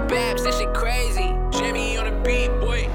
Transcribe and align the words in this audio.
Babs, 0.00 0.44
this 0.44 0.58
shit 0.58 0.72
crazy. 0.74 1.34
Jimmy 1.50 1.96
on 1.96 2.04
the 2.04 2.20
beat, 2.24 2.50
boy. 2.60 2.88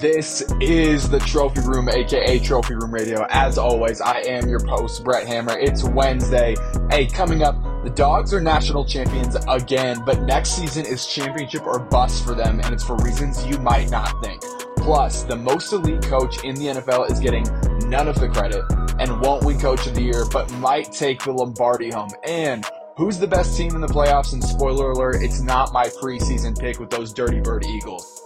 This 0.00 0.42
is 0.60 1.08
the 1.08 1.18
Trophy 1.20 1.60
Room, 1.60 1.88
aka 1.88 2.38
Trophy 2.38 2.74
Room 2.74 2.92
Radio. 2.92 3.26
As 3.30 3.58
always, 3.58 4.00
I 4.00 4.20
am 4.20 4.48
your 4.48 4.64
host, 4.66 5.02
Brett 5.04 5.26
Hammer. 5.26 5.58
It's 5.58 5.82
Wednesday. 5.84 6.56
Hey, 6.90 7.06
coming 7.06 7.42
up, 7.42 7.56
the 7.84 7.90
Dogs 7.90 8.34
are 8.34 8.40
national 8.40 8.84
champions 8.84 9.36
again, 9.48 10.02
but 10.04 10.22
next 10.22 10.50
season 10.50 10.84
is 10.86 11.06
championship 11.06 11.66
or 11.66 11.78
bust 11.78 12.24
for 12.24 12.34
them, 12.34 12.60
and 12.60 12.72
it's 12.74 12.84
for 12.84 12.96
reasons 12.96 13.46
you 13.46 13.58
might 13.58 13.90
not 13.90 14.22
think. 14.22 14.42
Plus, 14.76 15.22
the 15.22 15.36
most 15.36 15.72
elite 15.72 16.02
coach 16.02 16.44
in 16.44 16.54
the 16.54 16.66
NFL 16.66 17.10
is 17.10 17.18
getting 17.20 17.44
none 17.88 18.08
of 18.08 18.20
the 18.20 18.28
credit 18.28 18.62
and 18.98 19.20
won't 19.20 19.44
win 19.44 19.58
Coach 19.58 19.86
of 19.86 19.94
the 19.94 20.02
Year, 20.02 20.24
but 20.30 20.50
might 20.54 20.92
take 20.92 21.22
the 21.24 21.32
Lombardi 21.32 21.90
home. 21.90 22.10
And 22.22 22.64
who's 22.96 23.18
the 23.18 23.26
best 23.26 23.56
team 23.56 23.74
in 23.74 23.80
the 23.80 23.88
playoffs? 23.88 24.32
And 24.32 24.42
spoiler 24.42 24.92
alert, 24.92 25.22
it's 25.22 25.40
not 25.40 25.72
my 25.72 25.86
preseason 25.86 26.58
pick 26.58 26.78
with 26.78 26.90
those 26.90 27.12
Dirty 27.12 27.40
Bird 27.40 27.64
Eagles. 27.66 28.22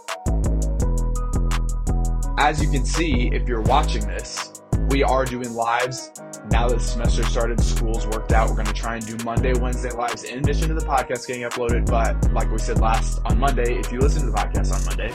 As 2.37 2.63
you 2.63 2.69
can 2.71 2.85
see, 2.85 3.31
if 3.33 3.49
you're 3.49 3.63
watching 3.63 4.07
this, 4.07 4.63
we 4.91 5.03
are 5.03 5.25
doing 5.25 5.55
lives. 5.55 6.13
Now 6.51 6.69
that 6.69 6.79
the 6.79 6.85
semester 6.85 7.25
started, 7.25 7.61
school's 7.61 8.07
worked 8.07 8.33
out. 8.33 8.49
We're 8.49 8.57
going 8.57 8.69
to 8.69 8.73
try 8.73 8.97
and 8.97 9.07
do 9.07 9.23
Monday, 9.25 9.53
Wednesday 9.55 9.91
lives 9.91 10.25
in 10.25 10.39
addition 10.39 10.69
to 10.69 10.75
the 10.75 10.85
podcast 10.85 11.27
getting 11.27 11.43
uploaded. 11.43 11.87
But 11.87 12.33
like 12.33 12.51
we 12.51 12.59
said 12.59 12.79
last 12.79 13.21
on 13.25 13.39
Monday, 13.39 13.79
if 13.79 13.91
you 13.91 13.99
listen 14.01 14.25
to 14.25 14.31
the 14.31 14.37
podcast 14.37 14.73
on 14.73 14.85
Monday, 14.85 15.13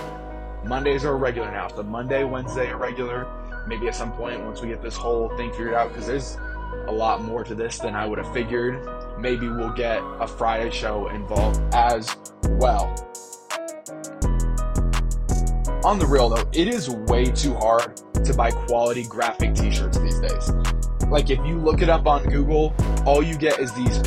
Mondays 0.67 1.05
are 1.05 1.17
regular 1.17 1.51
now. 1.51 1.67
So 1.69 1.83
Monday, 1.83 2.23
Wednesday 2.23 2.69
are 2.69 2.77
regular. 2.77 3.27
Maybe 3.67 3.87
at 3.87 3.95
some 3.95 4.11
point, 4.13 4.43
once 4.43 4.61
we 4.61 4.67
get 4.67 4.81
this 4.81 4.95
whole 4.95 5.29
thing 5.37 5.51
figured 5.51 5.73
out, 5.73 5.89
because 5.89 6.07
there's 6.07 6.37
a 6.87 6.91
lot 6.91 7.21
more 7.23 7.43
to 7.43 7.55
this 7.55 7.79
than 7.79 7.95
I 7.95 8.05
would 8.05 8.17
have 8.17 8.33
figured, 8.33 8.85
maybe 9.19 9.47
we'll 9.47 9.73
get 9.73 9.99
a 10.19 10.27
Friday 10.27 10.69
show 10.69 11.07
involved 11.09 11.61
as 11.73 12.15
well. 12.43 12.93
On 15.83 15.99
the 15.99 16.05
real 16.07 16.29
though, 16.29 16.49
it 16.53 16.67
is 16.67 16.89
way 16.89 17.25
too 17.25 17.53
hard 17.55 17.99
to 18.23 18.33
buy 18.33 18.51
quality 18.51 19.03
graphic 19.03 19.53
t-shirts 19.53 19.97
these 19.99 20.19
days. 20.19 20.51
Like 21.09 21.29
if 21.29 21.45
you 21.45 21.57
look 21.57 21.81
it 21.81 21.89
up 21.89 22.07
on 22.07 22.23
Google, 22.29 22.73
all 23.05 23.21
you 23.21 23.37
get 23.37 23.59
is 23.59 23.73
these 23.73 24.01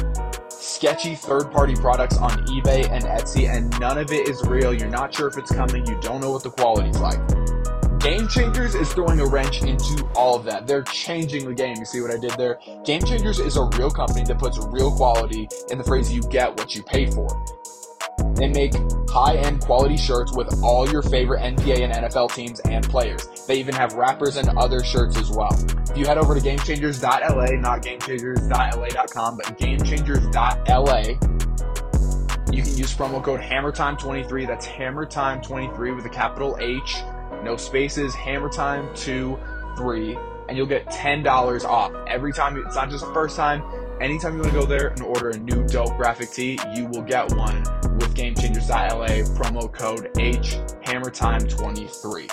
sketchy 0.49 1.15
third-party 1.15 1.75
products 1.77 2.19
on 2.19 2.31
eBay 2.47 2.91
and 2.91 3.05
Etsy 3.05 3.49
and 3.49 3.79
none 3.79 3.99
of 3.99 4.11
it 4.11 4.29
is 4.29 4.43
real. 4.47 4.73
You're 4.75 4.89
not 4.89 5.15
sure 5.15 5.29
if 5.29 5.37
it's 5.37 5.53
coming, 5.53 5.87
you 5.87 5.99
don't 6.01 6.21
know 6.21 6.31
what 6.31 6.43
the 6.43 6.51
quality's 6.51 6.99
like. 6.99 7.21
Game 8.07 8.29
Changers 8.29 8.77
is 8.77 8.93
throwing 8.93 9.19
a 9.19 9.27
wrench 9.27 9.63
into 9.63 10.07
all 10.15 10.37
of 10.37 10.45
that. 10.45 10.69
They're 10.69 10.85
changing 10.85 11.45
the 11.45 11.53
game. 11.53 11.75
You 11.77 11.85
see 11.85 12.01
what 12.01 12.15
I 12.15 12.19
did 12.19 12.31
there? 12.39 12.61
Game 12.85 13.03
Changers 13.03 13.41
is 13.41 13.57
a 13.57 13.65
real 13.77 13.91
company 13.91 14.23
that 14.27 14.39
puts 14.39 14.65
real 14.67 14.93
quality 14.95 15.49
in 15.71 15.79
the 15.79 15.83
phrase 15.83 16.13
you 16.13 16.23
get 16.23 16.57
what 16.57 16.73
you 16.77 16.85
pay 16.85 17.11
for. 17.11 17.27
They 18.37 18.47
make 18.47 18.75
high-end 19.11 19.63
quality 19.63 19.97
shirts 19.97 20.33
with 20.37 20.63
all 20.63 20.89
your 20.89 21.03
favorite 21.03 21.41
NBA 21.41 21.81
and 21.81 21.93
NFL 21.95 22.33
teams 22.33 22.61
and 22.61 22.89
players. 22.89 23.27
They 23.49 23.59
even 23.59 23.75
have 23.75 23.95
rappers 23.95 24.37
and 24.37 24.57
other 24.57 24.85
shirts 24.85 25.19
as 25.19 25.33
well. 25.33 25.51
If 25.91 25.99
you 25.99 26.07
head 26.07 26.17
over 26.17 26.37
to 26.37 26.41
GameChangers.la, 26.41 27.61
not 27.61 27.83
GameChangers.la.com, 27.83 29.37
but 29.37 29.59
GameChangers.la, 29.59 30.99
you 32.53 32.63
can 32.63 32.79
use 32.79 32.95
promo 32.95 33.21
code 33.21 33.41
HammerTime23. 33.41 34.47
That's 34.47 34.69
HammerTime23 34.69 35.97
with 35.97 36.07
a 36.07 36.11
capital 36.11 36.57
H, 36.61 36.99
no 37.43 37.57
spaces, 37.57 38.15
hammer 38.15 38.49
time, 38.49 38.89
two, 38.95 39.39
three, 39.77 40.19
and 40.49 40.57
you'll 40.57 40.67
get 40.67 40.87
$10 40.87 41.65
off 41.65 41.93
every 42.07 42.33
time. 42.33 42.57
It's 42.65 42.77
not 42.77 42.91
just 42.91 43.05
the 43.05 43.13
first 43.13 43.37
time. 43.37 43.63
Anytime 44.01 44.35
you 44.35 44.43
want 44.43 44.53
to 44.53 44.61
go 44.61 44.67
there 44.67 44.89
and 44.89 45.01
order 45.03 45.31
a 45.31 45.39
new 45.39 45.67
dope 45.67 45.97
graphic 45.97 46.31
tee, 46.31 46.59
you 46.75 46.87
will 46.87 47.03
get 47.03 47.33
one 47.33 47.63
with 47.99 48.15
Game 48.15 48.35
Changers 48.35 48.69
GameChangers.la 48.69 49.35
promo 49.37 49.73
code 49.73 50.11
H 50.19 50.59
Hammer 50.83 51.11
Time 51.11 51.41
23 51.47 52.29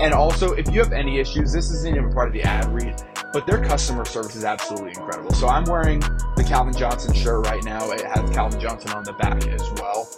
And 0.00 0.14
also, 0.14 0.52
if 0.52 0.70
you 0.70 0.80
have 0.80 0.92
any 0.92 1.18
issues, 1.18 1.52
this 1.52 1.70
isn't 1.72 1.96
even 1.96 2.12
part 2.12 2.28
of 2.28 2.34
the 2.34 2.42
ad 2.42 2.72
read, 2.72 3.02
but 3.32 3.46
their 3.46 3.62
customer 3.64 4.04
service 4.04 4.36
is 4.36 4.44
absolutely 4.44 4.90
incredible. 4.90 5.32
So 5.32 5.48
I'm 5.48 5.64
wearing 5.64 6.00
the 6.36 6.44
Calvin 6.46 6.72
Johnson 6.72 7.12
shirt 7.14 7.46
right 7.46 7.64
now. 7.64 7.90
It 7.90 8.02
has 8.02 8.30
Calvin 8.30 8.60
Johnson 8.60 8.92
on 8.92 9.02
the 9.02 9.12
back 9.14 9.44
as 9.48 9.68
well. 9.80 10.08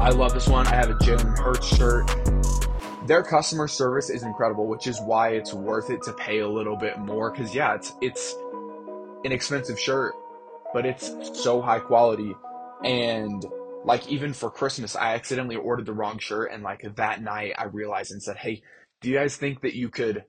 I 0.00 0.10
love 0.10 0.34
this 0.34 0.48
one. 0.48 0.66
I 0.66 0.74
have 0.74 0.90
a 0.90 0.94
Jalen 0.94 1.38
Hurts 1.38 1.66
shirt. 1.66 2.10
Their 3.06 3.22
customer 3.22 3.68
service 3.68 4.10
is 4.10 4.22
incredible, 4.24 4.66
which 4.66 4.86
is 4.86 5.00
why 5.00 5.30
it's 5.30 5.54
worth 5.54 5.90
it 5.90 6.02
to 6.02 6.12
pay 6.12 6.40
a 6.40 6.48
little 6.48 6.76
bit 6.76 6.98
more. 6.98 7.30
Because 7.30 7.54
yeah, 7.54 7.74
it's 7.74 7.92
it's 8.00 8.34
an 9.24 9.32
expensive 9.32 9.78
shirt, 9.78 10.14
but 10.72 10.84
it's 10.84 11.12
so 11.40 11.60
high 11.62 11.78
quality. 11.78 12.34
And 12.82 13.44
like 13.84 14.08
even 14.08 14.32
for 14.32 14.50
Christmas, 14.50 14.96
I 14.96 15.14
accidentally 15.14 15.56
ordered 15.56 15.86
the 15.86 15.92
wrong 15.92 16.18
shirt, 16.18 16.50
and 16.52 16.62
like 16.62 16.82
that 16.96 17.22
night, 17.22 17.52
I 17.56 17.64
realized 17.64 18.10
and 18.10 18.22
said, 18.22 18.38
"Hey, 18.38 18.62
do 19.00 19.08
you 19.08 19.16
guys 19.16 19.36
think 19.36 19.62
that 19.62 19.76
you 19.76 19.88
could?" 19.88 20.24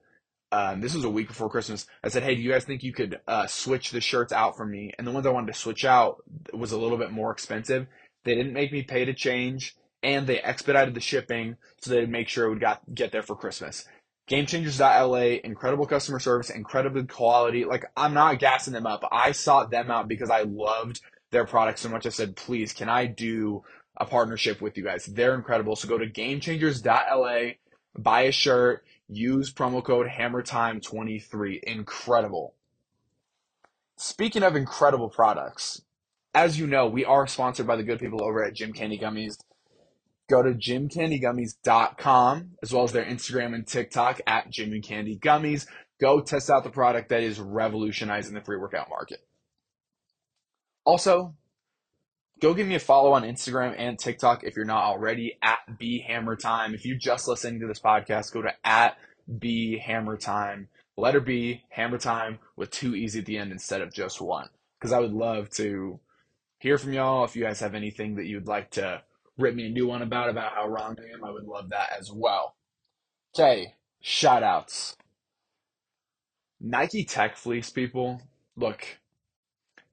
Um, 0.50 0.80
this 0.80 0.94
was 0.94 1.04
a 1.04 1.10
week 1.10 1.28
before 1.28 1.50
Christmas. 1.50 1.86
I 2.04 2.08
said, 2.08 2.22
"Hey, 2.22 2.36
do 2.36 2.42
you 2.42 2.52
guys 2.52 2.64
think 2.64 2.82
you 2.84 2.92
could 2.92 3.20
uh, 3.26 3.48
switch 3.48 3.90
the 3.90 4.00
shirts 4.00 4.32
out 4.32 4.56
for 4.56 4.64
me?" 4.64 4.92
And 4.96 5.06
the 5.06 5.10
ones 5.10 5.26
I 5.26 5.30
wanted 5.30 5.52
to 5.52 5.58
switch 5.58 5.84
out 5.84 6.22
was 6.54 6.72
a 6.72 6.78
little 6.78 6.96
bit 6.96 7.10
more 7.10 7.32
expensive. 7.32 7.88
They 8.24 8.34
didn't 8.36 8.52
make 8.52 8.72
me 8.72 8.82
pay 8.82 9.04
to 9.04 9.14
change, 9.14 9.74
and 10.02 10.26
they 10.26 10.40
expedited 10.40 10.94
the 10.94 11.00
shipping 11.00 11.56
so 11.80 11.90
they'd 11.90 12.08
make 12.08 12.28
sure 12.28 12.46
it 12.46 12.50
would 12.50 12.60
got, 12.60 12.82
get 12.94 13.12
there 13.12 13.22
for 13.22 13.36
Christmas. 13.36 13.84
GameChangers.la, 14.28 15.40
incredible 15.42 15.86
customer 15.86 16.18
service, 16.18 16.50
incredible 16.50 17.04
quality. 17.04 17.64
Like 17.64 17.86
I'm 17.96 18.14
not 18.14 18.38
gassing 18.38 18.74
them 18.74 18.86
up. 18.86 19.02
I 19.10 19.32
sought 19.32 19.70
them 19.70 19.90
out 19.90 20.06
because 20.08 20.30
I 20.30 20.42
loved 20.42 21.00
their 21.30 21.46
products 21.46 21.80
so 21.80 21.88
much. 21.88 22.06
I 22.06 22.10
said, 22.10 22.36
please, 22.36 22.72
can 22.72 22.88
I 22.88 23.06
do 23.06 23.64
a 23.96 24.04
partnership 24.04 24.60
with 24.60 24.76
you 24.76 24.84
guys? 24.84 25.06
They're 25.06 25.34
incredible. 25.34 25.76
So 25.76 25.88
go 25.88 25.98
to 25.98 26.06
GameChangers.la, 26.06 27.52
buy 27.96 28.20
a 28.22 28.32
shirt, 28.32 28.84
use 29.08 29.52
promo 29.52 29.82
code 29.82 30.06
HammerTime23. 30.08 31.62
Incredible. 31.62 32.54
Speaking 33.96 34.42
of 34.42 34.54
incredible 34.54 35.08
products, 35.08 35.82
as 36.34 36.58
you 36.58 36.66
know, 36.66 36.86
we 36.86 37.04
are 37.04 37.26
sponsored 37.26 37.66
by 37.66 37.76
the 37.76 37.82
good 37.82 37.98
people 37.98 38.22
over 38.22 38.44
at 38.44 38.54
Gym 38.54 38.72
Candy 38.72 38.98
Gummies. 38.98 39.38
Go 40.28 40.42
to 40.42 40.52
gymcandygummies.com 40.52 42.50
as 42.62 42.72
well 42.72 42.84
as 42.84 42.92
their 42.92 43.04
Instagram 43.04 43.54
and 43.54 43.66
TikTok 43.66 44.20
at 44.26 44.50
Gym 44.50 44.72
and 44.72 44.82
Candy 44.82 45.18
Gummies. 45.18 45.66
Go 46.00 46.20
test 46.20 46.50
out 46.50 46.64
the 46.64 46.70
product 46.70 47.08
that 47.08 47.22
is 47.22 47.40
revolutionizing 47.40 48.34
the 48.34 48.42
free 48.42 48.58
workout 48.58 48.90
market. 48.90 49.20
Also, 50.84 51.34
go 52.40 52.54
give 52.54 52.66
me 52.66 52.74
a 52.74 52.80
follow 52.80 53.12
on 53.12 53.22
Instagram 53.22 53.74
and 53.76 53.98
TikTok 53.98 54.44
if 54.44 54.54
you're 54.54 54.64
not 54.64 54.84
already 54.84 55.38
at 55.42 55.58
B 55.78 56.04
Hammer 56.06 56.36
Time. 56.36 56.74
If 56.74 56.84
you're 56.84 56.98
just 56.98 57.26
listening 57.26 57.60
to 57.60 57.66
this 57.66 57.80
podcast, 57.80 58.32
go 58.32 58.42
to 58.42 58.52
at 58.64 58.96
B 59.38 59.78
Hammer 59.78 60.16
Time. 60.16 60.68
Letter 60.96 61.20
B, 61.20 61.62
Hammer 61.70 61.98
Time 61.98 62.38
with 62.56 62.70
two 62.70 62.94
E's 62.94 63.16
at 63.16 63.24
the 63.24 63.38
end 63.38 63.52
instead 63.52 63.80
of 63.80 63.92
just 63.92 64.20
one. 64.20 64.48
Because 64.78 64.92
I 64.92 64.98
would 64.98 65.12
love 65.12 65.48
to 65.50 66.00
hear 66.58 66.76
from 66.76 66.92
y'all. 66.92 67.24
If 67.24 67.36
you 67.36 67.42
guys 67.42 67.60
have 67.60 67.74
anything 67.74 68.16
that 68.16 68.26
you'd 68.26 68.48
like 68.48 68.70
to 68.72 69.02
rip 69.38 69.54
me 69.54 69.66
a 69.66 69.70
new 69.70 69.86
one 69.86 70.02
about, 70.02 70.28
about 70.28 70.52
how 70.52 70.68
wrong 70.68 70.96
I 70.98 71.14
am, 71.14 71.24
I 71.24 71.30
would 71.30 71.44
love 71.44 71.70
that 71.70 71.90
as 71.98 72.10
well. 72.12 72.56
Okay, 73.34 73.74
shout 74.00 74.42
outs. 74.42 74.96
Nike 76.60 77.04
Tech 77.04 77.36
Fleece 77.36 77.70
people, 77.70 78.20
look, 78.56 78.84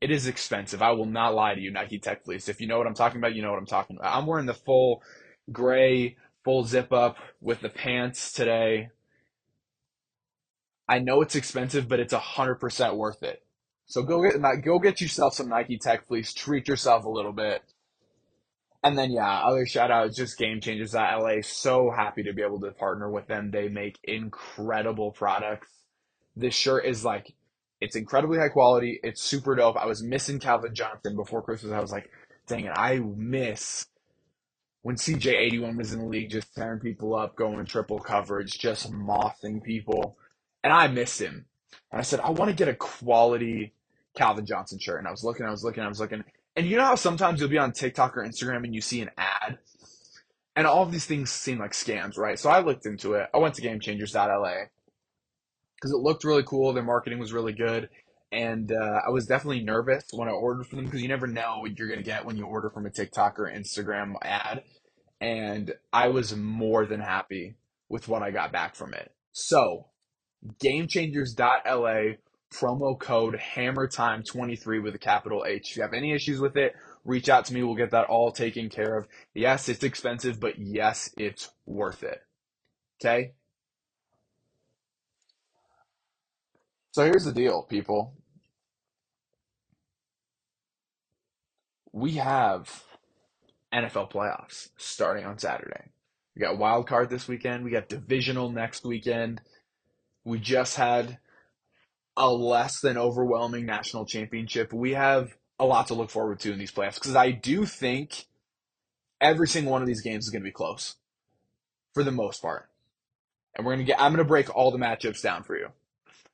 it 0.01 0.11
is 0.11 0.27
expensive. 0.27 0.81
I 0.81 0.91
will 0.91 1.05
not 1.05 1.35
lie 1.35 1.55
to 1.55 1.61
you, 1.61 1.71
Nike 1.71 1.99
Tech 1.99 2.25
Fleece. 2.25 2.49
If 2.49 2.59
you 2.59 2.67
know 2.67 2.77
what 2.77 2.87
I'm 2.87 2.95
talking 2.95 3.19
about, 3.19 3.35
you 3.35 3.41
know 3.41 3.51
what 3.51 3.59
I'm 3.59 3.65
talking 3.65 3.97
about. 3.97 4.15
I'm 4.15 4.25
wearing 4.25 4.47
the 4.47 4.53
full 4.53 5.01
gray, 5.51 6.17
full 6.43 6.63
zip 6.63 6.91
up 6.91 7.17
with 7.39 7.61
the 7.61 7.69
pants 7.69 8.31
today. 8.31 8.89
I 10.87 10.99
know 10.99 11.21
it's 11.21 11.35
expensive, 11.35 11.87
but 11.87 11.99
it's 11.99 12.13
hundred 12.13 12.55
percent 12.55 12.95
worth 12.95 13.23
it. 13.23 13.43
So 13.87 14.03
go 14.03 14.21
get 14.23 14.41
go 14.63 14.79
get 14.79 15.01
yourself 15.01 15.33
some 15.35 15.49
Nike 15.49 15.77
Tech 15.77 16.07
Fleece. 16.07 16.33
Treat 16.33 16.67
yourself 16.67 17.05
a 17.05 17.09
little 17.09 17.33
bit. 17.33 17.63
And 18.85 18.95
then 18.95 19.11
yeah, 19.11 19.39
other 19.39 19.65
shout 19.65 19.89
out 19.89 20.13
just 20.13 20.37
Game 20.37 20.61
Changers 20.61 20.93
at 20.93 21.15
LA. 21.15 21.41
So 21.41 21.89
happy 21.89 22.21
to 22.23 22.33
be 22.33 22.43
able 22.43 22.59
to 22.59 22.71
partner 22.71 23.09
with 23.09 23.25
them. 23.25 23.49
They 23.49 23.67
make 23.67 23.97
incredible 24.03 25.11
products. 25.11 25.69
This 26.35 26.53
shirt 26.53 26.85
is 26.85 27.03
like 27.03 27.33
it's 27.81 27.95
incredibly 27.95 28.37
high 28.37 28.49
quality. 28.49 28.99
It's 29.03 29.23
super 29.23 29.55
dope. 29.55 29.75
I 29.75 29.87
was 29.87 30.03
missing 30.03 30.39
Calvin 30.39 30.75
Johnson 30.75 31.15
before 31.15 31.41
Christmas. 31.41 31.73
I 31.73 31.79
was 31.79 31.91
like, 31.91 32.11
dang 32.47 32.65
it, 32.65 32.73
I 32.75 32.99
miss 32.99 33.87
when 34.83 34.97
CJ81 34.97 35.77
was 35.77 35.93
in 35.93 35.99
the 36.01 36.05
league, 36.05 36.29
just 36.29 36.53
tearing 36.53 36.79
people 36.79 37.15
up, 37.15 37.35
going 37.35 37.65
triple 37.65 37.97
coverage, 37.97 38.59
just 38.59 38.91
mothing 38.91 39.63
people. 39.63 40.15
And 40.63 40.71
I 40.71 40.87
miss 40.89 41.19
him. 41.19 41.45
And 41.91 41.99
I 41.99 42.03
said, 42.03 42.19
I 42.19 42.29
want 42.29 42.51
to 42.51 42.55
get 42.55 42.67
a 42.67 42.75
quality 42.75 43.73
Calvin 44.15 44.45
Johnson 44.45 44.77
shirt. 44.77 44.99
And 44.99 45.07
I 45.07 45.11
was 45.11 45.23
looking, 45.23 45.43
I 45.43 45.49
was 45.49 45.63
looking, 45.63 45.81
I 45.81 45.87
was 45.87 45.99
looking. 45.99 46.23
And 46.55 46.65
you 46.65 46.77
know 46.77 46.85
how 46.85 46.95
sometimes 46.95 47.39
you'll 47.39 47.49
be 47.49 47.57
on 47.57 47.73
TikTok 47.73 48.17
or 48.17 48.23
Instagram 48.25 48.63
and 48.63 48.73
you 48.73 48.81
see 48.81 49.01
an 49.01 49.11
ad? 49.17 49.59
And 50.55 50.65
all 50.65 50.83
of 50.83 50.91
these 50.91 51.05
things 51.05 51.31
seem 51.31 51.59
like 51.59 51.73
scams, 51.73 52.17
right? 52.17 52.39
So 52.39 52.49
I 52.49 52.61
looked 52.61 52.85
into 52.85 53.13
it. 53.13 53.29
I 53.33 53.37
went 53.39 53.55
to 53.55 53.61
GameChangers.la 53.61 54.53
because 55.75 55.91
it 55.91 55.97
looked 55.97 56.23
really 56.23 56.43
cool. 56.43 56.71
Their 56.73 56.83
marketing 56.83 57.19
was 57.19 57.33
really 57.33 57.53
good. 57.53 57.89
and 58.31 58.71
uh, 58.71 59.01
I 59.05 59.11
was 59.11 59.25
definitely 59.27 59.61
nervous 59.63 60.05
when 60.11 60.27
I 60.27 60.31
ordered 60.31 60.67
from 60.67 60.77
them 60.77 60.85
because 60.85 61.01
you 61.01 61.07
never 61.07 61.27
know 61.27 61.59
what 61.59 61.77
you're 61.77 61.87
gonna 61.87 62.01
get 62.03 62.25
when 62.25 62.37
you 62.37 62.45
order 62.45 62.69
from 62.69 62.85
a 62.85 62.89
TikTok 62.89 63.39
or 63.39 63.45
Instagram 63.45 64.15
ad. 64.21 64.63
And 65.21 65.73
I 65.93 66.09
was 66.09 66.35
more 66.35 66.85
than 66.85 66.99
happy 66.99 67.55
with 67.87 68.07
what 68.07 68.23
I 68.23 68.31
got 68.31 68.51
back 68.51 68.75
from 68.75 68.93
it. 68.93 69.13
So, 69.31 69.87
GameChangers.la 70.63 72.15
promo 72.53 72.97
code 72.97 73.39
HammerTime23 73.55 74.81
with 74.81 74.95
a 74.95 74.99
capital 74.99 75.45
H. 75.47 75.71
If 75.71 75.77
you 75.77 75.83
have 75.83 75.93
any 75.93 76.13
issues 76.13 76.39
with 76.39 76.55
it, 76.57 76.75
reach 77.03 77.29
out 77.29 77.45
to 77.45 77.53
me. 77.53 77.63
We'll 77.63 77.75
get 77.75 77.91
that 77.91 78.07
all 78.07 78.31
taken 78.31 78.69
care 78.69 78.97
of. 78.97 79.07
Yes, 79.33 79.69
it's 79.69 79.83
expensive, 79.83 80.39
but 80.39 80.57
yes, 80.57 81.09
it's 81.17 81.49
worth 81.65 82.03
it. 82.03 82.21
Okay? 83.01 83.33
So 86.91 87.03
here's 87.03 87.25
the 87.25 87.33
deal, 87.33 87.63
people. 87.63 88.13
We 91.91 92.13
have 92.13 92.83
NFL 93.73 94.11
playoffs 94.11 94.69
starting 94.77 95.25
on 95.25 95.37
Saturday. 95.37 95.91
We 96.35 96.41
got 96.41 96.57
wild 96.57 96.87
card 96.87 97.09
this 97.09 97.27
weekend. 97.27 97.63
We 97.63 97.71
got 97.71 97.89
divisional 97.89 98.49
next 98.49 98.85
weekend. 98.85 99.41
We 100.23 100.39
just 100.39 100.75
had 100.75 101.19
a 102.17 102.29
less 102.29 102.79
than 102.79 102.97
overwhelming 102.97 103.65
national 103.65 104.05
championship. 104.05 104.71
We 104.71 104.93
have 104.93 105.35
a 105.59 105.65
lot 105.65 105.87
to 105.87 105.93
look 105.93 106.09
forward 106.09 106.39
to 106.41 106.51
in 106.51 106.59
these 106.59 106.71
playoffs 106.71 106.95
because 106.95 107.15
I 107.15 107.31
do 107.31 107.65
think 107.65 108.25
every 109.21 109.47
single 109.47 109.71
one 109.71 109.81
of 109.81 109.87
these 109.87 110.01
games 110.01 110.25
is 110.25 110.29
going 110.29 110.41
to 110.41 110.47
be 110.47 110.51
close 110.51 110.95
for 111.93 112.03
the 112.03 112.11
most 112.11 112.41
part. 112.41 112.69
And 113.55 113.65
we're 113.65 113.75
going 113.75 113.85
to 113.85 113.91
get, 113.91 114.01
I'm 114.01 114.11
going 114.11 114.23
to 114.23 114.27
break 114.27 114.53
all 114.55 114.71
the 114.71 114.77
matchups 114.77 115.21
down 115.21 115.43
for 115.43 115.57
you. 115.57 115.69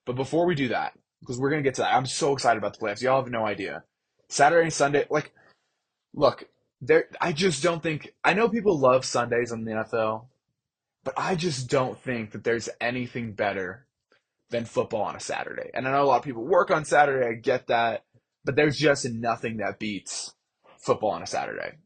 But 0.06 0.16
before 0.16 0.46
we 0.46 0.56
do 0.56 0.70
that, 0.70 0.94
because 1.20 1.40
we're 1.40 1.52
going 1.52 1.64
to 1.64 1.68
get 1.68 1.76
to 1.76 1.82
that, 1.82 1.94
I'm 1.94 2.08
so 2.08 2.34
excited 2.34 2.58
about 2.58 2.78
the 2.78 2.84
playoffs. 2.84 3.02
Y'all 3.02 3.22
have 3.22 3.32
no 3.32 3.46
idea. 3.46 3.84
Saturday 4.28 4.64
and 4.64 4.74
Sunday, 4.74 5.06
like, 5.10 5.32
look, 6.16 6.46
there, 6.82 7.06
I 7.20 7.32
just 7.32 7.62
don't 7.62 7.84
think, 7.84 8.14
I 8.24 8.34
know 8.34 8.50
people 8.50 8.78
love 8.78 9.06
Sundays 9.06 9.52
in 9.52 9.66
the 9.66 9.72
NFL, 9.72 10.26
but 11.04 11.14
I 11.16 11.36
just 11.36 11.70
don't 11.70 12.02
think 12.02 12.32
that 12.32 12.44
there's 12.44 12.70
anything 12.80 13.34
better 13.34 13.86
than 14.52 14.66
football 14.66 15.04
on 15.04 15.16
a 15.16 15.20
Saturday. 15.20 15.72
And 15.74 15.88
I 15.88 15.92
know 15.92 16.04
a 16.04 16.06
lot 16.06 16.18
of 16.18 16.24
people 16.24 16.46
work 16.46 16.70
on 16.70 16.86
Saturday, 16.86 17.28
I 17.28 17.34
get 17.34 17.68
that, 17.68 18.04
but 18.46 18.56
there's 18.56 18.78
just 18.78 19.10
nothing 19.10 19.58
that 19.58 19.80
beats 19.80 20.36
football 20.78 21.12
on 21.12 21.24
a 21.24 21.28
Saturday 21.28 21.78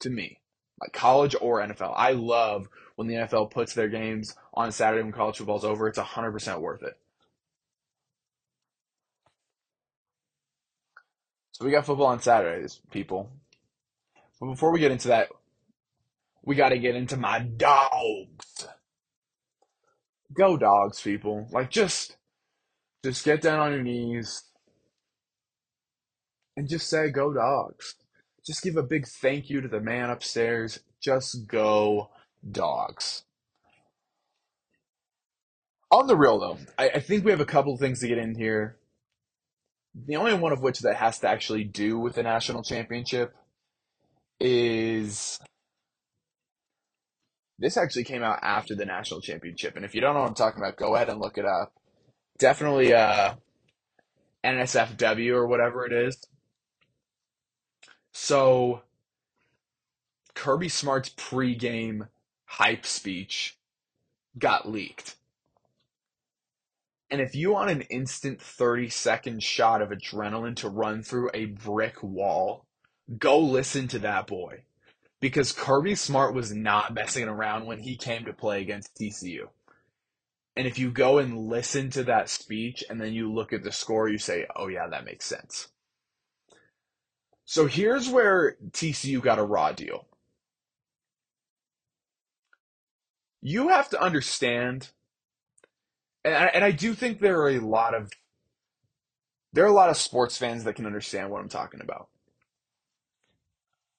to 0.00 0.10
me, 0.10 0.40
like 0.80 0.92
college 0.92 1.34
or 1.40 1.60
NFL. 1.60 1.92
I 1.96 2.12
love 2.12 2.68
when 2.96 3.08
the 3.08 3.14
NFL 3.14 3.50
puts 3.50 3.74
their 3.74 3.88
games 3.88 4.34
on 4.54 4.72
Saturday 4.72 5.02
when 5.02 5.12
college 5.12 5.38
football's 5.38 5.64
over. 5.64 5.88
It's 5.88 5.98
100% 5.98 6.60
worth 6.60 6.82
it. 6.82 6.94
So 11.52 11.64
we 11.64 11.70
got 11.70 11.86
football 11.86 12.06
on 12.06 12.20
Saturdays, 12.20 12.80
people. 12.90 13.30
But 14.40 14.46
before 14.46 14.72
we 14.72 14.80
get 14.80 14.90
into 14.90 15.08
that, 15.08 15.28
we 16.44 16.56
got 16.56 16.70
to 16.70 16.78
get 16.78 16.96
into 16.96 17.16
my 17.16 17.38
dogs. 17.38 18.66
Go 20.32 20.56
dogs, 20.56 21.00
people. 21.00 21.48
Like 21.50 21.70
just 21.70 22.16
just 23.04 23.24
get 23.24 23.42
down 23.42 23.60
on 23.60 23.72
your 23.72 23.82
knees 23.82 24.44
and 26.56 26.68
just 26.68 26.88
say 26.88 27.10
go 27.10 27.32
dogs. 27.32 27.96
Just 28.44 28.62
give 28.62 28.76
a 28.76 28.82
big 28.82 29.06
thank 29.06 29.50
you 29.50 29.60
to 29.60 29.68
the 29.68 29.80
man 29.80 30.10
upstairs. 30.10 30.80
Just 31.00 31.46
go 31.46 32.10
dogs. 32.48 33.24
On 35.90 36.06
the 36.06 36.16
real 36.16 36.38
though, 36.40 36.58
I, 36.78 36.90
I 36.90 37.00
think 37.00 37.24
we 37.24 37.30
have 37.30 37.40
a 37.40 37.44
couple 37.46 37.76
things 37.76 38.00
to 38.00 38.08
get 38.08 38.18
in 38.18 38.34
here. 38.34 38.76
The 39.94 40.16
only 40.16 40.34
one 40.34 40.52
of 40.52 40.62
which 40.62 40.80
that 40.80 40.96
has 40.96 41.18
to 41.18 41.28
actually 41.28 41.64
do 41.64 41.98
with 41.98 42.14
the 42.14 42.22
national 42.22 42.62
championship 42.62 43.34
is 44.40 45.38
this 47.62 47.76
actually 47.76 48.02
came 48.02 48.24
out 48.24 48.40
after 48.42 48.74
the 48.74 48.84
national 48.84 49.20
championship. 49.20 49.76
And 49.76 49.84
if 49.84 49.94
you 49.94 50.00
don't 50.00 50.14
know 50.14 50.20
what 50.20 50.28
I'm 50.28 50.34
talking 50.34 50.60
about, 50.60 50.76
go 50.76 50.96
ahead 50.96 51.08
and 51.08 51.20
look 51.20 51.38
it 51.38 51.46
up. 51.46 51.72
Definitely 52.38 52.92
uh 52.92 53.34
NSFW 54.44 55.34
or 55.34 55.46
whatever 55.46 55.86
it 55.86 55.92
is. 55.92 56.18
So 58.10 58.82
Kirby 60.34 60.68
Smart's 60.68 61.10
pregame 61.10 62.08
hype 62.46 62.84
speech 62.84 63.56
got 64.36 64.68
leaked. 64.68 65.14
And 67.10 67.20
if 67.20 67.36
you 67.36 67.52
want 67.52 67.70
an 67.70 67.82
instant 67.82 68.42
30 68.42 68.88
second 68.88 69.42
shot 69.42 69.82
of 69.82 69.90
adrenaline 69.90 70.56
to 70.56 70.68
run 70.68 71.02
through 71.02 71.30
a 71.32 71.44
brick 71.44 72.02
wall, 72.02 72.66
go 73.18 73.38
listen 73.38 73.86
to 73.88 74.00
that 74.00 74.26
boy. 74.26 74.64
Because 75.22 75.52
Kirby 75.52 75.94
Smart 75.94 76.34
was 76.34 76.52
not 76.52 76.92
messing 76.92 77.28
around 77.28 77.66
when 77.66 77.78
he 77.78 77.96
came 77.96 78.24
to 78.24 78.32
play 78.32 78.60
against 78.60 78.96
TCU. 78.96 79.46
And 80.56 80.66
if 80.66 80.80
you 80.80 80.90
go 80.90 81.18
and 81.18 81.46
listen 81.46 81.90
to 81.90 82.02
that 82.02 82.28
speech 82.28 82.82
and 82.90 83.00
then 83.00 83.12
you 83.12 83.32
look 83.32 83.52
at 83.52 83.62
the 83.62 83.70
score, 83.70 84.08
you 84.08 84.18
say, 84.18 84.46
oh, 84.56 84.66
yeah, 84.66 84.88
that 84.88 85.04
makes 85.04 85.24
sense. 85.24 85.68
So 87.44 87.68
here's 87.68 88.08
where 88.08 88.56
TCU 88.72 89.22
got 89.22 89.38
a 89.38 89.44
raw 89.44 89.70
deal. 89.70 90.06
You 93.40 93.68
have 93.68 93.90
to 93.90 94.02
understand, 94.02 94.88
and 96.24 96.34
I, 96.34 96.46
and 96.46 96.64
I 96.64 96.72
do 96.72 96.94
think 96.94 97.20
there 97.20 97.40
are 97.42 97.50
a 97.50 97.60
lot 97.60 97.94
of 97.94 98.10
there 99.52 99.64
are 99.64 99.68
a 99.68 99.72
lot 99.72 99.90
of 99.90 99.96
sports 99.96 100.36
fans 100.36 100.64
that 100.64 100.74
can 100.74 100.86
understand 100.86 101.30
what 101.30 101.40
I'm 101.40 101.48
talking 101.48 101.80
about. 101.80 102.08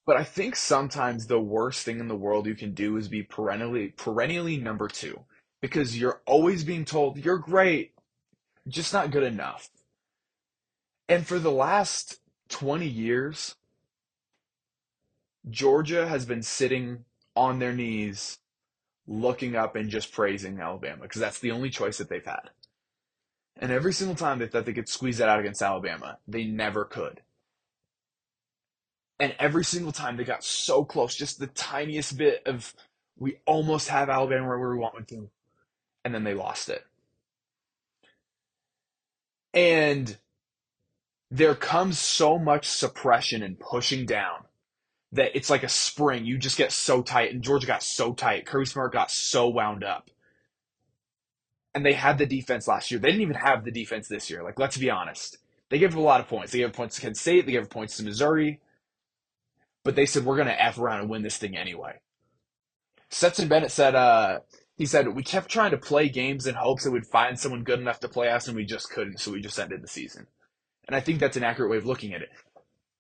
But 0.05 0.17
I 0.17 0.23
think 0.23 0.55
sometimes 0.55 1.27
the 1.27 1.39
worst 1.39 1.85
thing 1.85 1.99
in 1.99 2.07
the 2.07 2.15
world 2.15 2.45
you 2.45 2.55
can 2.55 2.73
do 2.73 2.97
is 2.97 3.07
be 3.07 3.23
perennially 3.23 3.89
perennially 3.89 4.57
number 4.57 4.87
two 4.87 5.21
because 5.61 5.97
you're 5.97 6.21
always 6.25 6.63
being 6.63 6.83
told 6.83 7.23
you're 7.23 7.37
great, 7.37 7.93
just 8.67 8.93
not 8.93 9.11
good 9.11 9.23
enough. 9.23 9.69
And 11.07 11.25
for 11.25 11.39
the 11.39 11.51
last 11.51 12.19
20 12.49 12.85
years, 12.85 13.55
Georgia 15.49 16.07
has 16.07 16.25
been 16.25 16.43
sitting 16.43 17.05
on 17.35 17.59
their 17.59 17.73
knees, 17.73 18.39
looking 19.07 19.55
up 19.55 19.75
and 19.75 19.89
just 19.89 20.11
praising 20.11 20.59
Alabama 20.59 21.03
because 21.03 21.21
that's 21.21 21.39
the 21.39 21.51
only 21.51 21.69
choice 21.69 21.97
that 21.97 22.09
they've 22.09 22.25
had. 22.25 22.49
And 23.57 23.71
every 23.71 23.93
single 23.93 24.15
time 24.15 24.39
they 24.39 24.47
thought 24.47 24.65
they 24.65 24.73
could 24.73 24.89
squeeze 24.89 25.17
that 25.17 25.29
out 25.29 25.39
against 25.39 25.61
Alabama, 25.61 26.19
they 26.27 26.45
never 26.45 26.85
could. 26.85 27.21
And 29.19 29.35
every 29.39 29.63
single 29.63 29.91
time 29.91 30.17
they 30.17 30.23
got 30.23 30.43
so 30.43 30.83
close, 30.83 31.15
just 31.15 31.39
the 31.39 31.47
tiniest 31.47 32.17
bit 32.17 32.41
of 32.45 32.73
we 33.17 33.37
almost 33.45 33.89
have 33.89 34.09
Alabama 34.09 34.47
where 34.47 34.69
we 34.71 34.77
want 34.77 35.07
to, 35.07 35.29
and 36.03 36.13
then 36.13 36.23
they 36.23 36.33
lost 36.33 36.69
it. 36.69 36.83
And 39.53 40.17
there 41.29 41.55
comes 41.55 41.99
so 41.99 42.39
much 42.39 42.67
suppression 42.67 43.43
and 43.43 43.59
pushing 43.59 44.05
down 44.05 44.45
that 45.11 45.35
it's 45.35 45.49
like 45.49 45.63
a 45.63 45.69
spring. 45.69 46.25
You 46.25 46.37
just 46.39 46.57
get 46.57 46.71
so 46.71 47.03
tight, 47.03 47.31
and 47.31 47.43
Georgia 47.43 47.67
got 47.67 47.83
so 47.83 48.13
tight. 48.13 48.47
Kirby 48.47 48.65
Smart 48.65 48.93
got 48.93 49.11
so 49.11 49.47
wound 49.47 49.83
up. 49.83 50.09
And 51.75 51.85
they 51.85 51.93
had 51.93 52.17
the 52.17 52.25
defense 52.25 52.67
last 52.67 52.91
year. 52.91 52.99
They 52.99 53.09
didn't 53.09 53.21
even 53.21 53.35
have 53.35 53.63
the 53.63 53.71
defense 53.71 54.07
this 54.07 54.29
year. 54.29 54.43
Like, 54.43 54.59
let's 54.59 54.77
be 54.77 54.89
honest. 54.89 55.37
They 55.69 55.79
gave 55.79 55.93
up 55.93 55.97
a 55.97 56.01
lot 56.01 56.19
of 56.19 56.27
points. 56.27 56.51
They 56.51 56.59
gave 56.59 56.73
points 56.73 56.95
to 56.95 57.01
Kent 57.01 57.17
State. 57.17 57.45
They 57.45 57.51
gave 57.53 57.69
points 57.69 57.97
to 57.97 58.03
Missouri 58.03 58.59
but 59.83 59.95
they 59.95 60.05
said 60.05 60.25
we're 60.25 60.35
going 60.37 60.47
to 60.47 60.63
f 60.63 60.77
around 60.77 61.01
and 61.01 61.09
win 61.09 61.23
this 61.23 61.37
thing 61.37 61.55
anyway. 61.57 61.99
Stetson 63.09 63.47
Bennett 63.47 63.71
said, 63.71 63.95
uh, 63.95 64.39
he 64.75 64.85
said 64.85 65.07
we 65.09 65.23
kept 65.23 65.49
trying 65.49 65.71
to 65.71 65.77
play 65.77 66.09
games 66.09 66.47
in 66.47 66.55
hopes 66.55 66.83
that 66.83 66.91
we'd 66.91 67.05
find 67.05 67.39
someone 67.39 67.63
good 67.63 67.79
enough 67.79 67.99
to 67.99 68.09
play 68.09 68.29
us, 68.29 68.47
and 68.47 68.55
we 68.55 68.65
just 68.65 68.89
couldn't, 68.89 69.19
so 69.19 69.31
we 69.31 69.41
just 69.41 69.59
ended 69.59 69.83
the 69.83 69.87
season. 69.87 70.27
And 70.87 70.95
I 70.95 70.99
think 70.99 71.19
that's 71.19 71.37
an 71.37 71.43
accurate 71.43 71.69
way 71.69 71.77
of 71.77 71.85
looking 71.85 72.13
at 72.13 72.21
it. 72.21 72.29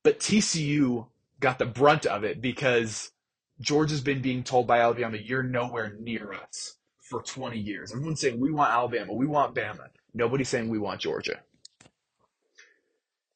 But 0.03 0.19
TCU 0.19 1.07
got 1.39 1.59
the 1.59 1.65
brunt 1.65 2.05
of 2.05 2.23
it 2.23 2.41
because 2.41 3.11
Georgia's 3.59 4.01
been 4.01 4.21
being 4.21 4.43
told 4.43 4.67
by 4.67 4.79
Alabama, 4.79 5.17
"You're 5.17 5.43
nowhere 5.43 5.95
near 5.99 6.33
us." 6.33 6.77
For 7.01 7.21
20 7.21 7.59
years, 7.59 7.91
everyone's 7.91 8.21
saying 8.21 8.39
we 8.39 8.49
want 8.49 8.71
Alabama, 8.71 9.13
we 9.13 9.27
want 9.27 9.53
Bama. 9.53 9.89
Nobody's 10.13 10.47
saying 10.47 10.69
we 10.69 10.79
want 10.79 11.01
Georgia. 11.01 11.41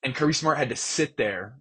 And 0.01 0.15
Kirby 0.15 0.33
Smart 0.33 0.57
had 0.57 0.69
to 0.69 0.75
sit 0.75 1.17
there 1.17 1.57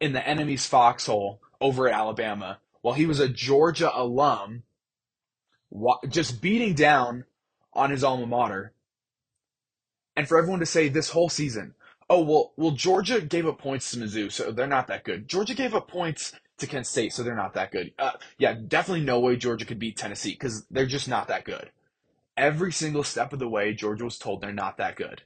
in 0.00 0.12
the 0.12 0.26
enemy's 0.26 0.66
foxhole 0.66 1.40
over 1.60 1.88
at 1.88 1.94
Alabama 1.94 2.58
while 2.80 2.94
he 2.94 3.06
was 3.06 3.20
a 3.20 3.28
Georgia 3.28 3.90
alum, 3.94 4.62
just 6.08 6.40
beating 6.40 6.74
down 6.74 7.24
on 7.72 7.90
his 7.90 8.04
alma 8.04 8.26
mater. 8.26 8.72
And 10.16 10.26
for 10.28 10.38
everyone 10.38 10.60
to 10.60 10.66
say 10.66 10.88
this 10.88 11.10
whole 11.10 11.28
season, 11.28 11.74
oh 12.08 12.22
well, 12.22 12.52
well 12.56 12.70
Georgia 12.72 13.20
gave 13.20 13.46
up 13.46 13.58
points 13.58 13.90
to 13.90 13.98
Mizzou, 13.98 14.30
so 14.32 14.50
they're 14.50 14.66
not 14.66 14.86
that 14.88 15.04
good. 15.04 15.28
Georgia 15.28 15.54
gave 15.54 15.74
up 15.74 15.88
points 15.88 16.32
to 16.58 16.66
Kent 16.66 16.86
State, 16.86 17.12
so 17.12 17.22
they're 17.22 17.34
not 17.34 17.54
that 17.54 17.70
good. 17.70 17.92
Uh, 17.98 18.12
yeah, 18.38 18.54
definitely 18.54 19.04
no 19.04 19.20
way 19.20 19.36
Georgia 19.36 19.64
could 19.64 19.78
beat 19.78 19.96
Tennessee 19.96 20.32
because 20.32 20.66
they're 20.70 20.86
just 20.86 21.08
not 21.08 21.28
that 21.28 21.44
good. 21.44 21.70
Every 22.36 22.72
single 22.72 23.04
step 23.04 23.32
of 23.32 23.38
the 23.38 23.48
way, 23.48 23.74
Georgia 23.74 24.04
was 24.04 24.18
told 24.18 24.40
they're 24.40 24.52
not 24.52 24.76
that 24.76 24.96
good. 24.96 25.22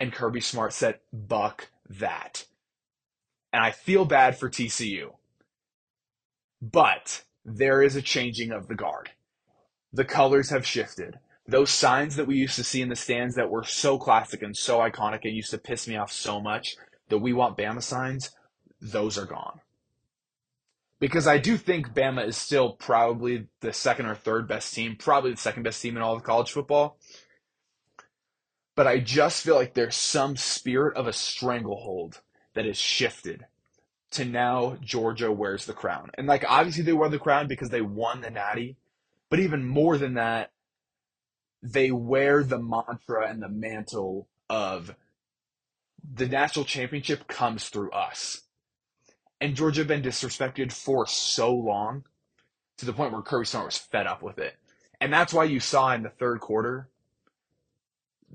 And 0.00 0.12
Kirby 0.12 0.40
Smart 0.40 0.72
said, 0.72 1.00
buck 1.12 1.68
that. 1.88 2.44
And 3.52 3.62
I 3.62 3.70
feel 3.70 4.04
bad 4.04 4.38
for 4.38 4.48
TCU. 4.48 5.14
But 6.60 7.24
there 7.44 7.82
is 7.82 7.96
a 7.96 8.02
changing 8.02 8.50
of 8.50 8.68
the 8.68 8.74
guard. 8.74 9.10
The 9.92 10.04
colors 10.04 10.50
have 10.50 10.66
shifted. 10.66 11.18
Those 11.46 11.70
signs 11.70 12.16
that 12.16 12.26
we 12.26 12.36
used 12.36 12.56
to 12.56 12.64
see 12.64 12.82
in 12.82 12.90
the 12.90 12.96
stands 12.96 13.36
that 13.36 13.48
were 13.48 13.64
so 13.64 13.96
classic 13.98 14.42
and 14.42 14.54
so 14.54 14.78
iconic 14.80 15.24
and 15.24 15.34
used 15.34 15.50
to 15.52 15.58
piss 15.58 15.88
me 15.88 15.96
off 15.96 16.12
so 16.12 16.40
much, 16.40 16.76
the 17.08 17.18
we 17.18 17.32
want 17.32 17.56
Bama 17.56 17.82
signs, 17.82 18.30
those 18.80 19.16
are 19.16 19.24
gone. 19.24 19.60
Because 21.00 21.26
I 21.26 21.38
do 21.38 21.56
think 21.56 21.94
Bama 21.94 22.26
is 22.26 22.36
still 22.36 22.72
probably 22.72 23.46
the 23.60 23.72
second 23.72 24.06
or 24.06 24.14
third 24.14 24.46
best 24.46 24.74
team, 24.74 24.96
probably 24.98 25.30
the 25.30 25.36
second 25.38 25.62
best 25.62 25.80
team 25.80 25.96
in 25.96 26.02
all 26.02 26.16
of 26.16 26.22
college 26.22 26.52
football. 26.52 26.98
But 28.74 28.86
I 28.86 28.98
just 28.98 29.42
feel 29.42 29.54
like 29.54 29.74
there's 29.74 29.96
some 29.96 30.36
spirit 30.36 30.96
of 30.96 31.06
a 31.06 31.12
stranglehold 31.12 32.20
that 32.58 32.66
has 32.66 32.76
shifted 32.76 33.46
to 34.10 34.24
now 34.24 34.76
Georgia 34.80 35.30
wears 35.30 35.64
the 35.64 35.72
crown. 35.72 36.10
And 36.18 36.26
like 36.26 36.44
obviously 36.48 36.82
they 36.82 36.92
wear 36.92 37.08
the 37.08 37.16
crown 37.16 37.46
because 37.46 37.70
they 37.70 37.82
won 37.82 38.20
the 38.20 38.30
Natty, 38.30 38.74
but 39.30 39.38
even 39.38 39.64
more 39.64 39.96
than 39.96 40.14
that, 40.14 40.50
they 41.62 41.92
wear 41.92 42.42
the 42.42 42.58
mantra 42.58 43.30
and 43.30 43.40
the 43.40 43.48
mantle 43.48 44.26
of 44.50 44.96
the 46.12 46.26
national 46.26 46.64
championship 46.64 47.28
comes 47.28 47.68
through 47.68 47.92
us. 47.92 48.42
And 49.40 49.54
Georgia 49.54 49.84
been 49.84 50.02
disrespected 50.02 50.72
for 50.72 51.06
so 51.06 51.54
long 51.54 52.02
to 52.78 52.86
the 52.86 52.92
point 52.92 53.12
where 53.12 53.22
Kirby 53.22 53.46
Smart 53.46 53.66
was 53.66 53.78
fed 53.78 54.08
up 54.08 54.20
with 54.20 54.40
it. 54.40 54.56
And 55.00 55.12
that's 55.12 55.32
why 55.32 55.44
you 55.44 55.60
saw 55.60 55.94
in 55.94 56.02
the 56.02 56.10
third 56.10 56.40
quarter, 56.40 56.88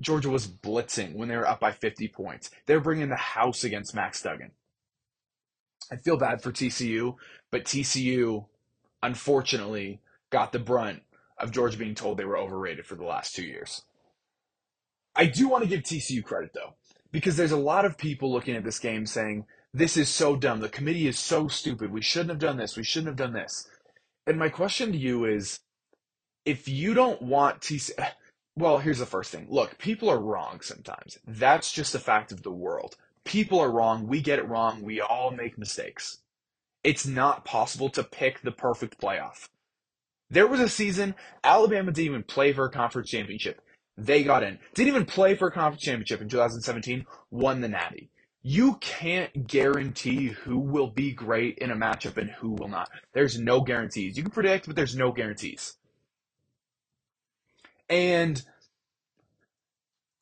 Georgia 0.00 0.30
was 0.30 0.46
blitzing 0.46 1.14
when 1.14 1.28
they 1.28 1.36
were 1.36 1.48
up 1.48 1.60
by 1.60 1.72
50 1.72 2.08
points. 2.08 2.50
They're 2.66 2.80
bringing 2.80 3.08
the 3.08 3.16
house 3.16 3.64
against 3.64 3.94
Max 3.94 4.22
Duggan. 4.22 4.50
I 5.92 5.96
feel 5.96 6.16
bad 6.16 6.42
for 6.42 6.50
TCU, 6.50 7.16
but 7.50 7.64
TCU, 7.64 8.46
unfortunately, 9.02 10.00
got 10.30 10.52
the 10.52 10.58
brunt 10.58 11.02
of 11.38 11.52
Georgia 11.52 11.78
being 11.78 11.94
told 11.94 12.16
they 12.16 12.24
were 12.24 12.38
overrated 12.38 12.86
for 12.86 12.94
the 12.94 13.04
last 13.04 13.34
two 13.34 13.44
years. 13.44 13.82
I 15.14 15.26
do 15.26 15.48
want 15.48 15.62
to 15.62 15.68
give 15.68 15.82
TCU 15.82 16.24
credit, 16.24 16.52
though, 16.54 16.74
because 17.12 17.36
there's 17.36 17.52
a 17.52 17.56
lot 17.56 17.84
of 17.84 17.98
people 17.98 18.32
looking 18.32 18.56
at 18.56 18.64
this 18.64 18.78
game 18.78 19.06
saying, 19.06 19.46
this 19.72 19.96
is 19.96 20.08
so 20.08 20.36
dumb. 20.36 20.60
The 20.60 20.68
committee 20.68 21.06
is 21.06 21.18
so 21.18 21.48
stupid. 21.48 21.92
We 21.92 22.02
shouldn't 22.02 22.30
have 22.30 22.38
done 22.38 22.56
this. 22.56 22.76
We 22.76 22.84
shouldn't 22.84 23.08
have 23.08 23.16
done 23.16 23.32
this. 23.32 23.68
And 24.26 24.38
my 24.38 24.48
question 24.48 24.92
to 24.92 24.98
you 24.98 25.24
is 25.24 25.60
if 26.44 26.68
you 26.68 26.94
don't 26.94 27.20
want 27.20 27.60
TCU, 27.60 27.92
well, 28.56 28.78
here's 28.78 28.98
the 28.98 29.06
first 29.06 29.32
thing. 29.32 29.46
Look, 29.50 29.78
people 29.78 30.08
are 30.08 30.20
wrong 30.20 30.60
sometimes. 30.60 31.18
That's 31.26 31.72
just 31.72 31.94
a 31.94 31.98
fact 31.98 32.30
of 32.30 32.42
the 32.42 32.52
world. 32.52 32.96
People 33.24 33.58
are 33.58 33.70
wrong. 33.70 34.06
We 34.06 34.20
get 34.20 34.38
it 34.38 34.48
wrong. 34.48 34.82
We 34.82 35.00
all 35.00 35.30
make 35.30 35.58
mistakes. 35.58 36.18
It's 36.84 37.06
not 37.06 37.44
possible 37.44 37.88
to 37.90 38.04
pick 38.04 38.42
the 38.42 38.52
perfect 38.52 39.00
playoff. 39.00 39.48
There 40.30 40.46
was 40.46 40.60
a 40.60 40.68
season 40.68 41.14
Alabama 41.42 41.90
didn't 41.90 42.06
even 42.06 42.22
play 42.22 42.52
for 42.52 42.66
a 42.66 42.70
conference 42.70 43.10
championship. 43.10 43.60
They 43.96 44.22
got 44.22 44.42
in. 44.42 44.58
Didn't 44.74 44.88
even 44.88 45.06
play 45.06 45.34
for 45.34 45.48
a 45.48 45.52
conference 45.52 45.82
championship 45.82 46.20
in 46.20 46.28
2017. 46.28 47.06
Won 47.30 47.60
the 47.60 47.68
Natty. 47.68 48.10
You 48.42 48.74
can't 48.80 49.46
guarantee 49.46 50.26
who 50.28 50.58
will 50.58 50.90
be 50.90 51.12
great 51.12 51.58
in 51.58 51.70
a 51.70 51.76
matchup 51.76 52.18
and 52.18 52.30
who 52.30 52.50
will 52.50 52.68
not. 52.68 52.90
There's 53.14 53.38
no 53.38 53.62
guarantees. 53.62 54.16
You 54.16 54.22
can 54.22 54.32
predict, 54.32 54.66
but 54.66 54.76
there's 54.76 54.96
no 54.96 55.12
guarantees. 55.12 55.76
And 57.88 58.42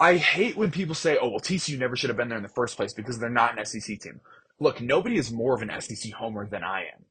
I 0.01 0.17
hate 0.17 0.57
when 0.57 0.73
people 0.73 0.95
say, 0.95 1.17
oh, 1.21 1.29
well, 1.29 1.41
TCU 1.41 1.79
never 1.79 1.95
should 1.95 2.11
have 2.11 2.17
been 2.17 2.29
there 2.29 2.37
in 2.37 2.43
the 2.43 2.49
first 2.49 2.77
place 2.77 2.93
because 2.93 3.19
they're 3.19 3.31
not 3.31 3.57
an 3.57 3.65
SEC 3.65 4.01
team. 4.01 4.21
Look, 4.59 4.81
nobody 4.81 5.17
is 5.17 5.33
more 5.33 5.55
of 5.55 5.63
an 5.63 5.71
SEC 5.81 6.13
homer 6.13 6.47
than 6.47 6.65
I 6.65 6.87
am. 6.95 7.05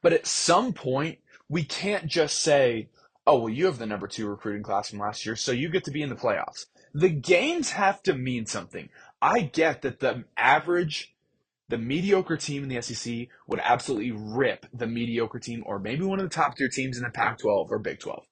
But 0.00 0.12
at 0.12 0.26
some 0.26 0.72
point, 0.72 1.18
we 1.48 1.64
can't 1.64 2.06
just 2.06 2.40
say, 2.40 2.88
oh, 3.26 3.40
well, 3.40 3.48
you 3.48 3.66
have 3.66 3.78
the 3.78 3.86
number 3.86 4.06
two 4.06 4.28
recruiting 4.28 4.62
class 4.62 4.90
from 4.90 4.98
last 4.98 5.26
year, 5.26 5.36
so 5.36 5.52
you 5.52 5.68
get 5.68 5.84
to 5.84 5.90
be 5.90 6.02
in 6.02 6.08
the 6.08 6.14
playoffs. 6.14 6.66
The 6.94 7.10
games 7.10 7.72
have 7.72 8.02
to 8.04 8.14
mean 8.14 8.46
something. 8.46 8.88
I 9.20 9.40
get 9.40 9.82
that 9.82 10.00
the 10.00 10.24
average, 10.36 11.14
the 11.68 11.76
mediocre 11.76 12.36
team 12.38 12.62
in 12.62 12.68
the 12.70 12.80
SEC 12.80 13.28
would 13.46 13.60
absolutely 13.62 14.12
rip 14.12 14.66
the 14.72 14.86
mediocre 14.86 15.38
team 15.38 15.62
or 15.66 15.78
maybe 15.78 16.04
one 16.04 16.18
of 16.18 16.24
the 16.24 16.34
top 16.34 16.56
tier 16.56 16.70
teams 16.70 16.96
in 16.96 17.02
the 17.02 17.10
Pac 17.10 17.38
12 17.38 17.70
or 17.70 17.78
Big 17.78 18.00
12. 18.00 18.24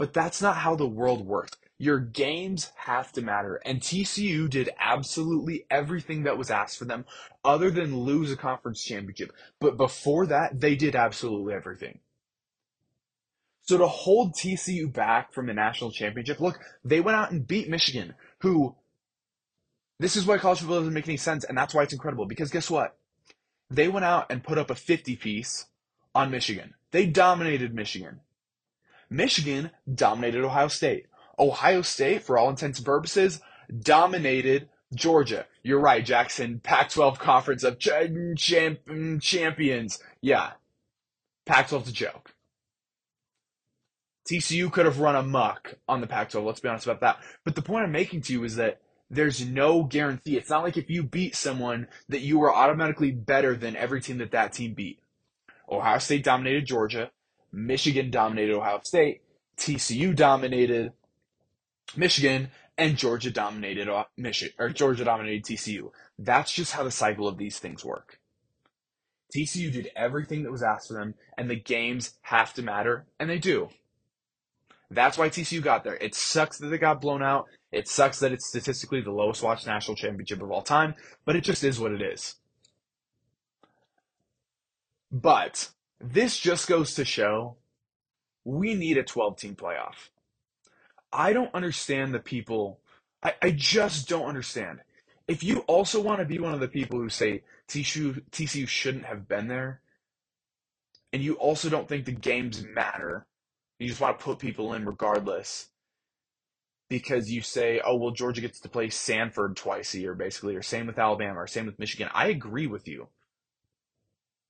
But 0.00 0.14
that's 0.14 0.40
not 0.40 0.56
how 0.56 0.76
the 0.76 0.86
world 0.86 1.26
works. 1.26 1.58
Your 1.76 1.98
games 1.98 2.72
have 2.74 3.12
to 3.12 3.20
matter. 3.20 3.60
And 3.66 3.82
TCU 3.82 4.48
did 4.48 4.70
absolutely 4.80 5.66
everything 5.70 6.22
that 6.22 6.38
was 6.38 6.50
asked 6.50 6.78
for 6.78 6.86
them 6.86 7.04
other 7.44 7.70
than 7.70 7.98
lose 7.98 8.32
a 8.32 8.36
conference 8.36 8.82
championship. 8.82 9.30
But 9.60 9.76
before 9.76 10.24
that, 10.28 10.58
they 10.58 10.74
did 10.74 10.96
absolutely 10.96 11.52
everything. 11.52 11.98
So 13.60 13.76
to 13.76 13.86
hold 13.86 14.32
TCU 14.32 14.90
back 14.90 15.34
from 15.34 15.48
the 15.48 15.52
national 15.52 15.90
championship, 15.90 16.40
look, 16.40 16.58
they 16.82 17.00
went 17.00 17.18
out 17.18 17.30
and 17.30 17.46
beat 17.46 17.68
Michigan, 17.68 18.14
who 18.38 18.76
this 19.98 20.16
is 20.16 20.24
why 20.24 20.38
college 20.38 20.60
football 20.60 20.78
doesn't 20.78 20.94
make 20.94 21.08
any 21.08 21.18
sense, 21.18 21.44
and 21.44 21.58
that's 21.58 21.74
why 21.74 21.82
it's 21.82 21.92
incredible. 21.92 22.24
Because 22.24 22.50
guess 22.50 22.70
what? 22.70 22.96
They 23.68 23.88
went 23.88 24.06
out 24.06 24.32
and 24.32 24.42
put 24.42 24.56
up 24.56 24.70
a 24.70 24.74
50 24.74 25.16
piece 25.16 25.66
on 26.14 26.30
Michigan. 26.30 26.72
They 26.90 27.04
dominated 27.04 27.74
Michigan. 27.74 28.20
Michigan 29.10 29.70
dominated 29.92 30.44
Ohio 30.44 30.68
State. 30.68 31.06
Ohio 31.38 31.82
State, 31.82 32.22
for 32.22 32.38
all 32.38 32.48
intents 32.48 32.78
and 32.78 32.86
purposes, 32.86 33.40
dominated 33.78 34.68
Georgia. 34.94 35.46
You're 35.62 35.80
right, 35.80 36.04
Jackson. 36.04 36.60
Pac 36.60 36.90
12 36.90 37.18
Conference 37.18 37.64
of 37.64 37.78
champ- 37.78 38.38
Champions. 39.20 39.98
Yeah. 40.20 40.52
Pac 41.46 41.68
12's 41.68 41.88
a 41.88 41.92
joke. 41.92 42.34
TCU 44.30 44.70
could 44.70 44.86
have 44.86 45.00
run 45.00 45.16
amok 45.16 45.74
on 45.88 46.00
the 46.00 46.06
Pac 46.06 46.30
12. 46.30 46.46
Let's 46.46 46.60
be 46.60 46.68
honest 46.68 46.86
about 46.86 47.00
that. 47.00 47.18
But 47.44 47.56
the 47.56 47.62
point 47.62 47.84
I'm 47.84 47.92
making 47.92 48.22
to 48.22 48.32
you 48.32 48.44
is 48.44 48.56
that 48.56 48.80
there's 49.10 49.44
no 49.44 49.82
guarantee. 49.82 50.36
It's 50.36 50.50
not 50.50 50.62
like 50.62 50.76
if 50.76 50.88
you 50.88 51.02
beat 51.02 51.34
someone 51.34 51.88
that 52.08 52.20
you 52.20 52.40
are 52.42 52.54
automatically 52.54 53.10
better 53.10 53.56
than 53.56 53.74
every 53.74 54.00
team 54.00 54.18
that 54.18 54.30
that 54.30 54.52
team 54.52 54.74
beat. 54.74 55.00
Ohio 55.68 55.98
State 55.98 56.22
dominated 56.22 56.66
Georgia. 56.66 57.10
Michigan 57.52 58.10
dominated 58.10 58.54
Ohio 58.54 58.80
State, 58.82 59.22
TCU 59.56 60.14
dominated 60.14 60.92
Michigan, 61.96 62.50
and 62.78 62.96
Georgia 62.96 63.30
dominated 63.30 63.88
uh, 63.88 64.04
Michigan 64.16 64.54
or 64.58 64.70
Georgia 64.70 65.04
dominated 65.04 65.44
TCU. 65.44 65.90
That's 66.18 66.52
just 66.52 66.72
how 66.72 66.84
the 66.84 66.90
cycle 66.90 67.28
of 67.28 67.36
these 67.36 67.58
things 67.58 67.84
work. 67.84 68.18
TCU 69.34 69.72
did 69.72 69.90
everything 69.94 70.42
that 70.42 70.50
was 70.50 70.62
asked 70.62 70.90
of 70.90 70.96
them, 70.96 71.14
and 71.38 71.48
the 71.48 71.56
games 71.56 72.14
have 72.22 72.52
to 72.54 72.62
matter, 72.62 73.06
and 73.18 73.30
they 73.30 73.38
do. 73.38 73.68
That's 74.90 75.16
why 75.16 75.28
TCU 75.28 75.62
got 75.62 75.84
there. 75.84 75.96
It 75.96 76.14
sucks 76.14 76.58
that 76.58 76.66
they 76.66 76.78
got 76.78 77.00
blown 77.00 77.22
out. 77.22 77.46
It 77.70 77.86
sucks 77.86 78.18
that 78.20 78.32
it's 78.32 78.48
statistically 78.48 79.00
the 79.00 79.12
lowest 79.12 79.42
watched 79.42 79.66
national 79.66 79.96
championship 79.96 80.42
of 80.42 80.50
all 80.50 80.62
time, 80.62 80.94
but 81.24 81.36
it 81.36 81.44
just 81.44 81.62
is 81.62 81.78
what 81.78 81.92
it 81.92 82.02
is. 82.02 82.36
But 85.12 85.70
this 86.00 86.38
just 86.38 86.66
goes 86.66 86.94
to 86.94 87.04
show 87.04 87.56
we 88.44 88.74
need 88.74 88.96
a 88.96 89.02
12 89.02 89.36
team 89.36 89.54
playoff. 89.54 90.08
I 91.12 91.32
don't 91.32 91.54
understand 91.54 92.14
the 92.14 92.20
people. 92.20 92.80
I, 93.22 93.34
I 93.42 93.50
just 93.50 94.08
don't 94.08 94.26
understand. 94.26 94.80
If 95.28 95.44
you 95.44 95.58
also 95.60 96.00
want 96.00 96.20
to 96.20 96.24
be 96.24 96.38
one 96.38 96.54
of 96.54 96.60
the 96.60 96.68
people 96.68 96.98
who 96.98 97.08
say 97.08 97.42
TCU, 97.68 98.22
TCU 98.30 98.66
shouldn't 98.66 99.04
have 99.04 99.28
been 99.28 99.48
there, 99.48 99.80
and 101.12 101.22
you 101.22 101.34
also 101.34 101.68
don't 101.68 101.88
think 101.88 102.04
the 102.04 102.12
games 102.12 102.64
matter, 102.64 103.26
you 103.78 103.88
just 103.88 104.00
want 104.00 104.18
to 104.18 104.24
put 104.24 104.38
people 104.38 104.72
in 104.72 104.84
regardless 104.84 105.68
because 106.88 107.30
you 107.30 107.40
say, 107.40 107.80
oh, 107.84 107.96
well, 107.96 108.10
Georgia 108.10 108.40
gets 108.40 108.60
to 108.60 108.68
play 108.68 108.88
Samford 108.88 109.54
twice 109.54 109.94
a 109.94 110.00
year, 110.00 110.14
basically, 110.14 110.56
or 110.56 110.62
same 110.62 110.86
with 110.86 110.98
Alabama, 110.98 111.40
or 111.40 111.46
same 111.46 111.66
with 111.66 111.78
Michigan. 111.78 112.08
I 112.12 112.28
agree 112.28 112.66
with 112.66 112.88
you 112.88 113.08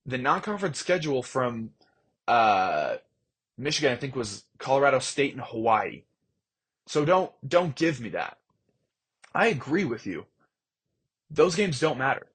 the 0.07 0.19
non-conference 0.19 0.79
schedule 0.79 1.23
from 1.23 1.71
uh, 2.27 2.97
Michigan, 3.59 3.93
I 3.93 3.97
think, 3.97 4.17
was 4.17 4.45
Colorado 4.59 4.99
State 4.99 5.35
and 5.35 5.43
Hawaii. 5.43 6.05
So 6.87 7.05
don't 7.05 7.33
don't 7.47 7.77
give 7.77 8.01
me 8.01 8.09
that. 8.11 8.39
I 9.35 9.49
agree 9.49 9.85
with 9.85 10.07
you. 10.07 10.27
Those 11.31 11.55
games 11.55 11.79
don't 11.79 11.99
matter. 11.99 12.27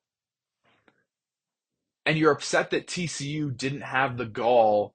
And 2.05 2.17
you're 2.17 2.31
upset 2.31 2.69
that 2.69 2.88
TCU 2.88 3.55
didn't 3.55 3.81
have 3.81 4.17
the 4.17 4.25
gall 4.25 4.93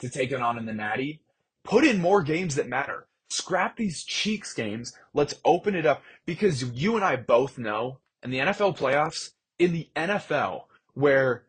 to 0.00 0.10
take 0.10 0.32
it 0.32 0.42
on 0.42 0.58
in 0.58 0.66
the 0.66 0.74
Natty. 0.74 1.22
Put 1.64 1.84
in 1.84 2.00
more 2.00 2.22
games 2.22 2.56
that 2.56 2.68
matter. 2.68 3.06
Scrap 3.30 3.76
these 3.76 4.02
cheeks 4.02 4.52
games. 4.52 4.94
Let's 5.14 5.34
open 5.44 5.74
it 5.74 5.86
up 5.86 6.02
because 6.26 6.64
you 6.64 6.96
and 6.96 7.04
I 7.04 7.16
both 7.16 7.58
know 7.58 7.98
in 8.22 8.30
the 8.30 8.38
NFL 8.38 8.76
playoffs, 8.76 9.30
in 9.58 9.72
the 9.72 9.88
NFL, 9.94 10.64
where 10.94 11.44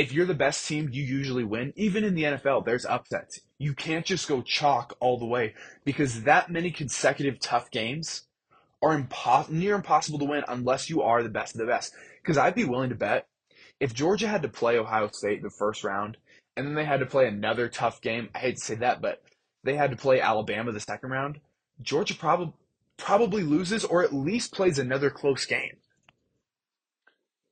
if 0.00 0.14
you're 0.14 0.24
the 0.24 0.32
best 0.32 0.66
team, 0.66 0.88
you 0.90 1.02
usually 1.02 1.44
win. 1.44 1.74
Even 1.76 2.04
in 2.04 2.14
the 2.14 2.22
NFL, 2.22 2.64
there's 2.64 2.86
upsets. 2.86 3.40
You 3.58 3.74
can't 3.74 4.06
just 4.06 4.26
go 4.26 4.40
chalk 4.40 4.96
all 4.98 5.18
the 5.18 5.26
way 5.26 5.52
because 5.84 6.22
that 6.22 6.50
many 6.50 6.70
consecutive 6.70 7.38
tough 7.38 7.70
games 7.70 8.22
are 8.80 9.06
near 9.50 9.74
impossible 9.74 10.18
to 10.20 10.24
win 10.24 10.42
unless 10.48 10.88
you 10.88 11.02
are 11.02 11.22
the 11.22 11.28
best 11.28 11.54
of 11.54 11.58
the 11.58 11.66
best. 11.66 11.92
Because 12.22 12.38
I'd 12.38 12.54
be 12.54 12.64
willing 12.64 12.88
to 12.88 12.94
bet 12.94 13.26
if 13.78 13.92
Georgia 13.92 14.26
had 14.26 14.40
to 14.40 14.48
play 14.48 14.78
Ohio 14.78 15.10
State 15.12 15.42
the 15.42 15.50
first 15.50 15.84
round 15.84 16.16
and 16.56 16.66
then 16.66 16.74
they 16.74 16.86
had 16.86 17.00
to 17.00 17.06
play 17.06 17.28
another 17.28 17.68
tough 17.68 18.00
game, 18.00 18.30
I 18.34 18.38
hate 18.38 18.56
to 18.56 18.64
say 18.64 18.76
that, 18.76 19.02
but 19.02 19.22
they 19.64 19.76
had 19.76 19.90
to 19.90 19.98
play 19.98 20.22
Alabama 20.22 20.72
the 20.72 20.80
second 20.80 21.10
round, 21.10 21.40
Georgia 21.82 22.14
probably 22.14 22.54
probably 22.96 23.42
loses 23.42 23.84
or 23.84 24.02
at 24.02 24.14
least 24.14 24.54
plays 24.54 24.78
another 24.78 25.10
close 25.10 25.44
game. 25.44 25.76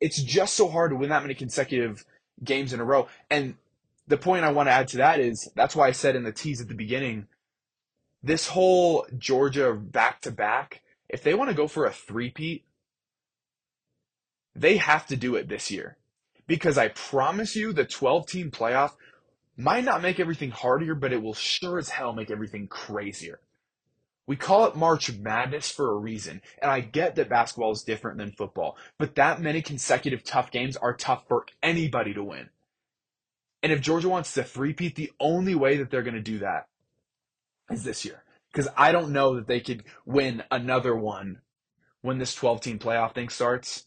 It's 0.01 0.23
just 0.23 0.55
so 0.55 0.69
hard 0.69 0.93
to 0.93 0.97
win 0.97 1.11
that 1.11 1.23
many 1.23 1.35
consecutive 1.35 2.07
games 2.43 2.73
in 2.73 2.81
a 2.81 2.85
row. 2.85 3.09
And 3.31 3.55
the 4.07 4.17
point 4.17 4.45
I 4.45 4.53
want 4.53 4.69
to 4.69 4.73
add 4.73 4.89
to 4.89 4.97
that 4.99 5.21
is 5.21 5.51
that's 5.55 5.77
why 5.77 5.89
I 5.89 5.93
said 5.93 6.17
in 6.17 6.25
the 6.25 6.33
tease 6.33 6.61
at 6.61 6.69
the 6.69 6.75
beginning, 6.75 7.27
this 8.23 8.49
whole 8.49 9.07
Georgia 9.17 9.73
back 9.75 10.21
to 10.23 10.31
back, 10.31 10.83
if 11.09 11.23
they 11.23 11.35
want 11.35 11.51
to 11.51 11.57
go 11.57 11.69
for 11.69 11.87
a 11.87 11.93
three-peat, 11.93 12.65
they 14.55 14.77
have 14.79 15.07
to 15.07 15.17
do 15.17 15.37
it 15.37 15.49
this 15.49 15.71
year. 15.71 15.97
Because 16.47 16.79
I 16.79 16.89
promise 16.89 17.55
you 17.55 17.73
the 17.73 17.85
12 17.85 18.27
team 18.27 18.51
playoff 18.51 18.93
might 19.57 19.85
not 19.85 20.03
make 20.03 20.19
everything 20.19 20.51
harder, 20.51 20.95
but 20.95 21.13
it 21.13 21.23
will 21.23 21.35
sure 21.35 21.79
as 21.79 21.91
hell 21.91 22.13
make 22.13 22.31
everything 22.31 22.67
crazier. 22.67 23.41
We 24.29 24.37
call 24.37 24.67
it 24.67 24.77
March 24.77 25.11
Madness 25.11 25.71
for 25.71 25.91
a 25.91 25.97
reason, 25.97 26.43
and 26.61 26.71
I 26.71 26.81
get 26.81 27.17
that 27.17 27.31
basketball 27.31 27.73
is 27.73 27.83
different 27.83 28.19
than 28.19 28.31
football, 28.31 28.77
but 28.99 29.15
that 29.15 29.41
many 29.41 29.63
consecutive 29.63 30.23
tough 30.23 30.51
games 30.51 30.77
are 30.77 30.95
tough 30.95 31.25
for 31.27 31.47
anybody 31.63 32.13
to 32.13 32.23
win. 32.23 32.51
And 33.63 33.73
if 33.73 33.81
Georgia 33.81 34.11
wants 34.11 34.35
to 34.35 34.45
three-peat, 34.45 34.97
the 34.97 35.11
only 35.19 35.55
way 35.55 35.79
that 35.79 35.91
they're 35.91 36.03
going 36.03 36.13
to 36.13 36.21
do 36.21 36.41
that 36.41 36.67
is 37.71 37.85
this 37.85 38.05
year. 38.05 38.23
Because 38.53 38.69
I 38.77 38.93
don't 38.93 39.13
know 39.13 39.35
that 39.35 39.47
they 39.47 39.61
could 39.61 39.85
win 40.05 40.43
another 40.51 40.95
one 40.95 41.41
when 42.03 42.19
this 42.19 42.35
12 42.35 42.61
team 42.61 42.79
playoff 42.79 43.15
thing 43.15 43.31
starts. 43.31 43.87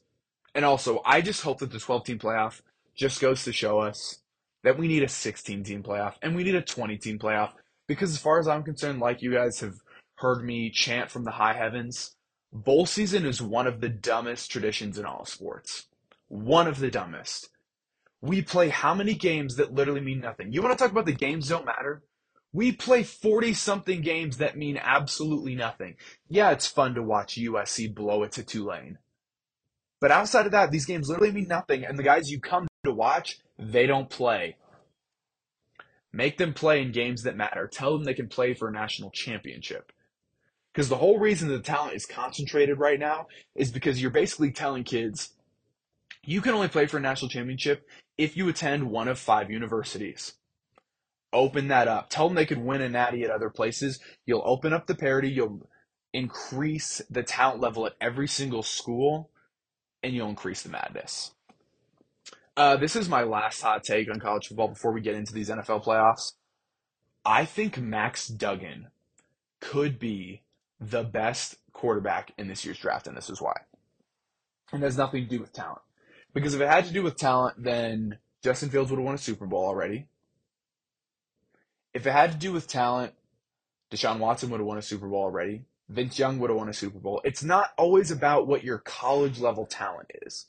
And 0.56 0.66
also, 0.66 1.04
I 1.06 1.22
just 1.22 1.44
hope 1.44 1.60
that 1.60 1.72
the 1.72 1.80
12 1.80 2.04
team 2.04 2.20
playoff 2.20 2.62
just 2.96 3.22
goes 3.22 3.44
to 3.44 3.54
show 3.54 3.80
us 3.80 4.18
that 4.64 4.80
we 4.80 4.88
need 4.88 5.04
a 5.04 5.08
16 5.08 5.64
team 5.64 5.84
playoff 5.84 6.16
and 6.24 6.36
we 6.36 6.44
need 6.44 6.56
a 6.56 6.62
20 6.64 6.98
team 6.98 7.20
playoff. 7.20 7.52
Because 7.88 8.12
as 8.12 8.18
far 8.18 8.40
as 8.40 8.48
I'm 8.48 8.64
concerned, 8.64 9.00
like 9.00 9.22
you 9.22 9.34
guys 9.34 9.60
have 9.60 9.76
heard 10.22 10.44
me 10.44 10.70
chant 10.70 11.10
from 11.10 11.24
the 11.24 11.32
high 11.32 11.54
heavens, 11.54 12.16
bowl 12.54 12.86
season 12.86 13.26
is 13.26 13.42
one 13.42 13.68
of 13.68 13.82
the 13.82 13.90
dumbest 13.90 14.52
traditions 14.52 14.98
in 14.98 15.06
all 15.06 15.26
sports. 15.26 15.88
One 16.28 16.68
of 16.68 16.80
the 16.80 16.92
dumbest. 16.92 17.50
We 18.22 18.42
play 18.42 18.70
how 18.70 18.94
many 18.94 19.16
games 19.16 19.56
that 19.56 19.74
literally 19.74 20.02
mean 20.02 20.22
nothing? 20.22 20.54
You 20.54 20.62
want 20.62 20.78
to 20.78 20.82
talk 20.82 20.92
about 20.92 21.06
the 21.06 21.12
games 21.12 21.50
don't 21.50 21.66
matter? 21.66 22.04
We 22.54 22.72
play 22.72 23.04
40 23.04 23.54
something 23.54 24.02
games 24.02 24.38
that 24.38 24.58
mean 24.58 24.78
absolutely 24.78 25.56
nothing. 25.56 25.96
Yeah, 26.28 26.52
it's 26.52 26.68
fun 26.68 26.94
to 26.96 27.02
watch 27.02 27.36
USC 27.36 27.94
blow 27.94 28.24
it 28.24 28.34
to 28.34 28.44
Tulane. 28.44 28.98
But 30.00 30.12
outside 30.12 30.46
of 30.46 30.52
that, 30.52 30.72
these 30.72 30.86
games 30.86 31.10
literally 31.10 31.32
mean 31.32 31.48
nothing, 31.48 31.86
and 31.86 31.98
the 31.98 32.04
guys 32.04 32.30
you 32.30 32.40
come 32.40 32.68
to 32.84 32.92
watch, 32.92 33.40
they 33.58 33.88
don't 33.88 34.10
play. 34.10 34.58
Make 36.12 36.38
them 36.38 36.54
play 36.54 36.82
in 36.82 36.92
games 36.92 37.24
that 37.24 37.38
matter. 37.38 37.68
Tell 37.68 37.94
them 37.94 38.04
they 38.04 38.14
can 38.14 38.28
play 38.28 38.54
for 38.54 38.68
a 38.68 38.74
national 38.74 39.12
championship. 39.12 39.92
Because 40.74 40.90
the 40.90 40.98
whole 40.98 41.20
reason 41.20 41.50
the 41.50 41.60
talent 41.60 41.96
is 41.96 42.06
concentrated 42.06 42.80
right 42.80 43.00
now 43.00 43.28
is 43.56 43.72
because 43.72 44.02
you're 44.02 44.12
basically 44.12 44.52
telling 44.52 44.84
kids 44.84 45.34
you 46.24 46.42
can 46.42 46.54
only 46.54 46.68
play 46.68 46.86
for 46.86 46.98
a 46.98 47.02
national 47.02 47.30
championship 47.30 47.88
if 48.18 48.38
you 48.38 48.48
attend 48.48 48.90
one 48.90 49.08
of 49.08 49.18
five 49.18 49.50
universities. 49.50 50.34
Open 51.34 51.70
that 51.70 51.88
up. 51.88 52.10
Tell 52.10 52.28
them 52.28 52.36
they 52.36 52.46
could 52.46 52.60
win 52.60 52.82
a 52.82 52.90
natty 52.90 53.24
at 53.24 53.32
other 53.32 53.50
places. 53.50 54.00
You'll 54.26 54.44
open 54.46 54.74
up 54.74 54.86
the 54.86 54.96
parity. 54.96 55.30
You'll 55.30 55.68
increase 56.14 57.02
the 57.10 57.24
talent 57.24 57.62
level 57.62 57.86
at 57.86 57.96
every 58.02 58.28
single 58.28 58.64
school, 58.64 59.32
and 60.04 60.14
you'll 60.14 60.30
increase 60.30 60.62
the 60.62 60.70
madness. 60.70 61.32
Uh, 62.58 62.76
this 62.76 62.96
is 62.96 63.08
my 63.08 63.24
last 63.24 63.62
hot 63.62 63.84
take 63.84 64.12
on 64.12 64.20
college 64.20 64.48
football 64.48 64.68
before 64.68 64.92
we 64.92 65.02
get 65.02 65.16
into 65.16 65.34
these 65.34 65.50
NFL 65.50 65.86
playoffs. 65.86 66.34
I 67.24 67.46
think 67.46 67.78
Max 67.78 68.28
Duggan 68.28 68.88
could 69.62 69.98
be 69.98 70.42
the 70.82 71.04
best 71.04 71.56
quarterback 71.74 72.34
in 72.38 72.48
this 72.48 72.66
year's 72.66 72.80
draft, 72.80 73.08
and 73.08 73.16
this 73.16 73.30
is 73.30 73.40
why. 73.40 73.54
And 74.74 74.82
has 74.84 74.98
nothing 74.98 75.24
to 75.24 75.30
do 75.30 75.40
with 75.40 75.54
talent. 75.54 75.82
Because 76.34 76.56
if 76.56 76.62
it 76.62 76.68
had 76.68 76.86
to 76.86 76.94
do 76.94 77.04
with 77.04 77.18
talent, 77.18 77.64
then 77.64 78.18
Justin 78.44 78.70
Fields 78.70 78.90
would 78.90 78.98
have 78.98 79.06
won 79.06 79.16
a 79.16 79.20
Super 79.20 79.46
Bowl 79.46 79.66
already. 79.66 80.08
If 81.94 82.08
it 82.08 82.12
had 82.12 82.32
to 82.32 82.38
do 82.38 82.52
with 82.52 82.68
talent, 82.68 83.14
Deshaun 83.92 84.20
Watson 84.20 84.50
would 84.50 84.60
have 84.60 84.68
won 84.68 84.78
a 84.78 84.82
Super 84.82 85.08
Bowl 85.08 85.24
already. 85.24 85.66
Vince 85.90 86.18
Young 86.18 86.40
would 86.40 86.50
have 86.50 86.58
won 86.58 86.70
a 86.70 86.74
Super 86.74 87.00
Bowl. 87.00 87.22
It's 87.26 87.44
not 87.44 87.72
always 87.78 88.10
about 88.12 88.48
what 88.48 88.64
your 88.64 88.78
college 88.78 89.40
level 89.40 89.66
talent 89.66 90.10
is. 90.22 90.46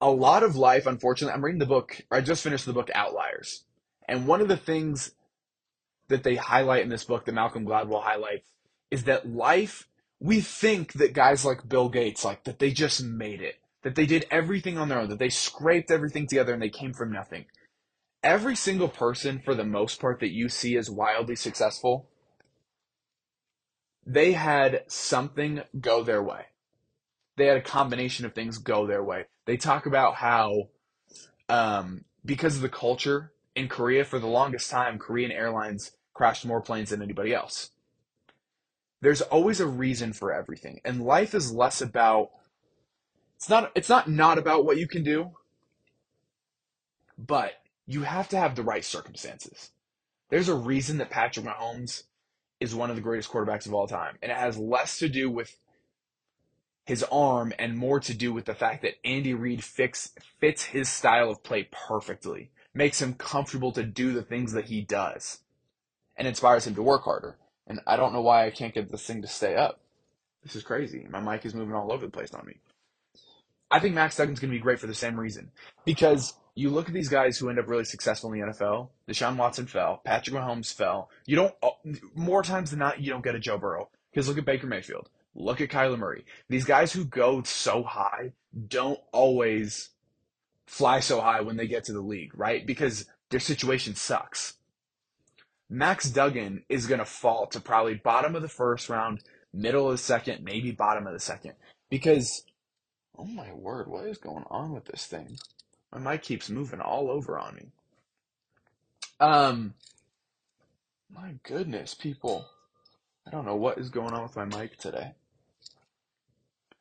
A 0.00 0.10
lot 0.10 0.44
of 0.44 0.54
life, 0.54 0.86
unfortunately, 0.86 1.34
I'm 1.34 1.44
reading 1.44 1.58
the 1.58 1.66
book, 1.66 2.02
I 2.10 2.20
just 2.20 2.44
finished 2.44 2.66
the 2.66 2.72
book 2.72 2.90
Outliers. 2.94 3.64
And 4.08 4.28
one 4.28 4.40
of 4.40 4.46
the 4.46 4.56
things 4.56 5.10
that 6.08 6.22
they 6.22 6.36
highlight 6.36 6.82
in 6.82 6.88
this 6.88 7.04
book 7.04 7.24
that 7.24 7.32
Malcolm 7.32 7.66
Gladwell 7.66 8.02
highlights 8.02 8.48
is 8.90 9.04
that 9.04 9.28
life, 9.28 9.88
we 10.20 10.40
think 10.40 10.94
that 10.94 11.12
guys 11.12 11.44
like 11.44 11.68
Bill 11.68 11.88
Gates, 11.88 12.24
like 12.24 12.44
that 12.44 12.58
they 12.58 12.70
just 12.70 13.02
made 13.02 13.40
it, 13.40 13.56
that 13.82 13.94
they 13.94 14.06
did 14.06 14.26
everything 14.30 14.78
on 14.78 14.88
their 14.88 15.00
own, 15.00 15.08
that 15.08 15.18
they 15.18 15.28
scraped 15.28 15.90
everything 15.90 16.26
together 16.26 16.52
and 16.52 16.62
they 16.62 16.70
came 16.70 16.92
from 16.92 17.12
nothing 17.12 17.46
every 18.26 18.56
single 18.56 18.88
person, 18.88 19.40
for 19.42 19.54
the 19.54 19.64
most 19.64 20.00
part, 20.00 20.20
that 20.20 20.32
you 20.32 20.48
see 20.48 20.76
as 20.76 20.90
wildly 20.90 21.36
successful, 21.36 22.08
they 24.04 24.32
had 24.32 24.82
something 24.88 25.62
go 25.80 26.02
their 26.02 26.22
way. 26.22 26.46
They 27.36 27.46
had 27.46 27.56
a 27.56 27.62
combination 27.62 28.26
of 28.26 28.34
things 28.34 28.58
go 28.58 28.86
their 28.86 29.02
way. 29.02 29.26
They 29.46 29.56
talk 29.56 29.86
about 29.86 30.16
how, 30.16 30.68
um, 31.48 32.04
because 32.24 32.56
of 32.56 32.62
the 32.62 32.68
culture 32.68 33.32
in 33.56 33.68
Korea, 33.68 34.04
for 34.04 34.18
the 34.18 34.26
longest 34.26 34.70
time, 34.70 34.98
Korean 34.98 35.32
Airlines 35.32 35.90
crashed 36.14 36.44
more 36.44 36.60
planes 36.60 36.90
than 36.90 37.02
anybody 37.02 37.34
else. 37.34 37.70
There's 39.00 39.22
always 39.22 39.60
a 39.60 39.66
reason 39.66 40.12
for 40.12 40.32
everything, 40.32 40.80
and 40.84 41.02
life 41.02 41.34
is 41.34 41.52
less 41.52 41.80
about. 41.80 42.30
It's 43.36 43.48
not. 43.48 43.72
It's 43.74 43.88
not 43.88 44.08
not 44.08 44.38
about 44.38 44.64
what 44.64 44.78
you 44.78 44.86
can 44.86 45.02
do, 45.02 45.32
but 47.18 47.54
you 47.86 48.02
have 48.02 48.28
to 48.28 48.38
have 48.38 48.54
the 48.54 48.62
right 48.62 48.84
circumstances. 48.84 49.70
There's 50.30 50.48
a 50.48 50.54
reason 50.54 50.98
that 50.98 51.10
Patrick 51.10 51.46
Mahomes 51.46 52.04
is 52.60 52.74
one 52.74 52.90
of 52.90 52.96
the 52.96 53.02
greatest 53.02 53.30
quarterbacks 53.30 53.66
of 53.66 53.74
all 53.74 53.86
time, 53.86 54.16
and 54.22 54.30
it 54.32 54.38
has 54.38 54.58
less 54.58 54.98
to 54.98 55.08
do 55.08 55.30
with 55.30 55.56
his 56.84 57.02
arm 57.10 57.52
and 57.58 57.76
more 57.76 58.00
to 58.00 58.14
do 58.14 58.32
with 58.32 58.44
the 58.44 58.54
fact 58.54 58.82
that 58.82 58.94
Andy 59.04 59.34
Reid 59.34 59.62
fits 59.62 60.64
his 60.64 60.88
style 60.88 61.30
of 61.30 61.42
play 61.42 61.68
perfectly, 61.70 62.50
makes 62.76 63.00
him 63.00 63.14
comfortable 63.14 63.72
to 63.72 63.82
do 63.82 64.12
the 64.12 64.22
things 64.22 64.52
that 64.52 64.66
he 64.66 64.82
does, 64.82 65.38
and 66.16 66.28
inspires 66.28 66.66
him 66.66 66.74
to 66.74 66.82
work 66.82 67.04
harder. 67.04 67.36
And 67.66 67.80
I 67.86 67.96
don't 67.96 68.12
know 68.12 68.22
why 68.22 68.46
I 68.46 68.50
can't 68.50 68.74
get 68.74 68.90
this 68.90 69.06
thing 69.06 69.22
to 69.22 69.28
stay 69.28 69.56
up. 69.56 69.80
This 70.42 70.54
is 70.54 70.62
crazy. 70.62 71.06
My 71.10 71.20
mic 71.20 71.44
is 71.44 71.54
moving 71.54 71.74
all 71.74 71.90
over 71.90 72.06
the 72.06 72.12
place 72.12 72.32
on 72.32 72.46
me. 72.46 72.54
I 73.70 73.80
think 73.80 73.94
Max 73.94 74.16
Duggan's 74.16 74.38
going 74.38 74.52
to 74.52 74.56
be 74.56 74.60
great 74.60 74.78
for 74.78 74.86
the 74.86 74.94
same 74.94 75.18
reason. 75.18 75.50
Because 75.84 76.34
you 76.54 76.70
look 76.70 76.86
at 76.86 76.94
these 76.94 77.08
guys 77.08 77.36
who 77.38 77.48
end 77.48 77.58
up 77.58 77.68
really 77.68 77.84
successful 77.84 78.32
in 78.32 78.40
the 78.40 78.46
NFL. 78.46 78.88
Deshaun 79.08 79.36
Watson 79.36 79.66
fell. 79.66 80.00
Patrick 80.04 80.36
Mahomes 80.36 80.72
fell. 80.72 81.10
You 81.26 81.36
don't 81.36 81.54
uh, 81.62 81.70
more 82.14 82.42
times 82.42 82.70
than 82.70 82.78
not 82.78 83.00
you 83.00 83.10
don't 83.10 83.24
get 83.24 83.34
a 83.34 83.40
Joe 83.40 83.58
Burrow 83.58 83.88
because 84.10 84.28
look 84.28 84.38
at 84.38 84.44
Baker 84.44 84.66
Mayfield. 84.66 85.08
Look 85.34 85.60
at 85.60 85.68
Kyler 85.68 85.98
Murray. 85.98 86.24
These 86.48 86.64
guys 86.64 86.92
who 86.92 87.04
go 87.04 87.42
so 87.42 87.82
high 87.82 88.32
don't 88.68 89.00
always 89.12 89.90
fly 90.66 91.00
so 91.00 91.20
high 91.20 91.40
when 91.40 91.56
they 91.56 91.66
get 91.66 91.84
to 91.84 91.92
the 91.92 92.00
league, 92.00 92.32
right? 92.38 92.66
Because 92.66 93.06
their 93.30 93.40
situation 93.40 93.94
sucks. 93.94 94.54
Max 95.68 96.08
Duggan 96.10 96.64
is 96.68 96.86
going 96.86 97.00
to 97.00 97.04
fall 97.04 97.46
to 97.48 97.60
probably 97.60 97.94
bottom 97.94 98.36
of 98.36 98.42
the 98.42 98.48
first 98.48 98.88
round, 98.88 99.20
middle 99.52 99.86
of 99.86 99.92
the 99.92 99.98
second, 99.98 100.44
maybe 100.44 100.70
bottom 100.70 101.06
of 101.06 101.12
the 101.12 101.20
second. 101.20 101.54
Because, 101.90 102.44
oh 103.18 103.24
my 103.24 103.52
word, 103.52 103.88
what 103.88 104.06
is 104.06 104.18
going 104.18 104.44
on 104.48 104.72
with 104.72 104.84
this 104.84 105.06
thing? 105.06 105.38
My 105.92 105.98
mic 105.98 106.22
keeps 106.22 106.50
moving 106.50 106.80
all 106.80 107.10
over 107.10 107.38
on 107.38 107.56
me. 107.56 107.68
Um, 109.18 109.74
my 111.10 111.34
goodness, 111.42 111.94
people. 111.94 112.46
I 113.26 113.30
don't 113.30 113.46
know 113.46 113.56
what 113.56 113.78
is 113.78 113.90
going 113.90 114.12
on 114.12 114.22
with 114.22 114.36
my 114.36 114.44
mic 114.44 114.76
today. 114.76 115.12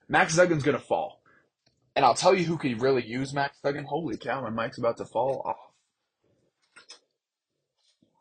Max 0.07 0.35
Duggan's 0.35 0.63
gonna 0.63 0.79
fall. 0.79 1.21
And 1.95 2.03
I'll 2.03 2.13
tell 2.13 2.35
you 2.35 2.43
who 2.43 2.57
could 2.57 2.81
really 2.81 3.05
use 3.05 3.33
Max 3.33 3.57
Duggan. 3.63 3.85
Holy 3.85 4.17
cow, 4.17 4.41
my 4.41 4.49
mic's 4.49 4.77
about 4.77 4.97
to 4.97 5.05
fall 5.05 5.41
off. 5.45 5.71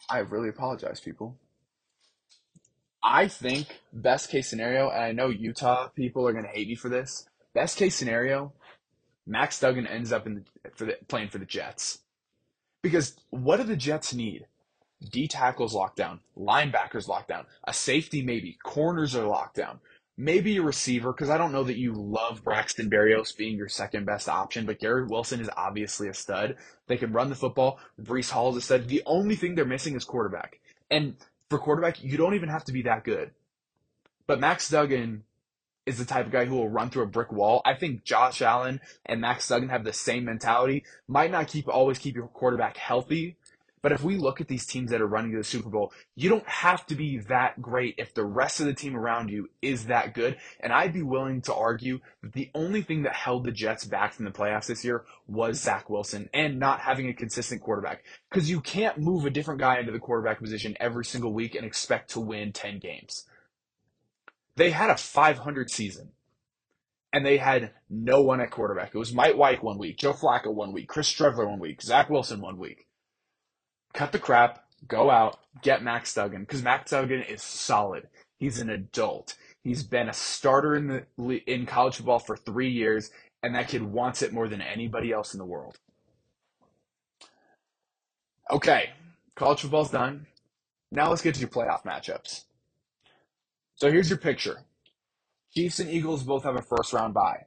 I 0.09 0.19
really 0.19 0.49
apologize, 0.49 1.01
people. 1.01 1.37
I 3.03 3.29
think 3.29 3.67
best 3.93 4.31
case 4.31 4.49
scenario, 4.49 4.89
and 4.91 5.03
I 5.03 5.13
know 5.13 5.29
Utah 5.29 5.89
people 5.89 6.27
are 6.27 6.33
gonna 6.33 6.49
hate 6.49 6.69
me 6.69 6.75
for 6.75 6.89
this. 6.89 7.29
Best 7.53 7.77
case 7.77 7.95
scenario, 7.95 8.53
Max 9.27 9.61
Duggan 9.61 9.87
ends 9.87 10.13
up 10.13 10.27
in 10.27 10.35
the, 10.37 10.71
for 10.75 10.87
the, 10.87 10.99
playing 11.09 11.29
for 11.29 11.39
the 11.39 11.45
Jets. 11.45 11.99
Because 12.83 13.17
what 13.31 13.57
do 13.59 13.65
the 13.65 13.77
Jets 13.77 14.15
need? 14.15 14.47
D 15.11 15.29
tackles 15.29 15.75
locked 15.75 15.97
down, 15.97 16.21
linebackers 16.37 17.09
locked 17.09 17.29
down, 17.29 17.47
a 17.65 17.75
safety 17.75 18.23
maybe, 18.23 18.57
corners 18.63 19.15
are 19.15 19.27
locked 19.27 19.57
down. 19.57 19.81
Maybe 20.17 20.57
a 20.59 20.63
receiver, 20.63 21.13
because 21.13 21.29
I 21.29 21.39
don't 21.39 21.51
know 21.51 21.65
that 21.65 21.77
you 21.77 21.93
love 21.93 22.45
Braxton 22.45 22.89
Berrios 22.89 23.37
being 23.37 23.57
your 23.57 23.69
second 23.69 24.07
best 24.07 24.29
option, 24.29 24.65
but 24.65 24.79
Garrett 24.79 25.11
Wilson 25.11 25.41
is 25.41 25.51
obviously 25.57 26.09
a 26.09 26.15
stud. 26.15 26.57
They 26.87 26.97
can 26.97 27.13
run 27.13 27.31
the 27.31 27.35
football. 27.35 27.81
Breece 28.01 28.31
Hall 28.31 28.51
is 28.51 28.57
a 28.59 28.61
stud. 28.61 28.89
The 28.89 29.03
only 29.07 29.35
thing 29.35 29.55
they're 29.55 29.65
missing 29.65 29.97
is 29.97 30.05
quarterback. 30.05 30.61
And 30.89 31.17
for 31.51 31.59
quarterback, 31.59 32.05
you 32.05 32.17
don't 32.17 32.35
even 32.35 32.49
have 32.49 32.65
to 32.67 32.73
be 32.73 32.83
that 32.83 33.03
good. 33.03 33.33
But 34.27 34.39
Max 34.39 34.69
Duggan 34.69 35.25
is 35.87 35.99
the 35.99 36.05
type 36.05 36.27
of 36.27 36.33
guy 36.33 36.45
who 36.45 36.55
will 36.55 36.69
run 36.69 36.91
through 36.91 37.03
a 37.03 37.07
brick 37.07 37.33
wall. 37.33 37.61
I 37.65 37.75
think 37.75 38.05
Josh 38.05 38.41
Allen 38.41 38.81
and 39.05 39.21
Max 39.21 39.49
Duggan 39.49 39.69
have 39.69 39.85
the 39.85 39.93
same 39.93 40.25
mentality. 40.25 40.85
Might 41.09 41.31
not 41.31 41.49
keep 41.49 41.69
always 41.69 41.99
keep 41.99 42.15
your 42.15 42.29
quarterback 42.29 42.77
healthy, 42.77 43.37
but 43.85 43.93
if 43.93 44.03
we 44.03 44.17
look 44.17 44.41
at 44.41 44.49
these 44.49 44.65
teams 44.65 44.91
that 44.93 45.03
are 45.03 45.07
running 45.07 45.33
to 45.33 45.37
the 45.37 45.45
Super 45.45 45.69
Bowl, 45.69 45.93
you 46.15 46.31
don't 46.31 46.49
have 46.49 46.87
to 46.87 46.95
be 46.95 47.19
that 47.29 47.61
great 47.61 47.97
if 47.99 48.15
the 48.15 48.25
rest 48.25 48.59
of 48.59 48.65
the 48.65 48.73
team 48.73 48.97
around 48.97 49.29
you 49.29 49.51
is 49.61 49.89
that 49.89 50.15
good. 50.15 50.39
And 50.59 50.73
I'd 50.73 50.95
be 50.95 51.03
willing 51.03 51.43
to 51.43 51.55
argue 51.55 52.01
that 52.23 52.33
the 52.33 52.51
only 52.55 52.81
thing 52.81 53.03
that 53.03 53.13
held 53.13 53.45
the 53.45 53.53
Jets 53.53 53.85
back 53.85 54.15
from 54.15 54.25
the 54.25 54.31
playoffs 54.31 54.69
this 54.69 54.87
year 54.87 55.05
was 55.27 55.61
Zach 55.61 55.91
Wilson 55.91 56.31
and 56.33 56.59
not 56.59 56.81
having 56.81 57.11
a 57.11 57.13
consistent 57.13 57.61
quarterback. 57.61 58.05
Because 58.31 58.49
you 58.49 58.63
can't 58.63 58.97
move 58.97 59.27
a 59.27 59.31
different 59.31 59.61
guy 59.61 59.79
into 59.79 59.93
the 59.93 59.99
quarterback 59.99 60.41
position 60.41 60.79
every 60.81 61.05
single 61.05 61.35
week 61.35 61.55
and 61.55 61.67
expect 61.67 62.09
to 62.13 62.21
win 62.21 62.55
10 62.55 62.79
games. 62.79 63.27
They 64.57 64.71
had 64.71 64.89
a 64.89 64.97
500 64.97 65.71
season 65.71 66.13
and 67.13 67.27
they 67.27 67.37
had 67.37 67.73
no 67.91 68.23
one 68.23 68.41
at 68.41 68.51
quarterback. 68.51 68.95
It 68.95 68.99
was 68.99 69.13
Mike 69.13 69.37
White 69.37 69.63
one 69.63 69.77
week, 69.77 69.99
Joe 69.99 70.15
Flacco 70.15 70.55
one 70.55 70.73
week, 70.73 70.89
Chris 70.89 71.13
Streveler 71.13 71.47
one 71.47 71.61
week, 71.61 71.83
Zach 71.83 72.09
Wilson 72.09 72.41
one 72.41 72.57
week. 72.57 72.87
Cut 73.95 74.13
the 74.13 74.19
crap, 74.19 74.65
go 74.87 75.11
out, 75.11 75.39
get 75.63 75.83
Max 75.83 76.13
Duggan 76.13 76.43
because 76.43 76.63
Max 76.63 76.91
Duggan 76.91 77.23
is 77.23 77.43
solid. 77.43 78.09
He's 78.39 78.61
an 78.61 78.69
adult. 78.69 79.37
He's 79.63 79.83
been 79.83 80.09
a 80.09 80.13
starter 80.13 80.75
in 80.75 81.05
the 81.17 81.37
in 81.47 81.65
college 81.65 81.97
football 81.97 82.19
for 82.19 82.37
three 82.37 82.71
years, 82.71 83.11
and 83.43 83.55
that 83.55 83.69
kid 83.69 83.83
wants 83.83 84.21
it 84.21 84.33
more 84.33 84.49
than 84.49 84.61
anybody 84.61 85.13
else 85.13 85.33
in 85.33 85.39
the 85.39 85.47
world. 85.47 85.79
Okay, 88.51 88.91
college 89.37 89.61
football's 89.61 89.91
done. 89.91 90.27
Now 90.91 91.09
let's 91.09 91.23
get 91.23 91.35
to 91.37 91.41
your 91.41 91.49
playoff 91.49 91.85
matchups. 91.85 92.43
So 93.77 93.91
here's 93.91 94.11
your 94.11 94.19
picture. 94.19 94.59
Chiefs 95.55 95.81
and 95.81 95.91
Eagles 95.91 96.25
both 96.25 96.45
have 96.45 96.57
a 96.57 96.63
first 96.63 96.93
round 96.93 97.15
bye. 97.15 97.47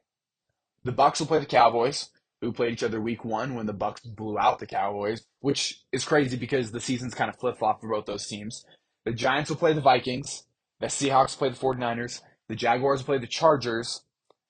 The 0.84 0.92
Bucs 0.92 1.20
will 1.20 1.26
play 1.26 1.38
the 1.38 1.46
Cowboys, 1.46 2.08
who 2.40 2.52
played 2.52 2.72
each 2.72 2.82
other 2.82 3.00
week 3.00 3.24
one 3.24 3.54
when 3.54 3.66
the 3.66 3.74
Bucs 3.74 4.02
blew 4.04 4.38
out 4.38 4.58
the 4.58 4.66
Cowboys, 4.66 5.24
which 5.40 5.82
is 5.92 6.04
crazy 6.04 6.36
because 6.36 6.70
the 6.70 6.80
season's 6.80 7.14
kind 7.14 7.28
of 7.28 7.38
flip 7.38 7.58
flop 7.58 7.80
for 7.80 7.88
both 7.88 8.06
those 8.06 8.26
teams. 8.26 8.64
The 9.04 9.12
Giants 9.12 9.50
will 9.50 9.56
play 9.56 9.72
the 9.72 9.80
Vikings, 9.80 10.44
the 10.80 10.86
Seahawks 10.86 11.36
play 11.36 11.48
the 11.48 11.56
49ers, 11.56 12.20
the 12.48 12.54
Jaguars 12.54 13.00
will 13.00 13.06
play 13.06 13.18
the 13.18 13.26
Chargers, 13.26 14.02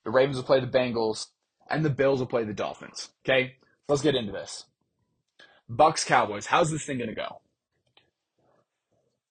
the 0.05 0.11
Ravens 0.11 0.37
will 0.37 0.45
play 0.45 0.61
the 0.61 0.67
Bengals, 0.67 1.29
and 1.71 1.85
the 1.85 1.91
Bills 1.91 2.21
will 2.21 2.27
play 2.27 2.45
the 2.45 2.53
Dolphins. 2.53 3.11
Okay? 3.25 3.57
Let's 3.89 4.03
get 4.03 4.15
into 4.15 4.33
this. 4.33 4.65
Bucs 5.71 6.05
Cowboys. 6.05 6.47
How's 6.47 6.71
this 6.71 6.85
thing 6.85 6.99
gonna 6.99 7.15
go? 7.15 7.41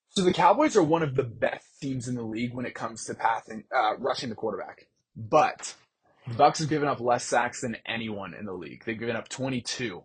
So 0.10 0.24
the 0.24 0.34
Cowboys 0.34 0.76
are 0.76 0.84
one 0.84 1.04
of 1.04 1.16
the 1.16 1.24
best 1.24 1.80
teams 1.80 2.08
in 2.08 2.16
the 2.16 2.24
league 2.24 2.54
when 2.54 2.66
it 2.66 2.74
comes 2.74 3.06
to 3.06 3.14
passing, 3.14 3.66
uh, 3.76 3.98
rushing 3.98 4.30
the 4.30 4.36
quarterback. 4.36 4.88
But 5.16 5.76
the 6.28 6.34
Bucs 6.34 6.60
have 6.60 6.70
given 6.70 6.88
up 6.88 7.00
less 7.00 7.24
sacks 7.24 7.62
than 7.62 7.78
anyone 7.86 8.34
in 8.34 8.46
the 8.46 8.54
league. 8.54 8.84
They've 8.86 9.00
given 9.00 9.16
up 9.16 9.30
22. 9.30 10.04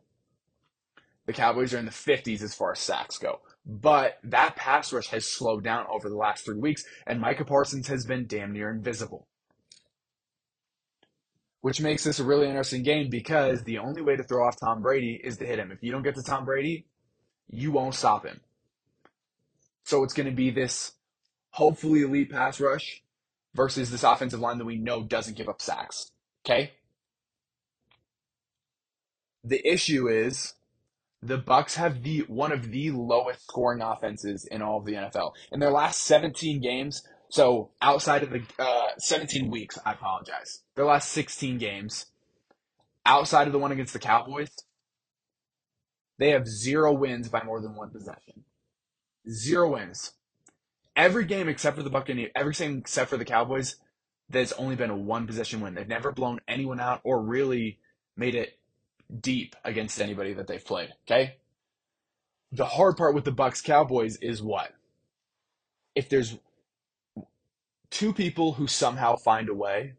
The 1.26 1.32
Cowboys 1.32 1.74
are 1.74 1.78
in 1.78 1.84
the 1.84 1.90
50s 1.90 2.42
as 2.42 2.54
far 2.54 2.72
as 2.72 2.80
sacks 2.80 3.18
go. 3.18 3.40
But 3.64 4.18
that 4.24 4.56
pass 4.56 4.92
rush 4.92 5.08
has 5.08 5.24
slowed 5.24 5.64
down 5.64 5.86
over 5.88 6.08
the 6.08 6.16
last 6.16 6.44
three 6.44 6.58
weeks, 6.58 6.84
and 7.06 7.20
Micah 7.20 7.44
Parsons 7.44 7.88
has 7.88 8.04
been 8.04 8.26
damn 8.26 8.52
near 8.52 8.70
invisible. 8.70 9.26
Which 11.60 11.80
makes 11.80 12.02
this 12.02 12.18
a 12.18 12.24
really 12.24 12.48
interesting 12.48 12.82
game 12.82 13.08
because 13.08 13.62
the 13.62 13.78
only 13.78 14.02
way 14.02 14.16
to 14.16 14.24
throw 14.24 14.46
off 14.46 14.58
Tom 14.58 14.82
Brady 14.82 15.20
is 15.22 15.36
to 15.36 15.46
hit 15.46 15.60
him. 15.60 15.70
If 15.70 15.82
you 15.82 15.92
don't 15.92 16.02
get 16.02 16.16
to 16.16 16.22
Tom 16.22 16.44
Brady, 16.44 16.86
you 17.48 17.70
won't 17.70 17.94
stop 17.94 18.26
him. 18.26 18.40
So 19.84 20.02
it's 20.02 20.14
going 20.14 20.28
to 20.28 20.34
be 20.34 20.50
this 20.50 20.92
hopefully 21.50 22.02
elite 22.02 22.30
pass 22.30 22.60
rush 22.60 23.02
versus 23.54 23.90
this 23.90 24.04
offensive 24.04 24.40
line 24.40 24.58
that 24.58 24.64
we 24.64 24.76
know 24.76 25.02
doesn't 25.02 25.36
give 25.36 25.48
up 25.48 25.60
sacks. 25.60 26.10
Okay? 26.44 26.72
The 29.44 29.66
issue 29.66 30.08
is 30.08 30.54
the 31.22 31.38
Bucs 31.38 31.74
have 31.74 32.02
the 32.02 32.20
one 32.28 32.52
of 32.52 32.70
the 32.70 32.90
lowest 32.90 33.44
scoring 33.44 33.82
offenses 33.82 34.46
in 34.50 34.62
all 34.62 34.78
of 34.78 34.84
the 34.84 34.94
NFL. 34.94 35.32
In 35.52 35.60
their 35.60 35.70
last 35.70 36.02
17 36.02 36.60
games, 36.60 37.02
so 37.28 37.70
outside 37.80 38.22
of 38.22 38.30
the 38.30 38.42
uh, 38.58 38.88
17 38.98 39.50
weeks, 39.50 39.78
I 39.86 39.92
apologize. 39.92 40.62
Their 40.74 40.84
last 40.84 41.10
16 41.10 41.58
games, 41.58 42.06
outside 43.06 43.46
of 43.46 43.52
the 43.52 43.58
one 43.58 43.72
against 43.72 43.92
the 43.92 43.98
Cowboys, 43.98 44.50
they 46.18 46.30
have 46.30 46.46
zero 46.46 46.92
wins 46.92 47.28
by 47.28 47.42
more 47.42 47.60
than 47.60 47.74
one 47.74 47.90
possession. 47.90 48.44
Zero 49.28 49.72
wins. 49.72 50.12
Every 50.94 51.24
game 51.24 51.48
except 51.48 51.76
for 51.76 51.82
the 51.82 51.90
Buccaneers, 51.90 52.30
every 52.34 52.52
game 52.52 52.78
except 52.78 53.10
for 53.10 53.16
the 53.16 53.24
Cowboys, 53.24 53.76
there's 54.28 54.52
only 54.52 54.76
been 54.76 54.90
a 54.90 54.96
one 54.96 55.26
possession 55.26 55.60
win. 55.60 55.74
They've 55.74 55.88
never 55.88 56.12
blown 56.12 56.40
anyone 56.46 56.80
out 56.80 57.00
or 57.04 57.22
really 57.22 57.78
made 58.16 58.34
it 58.34 58.58
deep 59.20 59.56
against 59.64 60.00
anybody 60.00 60.34
that 60.34 60.46
they've 60.46 60.64
played. 60.64 60.92
Okay. 61.06 61.36
The 62.50 62.66
hard 62.66 62.96
part 62.96 63.14
with 63.14 63.24
the 63.24 63.32
Bucs 63.32 63.64
Cowboys 63.64 64.16
is 64.16 64.42
what? 64.42 64.72
If 65.94 66.08
there's 66.08 66.36
two 67.90 68.12
people 68.12 68.54
who 68.54 68.66
somehow 68.66 69.16
find 69.16 69.48
a 69.48 69.54
way, 69.54 69.94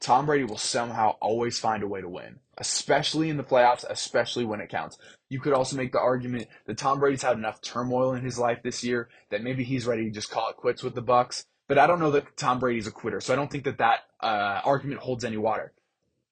Tom 0.00 0.26
Brady 0.26 0.44
will 0.44 0.58
somehow 0.58 1.16
always 1.20 1.58
find 1.58 1.82
a 1.82 1.88
way 1.88 2.00
to 2.00 2.08
win, 2.08 2.38
especially 2.56 3.30
in 3.30 3.36
the 3.36 3.44
playoffs, 3.44 3.84
especially 3.88 4.44
when 4.44 4.60
it 4.60 4.68
counts. 4.68 4.96
You 5.28 5.40
could 5.40 5.52
also 5.52 5.76
make 5.76 5.92
the 5.92 6.00
argument 6.00 6.46
that 6.66 6.78
Tom 6.78 7.00
Brady's 7.00 7.22
had 7.22 7.36
enough 7.36 7.60
turmoil 7.60 8.14
in 8.14 8.24
his 8.24 8.38
life 8.38 8.62
this 8.62 8.84
year 8.84 9.08
that 9.30 9.42
maybe 9.42 9.64
he's 9.64 9.86
ready 9.86 10.04
to 10.04 10.10
just 10.10 10.30
call 10.30 10.50
it 10.50 10.56
quits 10.56 10.82
with 10.82 10.94
the 10.94 11.02
Bucs. 11.02 11.44
But 11.66 11.78
I 11.78 11.86
don't 11.86 12.00
know 12.00 12.12
that 12.12 12.36
Tom 12.36 12.60
Brady's 12.60 12.86
a 12.86 12.92
quitter, 12.92 13.20
so 13.20 13.32
I 13.32 13.36
don't 13.36 13.50
think 13.50 13.64
that 13.64 13.78
that 13.78 14.00
uh, 14.20 14.60
argument 14.64 15.00
holds 15.00 15.24
any 15.24 15.36
water. 15.36 15.72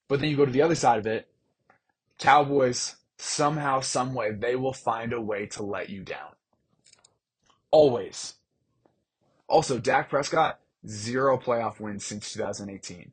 But 0.09 0.21
then 0.21 0.31
you 0.31 0.37
go 0.37 0.47
to 0.47 0.53
the 0.53 0.63
other 0.63 0.77
side 0.77 0.99
of 0.99 1.07
it, 1.07 1.29
Cowboys 2.19 2.97
somehow, 3.19 3.81
some 3.81 4.15
way, 4.15 4.33
they 4.33 4.57
will 4.57 4.73
find 4.73 5.13
a 5.13 5.21
way 5.21 5.47
to 5.47 5.63
let 5.63 5.91
you 5.91 6.03
down. 6.03 6.33
Always. 7.71 8.35
Also, 9.49 9.79
Dak 9.79 10.09
Prescott 10.09 10.61
zero 10.87 11.39
playoff 11.39 11.81
wins 11.81 12.05
since 12.05 12.33
2018. 12.33 13.13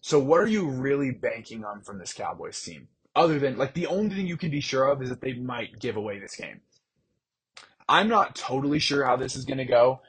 So 0.00 0.18
what 0.18 0.40
are 0.40 0.46
you 0.46 0.68
really 0.68 1.10
banking 1.10 1.64
on 1.64 1.82
from 1.82 1.98
this 1.98 2.12
Cowboys 2.12 2.60
team? 2.60 2.88
Other 3.14 3.38
than 3.38 3.58
like 3.58 3.74
the 3.74 3.86
only 3.86 4.14
thing 4.14 4.26
you 4.26 4.36
can 4.36 4.50
be 4.50 4.60
sure 4.60 4.86
of 4.86 5.02
is 5.02 5.08
that 5.10 5.20
they 5.20 5.34
might 5.34 5.78
give 5.78 5.96
away 5.96 6.18
this 6.18 6.36
game. 6.36 6.60
I'm 7.88 8.08
not 8.08 8.36
totally 8.36 8.78
sure 8.78 9.04
how 9.04 9.16
this 9.16 9.34
is 9.34 9.44
going 9.44 9.58
to 9.58 9.64
go. 9.64 10.00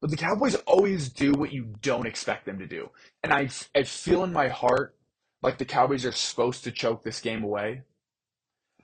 But 0.00 0.10
the 0.10 0.16
Cowboys 0.16 0.54
always 0.66 1.10
do 1.10 1.32
what 1.32 1.52
you 1.52 1.74
don't 1.82 2.06
expect 2.06 2.46
them 2.46 2.58
to 2.58 2.66
do. 2.66 2.90
And 3.22 3.32
I, 3.32 3.50
I 3.74 3.82
feel 3.82 4.24
in 4.24 4.32
my 4.32 4.48
heart 4.48 4.96
like 5.42 5.58
the 5.58 5.64
Cowboys 5.64 6.06
are 6.06 6.12
supposed 6.12 6.64
to 6.64 6.70
choke 6.70 7.02
this 7.02 7.20
game 7.20 7.42
away. 7.42 7.82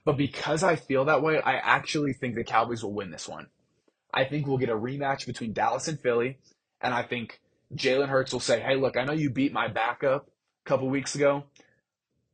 But 0.04 0.16
because 0.16 0.62
I 0.62 0.76
feel 0.76 1.04
that 1.06 1.22
way, 1.22 1.40
I 1.40 1.54
actually 1.54 2.12
think 2.12 2.34
the 2.34 2.44
Cowboys 2.44 2.82
will 2.82 2.92
win 2.92 3.10
this 3.10 3.28
one. 3.28 3.46
I 4.12 4.24
think 4.24 4.46
we'll 4.46 4.58
get 4.58 4.68
a 4.68 4.76
rematch 4.76 5.26
between 5.26 5.52
Dallas 5.52 5.88
and 5.88 6.00
Philly, 6.00 6.38
and 6.80 6.94
I 6.94 7.02
think 7.02 7.40
Jalen 7.74 8.08
Hurts 8.08 8.32
will 8.32 8.40
say, 8.40 8.60
"Hey, 8.60 8.76
look, 8.76 8.96
I 8.96 9.04
know 9.04 9.12
you 9.12 9.30
beat 9.30 9.52
my 9.52 9.68
backup 9.68 10.28
a 10.28 10.68
couple 10.68 10.88
weeks 10.88 11.14
ago, 11.14 11.44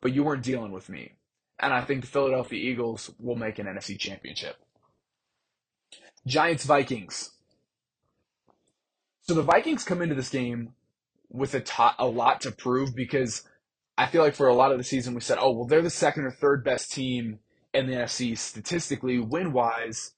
but 0.01 0.13
you 0.13 0.23
weren't 0.23 0.43
dealing 0.43 0.73
with 0.73 0.89
me." 0.89 1.13
And 1.59 1.73
I 1.73 1.83
think 1.83 2.01
the 2.03 2.07
Philadelphia 2.09 2.59
Eagles 2.59 3.11
will 3.19 3.37
make 3.37 3.59
an 3.59 3.67
NFC 3.67 3.99
Championship. 3.99 4.57
Giants 6.27 6.65
Vikings. 6.65 7.31
So 9.23 9.35
the 9.35 9.43
Vikings 9.43 9.85
come 9.85 10.03
into 10.03 10.15
this 10.15 10.29
game 10.29 10.75
with 11.29 11.55
a, 11.55 11.61
to- 11.61 11.95
a 11.99 12.07
lot 12.07 12.41
to 12.43 12.51
prove 12.51 12.95
because 12.95 13.43
I 13.97 14.07
feel 14.07 14.23
like 14.23 14.35
for 14.35 14.49
a 14.49 14.55
lot 14.55 14.73
of 14.73 14.79
the 14.79 14.85
season 14.85 15.15
we 15.15 15.21
said, 15.21 15.39
oh, 15.41 15.53
well, 15.53 15.67
they're 15.67 15.83
the 15.83 15.91
second 15.91 16.25
or 16.25 16.31
third 16.31 16.65
best 16.65 16.93
team 16.93 17.39
in 17.73 17.87
the 17.87 17.95
NFC 17.95 18.37
statistically, 18.37 19.19
win 19.19 19.53
wise, 19.53 20.13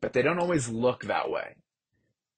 but 0.00 0.12
they 0.12 0.22
don't 0.22 0.38
always 0.38 0.68
look 0.68 1.04
that 1.04 1.30
way. 1.30 1.56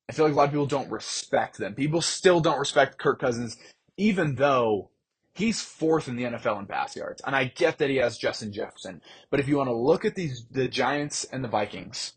I 0.09 0.13
feel 0.13 0.25
like 0.27 0.35
a 0.35 0.37
lot 0.37 0.45
of 0.45 0.51
people 0.51 0.67
don't 0.67 0.91
respect 0.91 1.59
them. 1.59 1.75
People 1.75 2.03
still 2.03 2.41
don't 2.41 2.59
respect 2.59 2.99
Kirk 2.99 3.21
Cousins, 3.21 3.57
even 3.97 4.35
though 4.37 4.91
he's 5.35 5.63
fourth 5.63 6.09
in 6.09 6.17
the 6.17 6.25
NFL 6.25 6.61
in 6.61 6.67
pass 6.67 6.97
yards. 6.97 7.23
And 7.27 7.35
I 7.37 7.45
get 7.45 7.79
that 7.79 7.91
he 7.91 7.97
has 7.97 8.19
Justin 8.19 8.53
Jefferson. 8.53 9.01
But 9.31 9.41
if 9.41 9.49
you 9.49 9.57
want 9.57 9.69
to 9.69 9.75
look 9.77 10.05
at 10.05 10.15
these 10.15 10.47
the 10.51 10.69
Giants 10.69 11.25
and 11.25 11.45
the 11.45 11.49
Vikings, 11.49 12.15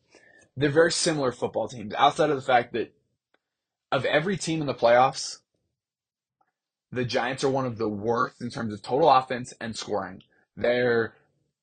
they're 0.57 0.69
very 0.69 0.91
similar 0.91 1.31
football 1.31 1.67
teams, 1.67 1.93
outside 1.95 2.29
of 2.29 2.35
the 2.37 2.41
fact 2.41 2.73
that 2.73 2.93
of 3.91 4.05
every 4.05 4.37
team 4.37 4.61
in 4.61 4.67
the 4.67 4.73
playoffs, 4.73 5.39
the 6.91 7.05
Giants 7.05 7.43
are 7.43 7.49
one 7.49 7.65
of 7.65 7.77
the 7.77 7.89
worst 7.89 8.41
in 8.41 8.49
terms 8.49 8.73
of 8.73 8.81
total 8.81 9.09
offense 9.09 9.53
and 9.61 9.75
scoring. 9.77 10.23
They're 10.57 11.15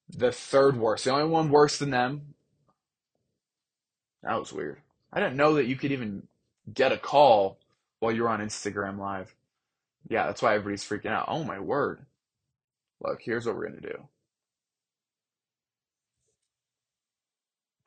The 0.08 0.32
third 0.32 0.76
worst. 0.76 1.04
The 1.04 1.12
only 1.12 1.24
one 1.28 1.50
worse 1.50 1.78
than 1.78 1.90
them. 1.90 2.34
That 4.22 4.38
was 4.38 4.52
weird. 4.52 4.80
I 5.12 5.20
didn't 5.20 5.36
know 5.36 5.54
that 5.54 5.66
you 5.66 5.76
could 5.76 5.92
even 5.92 6.26
get 6.72 6.92
a 6.92 6.96
call 6.96 7.58
while 8.00 8.12
you're 8.12 8.28
on 8.28 8.40
Instagram 8.40 8.98
Live. 8.98 9.34
Yeah, 10.08 10.26
that's 10.26 10.42
why 10.42 10.54
everybody's 10.54 10.84
freaking 10.84 11.12
out. 11.12 11.26
Oh 11.28 11.44
my 11.44 11.60
word. 11.60 12.06
Look, 13.00 13.20
here's 13.22 13.46
what 13.46 13.56
we're 13.56 13.68
going 13.68 13.80
to 13.80 13.88
do. 13.88 14.08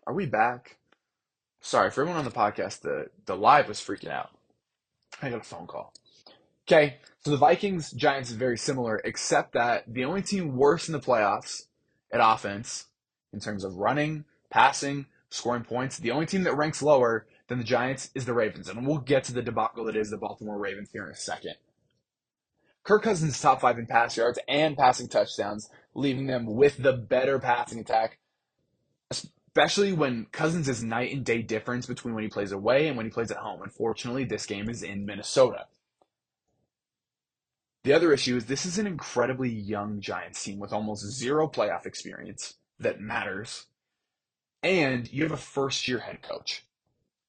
Are 0.08 0.14
we 0.14 0.26
back? 0.26 0.78
Sorry, 1.62 1.90
for 1.90 2.02
everyone 2.02 2.20
on 2.20 2.26
the 2.26 2.32
podcast, 2.32 2.82
the, 2.82 3.08
the 3.26 3.36
live 3.36 3.68
was 3.68 3.80
freaking 3.80 4.12
out. 4.12 4.30
I 5.22 5.30
got 5.30 5.42
a 5.42 5.44
phone 5.44 5.66
call. 5.66 5.94
Okay, 6.68 6.98
so 7.24 7.32
the 7.32 7.38
Vikings 7.38 7.92
Giants 7.92 8.30
is 8.30 8.36
very 8.36 8.58
similar, 8.58 9.02
except 9.04 9.54
that 9.54 9.84
the 9.92 10.06
only 10.06 10.22
team 10.22 10.56
worse 10.56 10.88
in 10.88 10.94
the 10.94 11.00
playoffs 11.00 11.64
at 12.12 12.20
offense 12.22 12.86
in 13.34 13.40
terms 13.40 13.64
of 13.64 13.78
running, 13.78 14.26
passing, 14.50 15.08
scoring 15.30 15.64
points, 15.64 15.98
the 15.98 16.12
only 16.12 16.26
team 16.26 16.44
that 16.44 16.56
ranks 16.56 16.82
lower 16.82 17.28
than 17.48 17.58
the 17.58 17.64
Giants 17.64 18.10
is 18.16 18.26
the 18.26 18.34
Ravens. 18.34 18.70
And 18.70 18.88
we'll 18.88 18.98
get 18.98 19.24
to 19.26 19.34
the 19.34 19.42
debacle 19.42 19.86
that 19.86 19.96
is 19.96 20.10
the 20.10 20.18
Baltimore 20.18 20.58
Ravens 20.58 20.90
here 20.92 21.06
in 21.06 21.12
a 21.12 21.16
second. 21.16 21.56
Kirk 22.84 23.04
Cousins 23.04 23.42
top 23.42 23.62
five 23.62 23.80
in 23.80 23.88
pass 23.88 24.16
yards 24.16 24.40
and 24.48 24.78
passing 24.78 25.10
touchdowns, 25.10 25.70
leaving 25.96 26.28
them 26.28 26.46
with 26.46 26.78
the 26.78 26.94
better 26.94 27.40
passing 27.40 27.80
attack, 27.80 28.20
especially 29.10 29.92
when 29.92 30.28
Cousins 30.32 30.70
is 30.70 30.84
night 30.84 31.12
and 31.12 31.26
day 31.26 31.42
difference 31.42 31.88
between 31.88 32.14
when 32.14 32.24
he 32.24 32.30
plays 32.30 32.52
away 32.52 32.88
and 32.88 32.96
when 32.96 33.08
he 33.08 33.12
plays 33.12 33.32
at 33.32 33.38
home. 33.38 33.62
Unfortunately, 33.64 34.24
this 34.24 34.46
game 34.46 34.70
is 34.70 34.84
in 34.84 35.06
Minnesota. 35.06 35.66
The 37.84 37.94
other 37.94 38.14
issue 38.14 38.36
is 38.36 38.46
this 38.46 38.66
is 38.66 38.78
an 38.78 38.88
incredibly 38.88 39.50
young 39.50 40.00
Giants 40.00 40.44
team 40.44 40.60
with 40.60 40.74
almost 40.74 41.06
zero 41.06 41.48
playoff 41.48 41.86
experience 41.86 42.56
that 42.80 43.00
matters. 43.00 43.68
And 44.66 45.14
you 45.14 45.22
have 45.22 45.32
a 45.32 45.38
first 45.38 45.88
year 45.88 46.00
head 46.00 46.24
coach. 46.24 46.66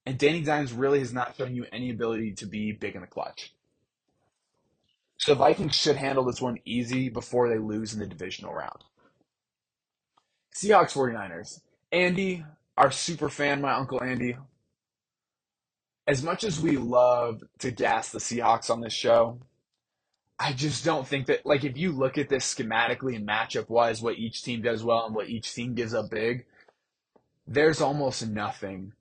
And 0.07 0.17
Danny 0.17 0.41
Dimes 0.41 0.73
really 0.73 1.01
has 1.01 1.13
not 1.13 1.37
shown 1.37 1.55
you 1.55 1.67
any 1.71 1.91
ability 1.91 2.33
to 2.33 2.47
be 2.47 2.73
big 2.73 2.95
in 2.95 3.03
the 3.03 3.07
clutch. 3.07 3.53
So 5.19 5.33
the 5.33 5.39
Vikings 5.39 5.75
should 5.75 5.97
handle 5.97 6.25
this 6.25 6.41
one 6.41 6.59
easy 6.65 7.11
before 7.11 7.51
they 7.51 7.59
lose 7.59 7.93
in 7.93 8.01
the 8.01 8.07
divisional 8.07 8.55
round. 8.55 8.85
Seahawks 10.55 10.95
49ers. 10.95 11.61
Andy, 11.93 12.43
our 12.79 12.91
super 12.91 13.29
fan, 13.29 13.61
my 13.61 13.75
uncle 13.75 14.03
Andy, 14.03 14.39
as 16.07 16.23
much 16.23 16.43
as 16.43 16.59
we 16.59 16.79
love 16.79 17.43
to 17.59 17.71
gas 17.71 18.13
the 18.13 18.19
Seahawks 18.19 18.71
on 18.71 18.81
this 18.81 18.95
show, 18.95 19.41
I 20.39 20.55
just 20.55 20.87
don't 20.87 21.07
think 21.07 21.27
that, 21.27 21.45
like, 21.45 21.65
if 21.65 21.77
you 21.77 21.93
look 21.93 22.17
at 22.17 22.31
this 22.31 22.55
schematically 22.55 23.15
and 23.15 23.29
matchup 23.29 23.69
wise, 23.69 24.01
what 24.01 24.17
each 24.17 24.43
team 24.43 24.63
does 24.63 24.83
well 24.83 25.05
and 25.05 25.15
what 25.15 25.29
each 25.29 25.53
team 25.53 25.75
gives 25.75 25.93
up 25.93 26.09
big, 26.11 26.47
there's 27.47 27.81
almost 27.81 28.27
nothing 28.27 28.93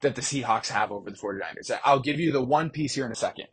that 0.00 0.14
the 0.14 0.20
Seahawks 0.20 0.68
have 0.68 0.92
over 0.92 1.10
the 1.10 1.16
49ers. 1.16 1.76
I'll 1.84 2.00
give 2.00 2.20
you 2.20 2.32
the 2.32 2.42
one 2.42 2.70
piece 2.70 2.94
here 2.94 3.06
in 3.06 3.12
a 3.12 3.16
second. 3.16 3.46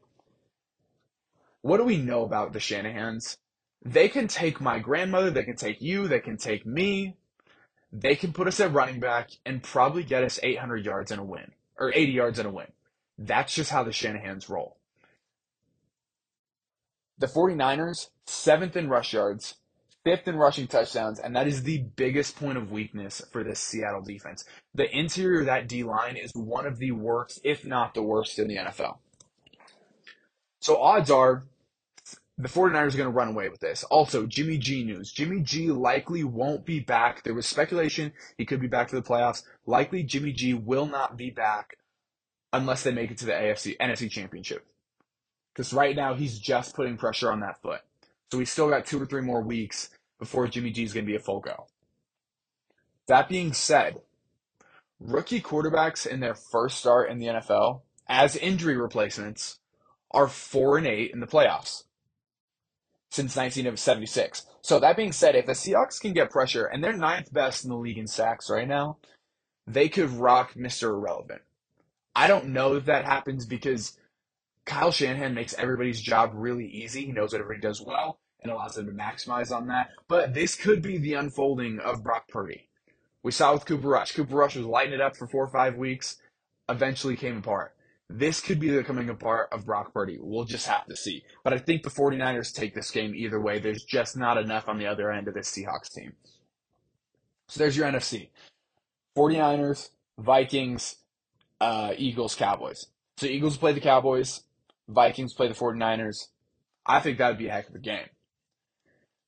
What 1.62 1.78
do 1.78 1.84
we 1.84 1.98
know 1.98 2.24
about 2.24 2.54
the 2.54 2.60
Shanahans? 2.60 3.38
They 3.84 4.08
can 4.08 4.28
take 4.28 4.62
my 4.62 4.80
grandmother, 4.80 5.32
they 5.32 5.44
can 5.44 5.56
take 5.56 5.82
you, 5.82 6.08
they 6.08 6.20
can 6.20 6.38
take 6.38 6.66
me, 6.66 7.18
they 7.92 8.16
can 8.16 8.34
put 8.34 8.48
us 8.48 8.60
at 8.60 8.74
running 8.74 9.00
back 9.00 9.30
and 9.46 9.64
probably 9.64 10.04
get 10.04 10.24
us 10.24 10.40
800 10.42 10.86
yards 10.86 11.12
in 11.12 11.20
a 11.20 11.24
win, 11.24 11.52
or 11.80 11.94
80 11.94 12.12
yards 12.12 12.40
in 12.40 12.46
a 12.46 12.52
win. 12.52 12.72
That's 13.18 13.54
just 13.54 13.72
how 13.72 13.84
the 13.84 13.92
Shanahans 13.92 14.50
roll. 14.50 14.78
The 17.18 17.28
49ers, 17.28 18.10
seventh 18.26 18.76
in 18.76 18.90
rush 18.90 19.14
yards, 19.14 19.56
fifth 20.06 20.28
in 20.28 20.38
rushing 20.38 20.68
touchdowns, 20.68 21.20
and 21.20 21.36
that 21.36 21.48
is 21.48 21.64
the 21.64 21.80
biggest 21.80 22.38
point 22.38 22.58
of 22.58 22.72
weakness 22.72 23.22
for 23.32 23.44
this 23.44 23.60
Seattle 23.60 24.02
defense. 24.02 24.46
The 24.74 24.90
interior 24.96 25.42
of 25.42 25.48
that 25.48 25.68
D 25.68 25.84
line 25.84 26.16
is 26.16 26.32
one 26.34 26.66
of 26.66 26.78
the 26.78 26.92
worst, 26.92 27.42
if 27.44 27.66
not 27.66 27.94
the 27.94 28.04
worst, 28.04 28.40
in 28.40 28.48
the 28.48 28.58
NFL. 28.58 29.00
So 30.60 30.78
odds 30.78 31.12
are 31.12 31.44
the 32.38 32.50
49ers 32.50 32.94
are 32.94 32.98
going 32.98 33.06
to 33.06 33.10
run 33.10 33.30
away 33.30 33.50
with 33.50 33.62
this. 33.62 33.84
Also, 33.86 34.26
Jimmy 34.26 34.58
G 34.58 34.84
news. 34.84 35.12
Jimmy 35.12 35.42
G 35.42 35.72
likely 35.72 36.24
won't 36.24 36.66
be 36.66 36.80
back. 36.80 37.24
There 37.24 37.34
was 37.34 37.46
speculation 37.46 38.14
he 38.38 38.46
could 38.46 38.60
be 38.60 38.68
back 38.68 38.90
for 38.90 38.98
the 38.98 39.02
playoffs. 39.02 39.44
Likely 39.66 40.04
Jimmy 40.04 40.34
G 40.34 40.54
will 40.54 40.86
not 40.86 41.18
be 41.18 41.30
back 41.30 41.78
unless 42.52 42.84
they 42.84 42.92
make 42.92 43.10
it 43.10 43.18
to 43.20 43.26
the 43.26 43.32
AFC 43.32 43.78
NFC 43.78 44.12
Championship. 44.12 44.66
Because 45.54 45.74
right 45.74 45.96
now 45.96 46.14
he's 46.14 46.38
just 46.38 46.76
putting 46.76 46.98
pressure 46.98 47.32
on 47.32 47.40
that 47.40 47.62
foot. 47.62 47.82
So 48.32 48.38
we 48.38 48.46
still 48.46 48.70
got 48.70 48.86
two 48.86 49.02
or 49.02 49.06
three 49.06 49.22
more 49.22 49.42
weeks 49.42 49.90
before 50.20 50.48
Jimmy 50.48 50.72
G 50.72 50.84
is 50.84 50.94
going 50.94 51.06
to 51.06 51.12
be 51.12 51.16
a 51.16 51.20
full 51.20 51.40
go. 51.40 51.68
That 53.08 53.30
being 53.30 53.54
said, 53.54 54.02
rookie 55.00 55.42
quarterbacks 55.42 56.08
in 56.08 56.20
their 56.20 56.36
first 56.36 56.80
start 56.80 57.10
in 57.10 57.20
the 57.20 57.28
NFL 57.28 57.82
as 58.08 58.36
injury 58.36 58.78
replacements 58.78 59.60
are 60.12 60.28
four 60.28 60.78
and 60.78 60.88
eight 60.88 61.12
in 61.12 61.20
the 61.20 61.28
playoffs 61.28 61.84
since 63.12 63.36
1976. 63.36 64.46
So 64.62 64.80
that 64.80 64.98
being 64.98 65.12
said, 65.12 65.36
if 65.36 65.46
the 65.46 65.54
Seahawks 65.54 66.00
can 66.00 66.14
get 66.14 66.32
pressure 66.32 66.66
and 66.66 66.84
they're 66.84 66.94
ninth 66.94 67.32
best 67.32 67.64
in 67.64 67.70
the 67.70 67.78
league 67.78 67.98
in 67.98 68.08
sacks 68.08 68.50
right 68.50 68.68
now, 68.68 68.98
they 69.68 69.90
could 69.90 70.10
rock 70.10 70.54
Mr. 70.54 70.90
Irrelevant. 70.90 71.42
I 72.16 72.28
don't 72.28 72.48
know 72.48 72.76
if 72.76 72.86
that 72.86 73.06
happens 73.06 73.46
because 73.46 73.98
Kyle 74.66 74.92
Shanahan 74.92 75.34
makes 75.34 75.54
everybody's 75.54 76.02
job 76.02 76.32
really 76.34 76.68
easy. 76.68 77.06
He 77.06 77.12
knows 77.12 77.34
what 77.34 77.42
everybody 77.42 77.62
does 77.62 77.82
well 77.82 78.20
and 78.46 78.54
allows 78.54 78.76
them 78.76 78.86
to 78.86 78.92
maximize 78.92 79.56
on 79.56 79.68
that. 79.68 79.90
But 80.08 80.34
this 80.34 80.56
could 80.56 80.82
be 80.82 80.98
the 80.98 81.14
unfolding 81.14 81.80
of 81.80 82.04
Brock 82.04 82.28
Purdy. 82.28 82.70
We 83.24 83.32
saw 83.32 83.54
with 83.54 83.66
Cooper 83.66 83.88
Rush. 83.88 84.14
Cooper 84.14 84.36
Rush 84.36 84.56
was 84.56 84.66
lighting 84.66 84.94
it 84.94 85.02
up 85.02 85.18
for 85.18 85.28
four 85.28 85.44
or 85.44 85.50
five 85.50 85.76
weeks, 85.76 86.18
eventually 86.70 87.16
came 87.16 87.38
apart. 87.38 87.74
This 88.08 88.40
could 88.40 88.60
be 88.60 88.70
the 88.70 88.84
coming 88.84 89.10
apart 89.10 89.50
of 89.52 89.66
Brock 89.66 89.92
Purdy. 89.92 90.20
We'll 90.22 90.46
just 90.46 90.68
have 90.68 90.86
to 90.86 90.96
see. 90.96 91.24
But 91.44 91.54
I 91.54 91.58
think 91.58 91.82
the 91.82 91.90
49ers 91.90 92.54
take 92.54 92.76
this 92.76 92.92
game 92.92 93.16
either 93.16 93.42
way. 93.42 93.58
There's 93.58 93.84
just 93.84 94.16
not 94.16 94.38
enough 94.38 94.70
on 94.70 94.78
the 94.78 94.86
other 94.86 95.12
end 95.12 95.28
of 95.28 95.34
this 95.34 95.52
Seahawks 95.52 95.92
team. 95.92 96.14
So 97.48 97.60
there's 97.60 97.76
your 97.76 97.88
NFC 97.88 98.30
49ers, 99.18 99.90
Vikings, 100.20 100.98
uh, 101.60 101.94
Eagles, 101.98 102.36
Cowboys. 102.36 102.88
So 103.18 103.26
Eagles 103.26 103.58
play 103.58 103.74
the 103.74 103.80
Cowboys, 103.80 104.42
Vikings 104.88 105.34
play 105.34 105.48
the 105.48 105.56
49ers. 105.56 106.28
I 106.86 107.00
think 107.00 107.18
that 107.18 107.30
would 107.30 107.38
be 107.40 107.48
a 107.48 107.52
heck 107.52 107.70
of 107.70 107.76
a 107.76 107.80
game. 107.80 108.08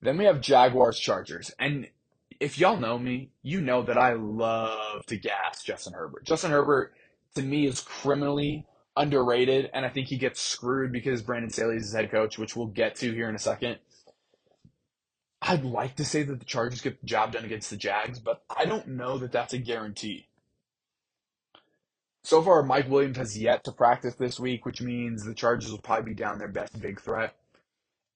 Then 0.01 0.17
we 0.17 0.25
have 0.25 0.41
Jaguars, 0.41 0.99
Chargers. 0.99 1.51
And 1.59 1.87
if 2.39 2.59
y'all 2.59 2.77
know 2.77 2.99
me, 2.99 3.31
you 3.41 3.61
know 3.61 3.83
that 3.83 3.97
I 3.97 4.13
love 4.13 5.05
to 5.07 5.17
gas 5.17 5.63
Justin 5.63 5.93
Herbert. 5.93 6.25
Justin 6.25 6.51
Herbert 6.51 6.93
to 7.35 7.41
me 7.41 7.65
is 7.65 7.81
criminally 7.81 8.65
underrated, 8.95 9.69
and 9.73 9.85
I 9.85 9.89
think 9.89 10.07
he 10.07 10.17
gets 10.17 10.41
screwed 10.41 10.91
because 10.91 11.21
Brandon 11.21 11.49
Staley 11.49 11.77
is 11.77 11.83
his 11.83 11.93
head 11.93 12.11
coach, 12.11 12.37
which 12.37 12.55
we'll 12.55 12.67
get 12.67 12.95
to 12.97 13.13
here 13.13 13.29
in 13.29 13.35
a 13.35 13.39
second. 13.39 13.77
I'd 15.41 15.63
like 15.63 15.95
to 15.97 16.05
say 16.05 16.23
that 16.23 16.39
the 16.39 16.45
Chargers 16.45 16.81
get 16.81 16.99
the 16.99 17.07
job 17.07 17.31
done 17.31 17.45
against 17.45 17.69
the 17.69 17.77
Jags, 17.77 18.19
but 18.19 18.43
I 18.49 18.65
don't 18.65 18.87
know 18.87 19.17
that 19.19 19.31
that's 19.31 19.53
a 19.53 19.59
guarantee. 19.59 20.27
So 22.23 22.41
far, 22.41 22.63
Mike 22.63 22.89
Williams 22.89 23.17
has 23.17 23.37
yet 23.37 23.63
to 23.63 23.71
practice 23.71 24.15
this 24.15 24.39
week, 24.39 24.65
which 24.65 24.81
means 24.81 25.23
the 25.23 25.33
Chargers 25.33 25.71
will 25.71 25.77
probably 25.77 26.13
be 26.13 26.15
down 26.15 26.39
their 26.39 26.47
best 26.49 26.79
big 26.81 26.99
threat. 26.99 27.35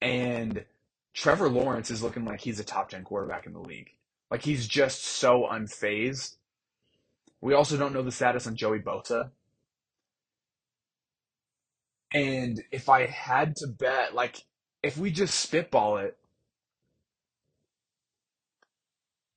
And 0.01 0.65
Trevor 1.13 1.49
Lawrence 1.49 1.91
is 1.91 2.03
looking 2.03 2.25
like 2.25 2.41
he's 2.41 2.59
a 2.59 2.63
top 2.63 2.89
10 2.89 3.03
quarterback 3.03 3.45
in 3.45 3.53
the 3.53 3.59
league. 3.59 3.91
Like 4.29 4.43
he's 4.43 4.67
just 4.67 5.03
so 5.03 5.47
unfazed 5.51 6.35
we 7.41 7.55
also 7.55 7.75
don't 7.75 7.93
know 7.93 8.03
the 8.03 8.11
status 8.11 8.45
on 8.45 8.55
Joey 8.55 8.79
Bosa. 8.79 9.31
And 12.13 12.63
if 12.71 12.87
I 12.87 13.07
had 13.07 13.55
to 13.57 13.67
bet, 13.67 14.13
like, 14.13 14.43
if 14.83 14.97
we 14.97 15.11
just 15.11 15.39
spitball 15.39 15.97
it, 15.97 16.17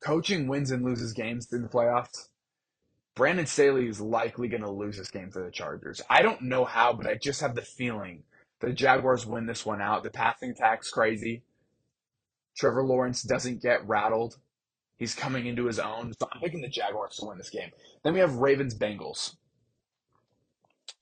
coaching 0.01 0.49
wins 0.49 0.71
and 0.71 0.85
loses 0.85 1.15
games 1.15 1.51
in 1.53 1.63
the 1.63 1.69
playoffs. 1.69 2.29
Brandon 3.15 3.47
Staley 3.47 3.87
is 3.87 4.01
likely 4.01 4.49
going 4.49 4.63
to 4.63 4.71
lose 4.71 4.99
this 4.99 5.11
game 5.11 5.31
for 5.31 5.43
the 5.43 5.51
Chargers. 5.51 6.03
I 6.11 6.21
don't 6.21 6.43
know 6.43 6.65
how, 6.65 6.93
but 6.93 7.07
I 7.07 7.15
just 7.15 7.41
have 7.41 7.55
the 7.55 7.63
feeling 7.63 8.25
the 8.61 8.73
Jaguars 8.73 9.25
win 9.25 9.47
this 9.47 9.65
one 9.65 9.81
out. 9.81 10.03
The 10.03 10.11
passing 10.11 10.51
attack's 10.51 10.91
crazy. 10.91 11.43
Trevor 12.57 12.85
Lawrence 12.85 13.23
doesn't 13.23 13.63
get 13.63 13.87
rattled. 13.87 14.37
He's 14.97 15.15
coming 15.15 15.47
into 15.47 15.67
his 15.67 15.79
own. 15.79 16.13
So 16.19 16.29
I'm 16.33 16.41
picking 16.41 16.63
the 16.63 16.69
Jaguars 16.69 17.17
to 17.17 17.27
win 17.27 17.39
this 17.39 17.51
game. 17.51 17.71
Then 18.03 18.15
we 18.15 18.21
have 18.21 18.37
Ravens 18.37 18.77
Bengals. 18.77 19.35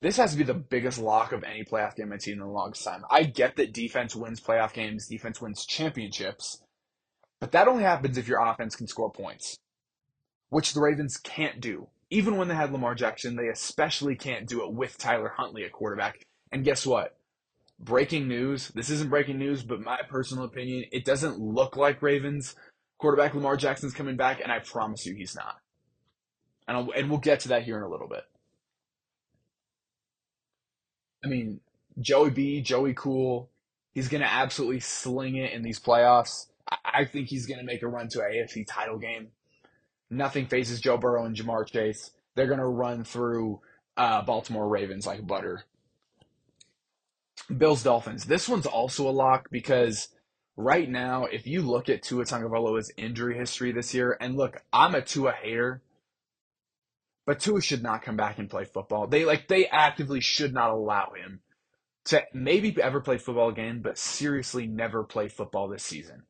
This 0.01 0.17
has 0.17 0.33
to 0.33 0.39
be 0.39 0.45
the 0.45 0.55
biggest 0.55 0.99
lock 0.99 1.33
of 1.33 1.45
any 1.45 1.65
playoff 1.65 1.95
game 1.95 2.13
I've 2.13 2.23
seen 2.23 2.35
in 2.35 2.41
a 2.41 2.51
long 2.51 2.73
time. 2.73 3.05
I 3.11 3.23
get 3.23 3.57
that 3.57 3.73
defense 3.73 4.17
wins 4.17 4.41
playoff 4.41 4.73
games, 4.73 5.07
defense 5.07 5.41
wins 5.41 5.65
championships, 5.65 6.61
but 7.39 7.53
that 7.53 7.69
only 7.69 7.85
happens 7.85 8.19
if 8.19 8.27
your 8.27 8.45
offense 8.45 8.75
can 8.75 8.89
score 8.89 9.13
points, 9.13 9.59
which 10.49 10.75
the 10.75 10.81
Ravens 10.81 11.19
can't 11.19 11.61
do. 11.61 11.89
Even 12.11 12.37
when 12.37 12.49
they 12.49 12.55
had 12.55 12.73
Lamar 12.73 12.95
Jackson, 12.95 13.37
they 13.37 13.49
especially 13.49 14.17
can't 14.17 14.49
do 14.49 14.65
it 14.65 14.73
with 14.73 14.99
Tyler 14.99 15.33
Huntley 15.37 15.65
at 15.65 15.73
quarterback. 15.73 16.25
And 16.51 16.65
guess 16.65 16.85
what? 16.85 17.17
Breaking 17.83 18.29
news. 18.29 18.69
This 18.69 18.91
isn't 18.91 19.11
breaking 19.11 19.39
news, 19.39 19.63
but 19.63 19.81
my 19.81 20.01
personal 20.09 20.45
opinion, 20.45 20.85
it 20.93 21.05
doesn't 21.05 21.41
look 21.41 21.77
like 21.77 22.01
Ravens 22.01 22.55
Quarterback 22.99 23.35
Lamar 23.35 23.57
Jackson's 23.57 23.95
coming 23.95 24.17
back, 24.17 24.41
and 24.41 24.53
I 24.53 24.61
promise 24.61 25.05
you 25.05 25.17
he's 25.17 25.35
not. 25.35 25.57
And, 26.69 26.77
I'll, 26.77 26.91
and 26.93 27.11
we'll 27.11 27.19
get 27.19 27.41
to 27.41 27.49
that 27.49 27.65
here 27.65 27.77
in 27.77 27.83
a 27.83 27.89
little 27.89 28.07
bit. 28.07 28.23
I 31.25 31.27
mean, 31.27 31.59
Joey 32.01 32.31
B, 32.31 32.61
Joey 32.61 32.95
Cool, 32.95 33.51
he's 33.93 34.09
going 34.09 34.21
to 34.21 34.33
absolutely 34.33 34.79
sling 34.79 35.35
it 35.35 35.53
in 35.53 35.63
these 35.63 35.81
playoffs. 35.81 36.47
I, 36.85 37.05
think 37.05 37.29
he's 37.29 37.47
going 37.47 37.59
to 37.59 37.67
make 37.67 37.83
a 37.83 37.89
run 37.89 38.09
to 38.11 38.21
an 38.21 38.33
AFC 38.33 38.65
title 38.69 38.99
game. 38.99 39.29
Nothing 40.09 40.47
fazes 40.47 40.81
Joe 40.81 40.97
Burrow 40.97 41.25
and 41.25 41.37
Ja'Marr 41.37 41.67
Chase. 41.67 42.13
They're 42.37 42.47
going 42.47 42.61
to 42.61 42.67
run 42.67 43.03
through 43.03 43.61
uh, 43.97 44.23
Baltimore 44.23 44.69
Ravens 44.69 45.07
like 45.07 45.27
butter. 45.27 45.65
Bills 47.57 47.83
Dolphins. 47.83 48.25
This 48.25 48.49
one's 48.49 48.67
also 48.67 49.09
a 49.09 49.11
lock 49.11 49.49
because 49.51 50.09
right 50.57 50.89
now, 50.89 51.25
if 51.25 51.47
you 51.47 51.63
look 51.63 51.89
at 51.89 52.03
Tua 52.03 52.25
Tagovailoa's 52.25 52.93
injury 52.97 53.37
history 53.37 53.73
this 53.73 53.95
year, 53.95 54.17
and 54.21 54.37
look, 54.37 54.63
I'm 54.73 54.95
a 54.95 55.03
Tua 55.03 55.33
hater, 55.33 55.83
but 57.27 57.41
Tua 57.41 57.61
should 57.61 57.83
not 57.83 58.03
come 58.03 58.17
back 58.17 58.39
and 58.39 58.51
play 58.51 58.65
football. 58.65 59.07
They 59.07 59.25
like 59.25 59.49
they 59.49 59.67
actively 59.67 60.21
should 60.21 60.53
not 60.53 60.71
allow 60.71 61.13
him 61.17 61.41
to 62.07 62.23
maybe 62.33 62.75
ever 62.83 63.01
play 63.01 63.19
football 63.19 63.49
again, 63.49 63.81
but 63.81 63.99
seriously 63.99 64.67
never 64.67 65.05
play 65.05 65.29
football 65.29 65.69
this 65.69 65.85
season. 65.85 66.25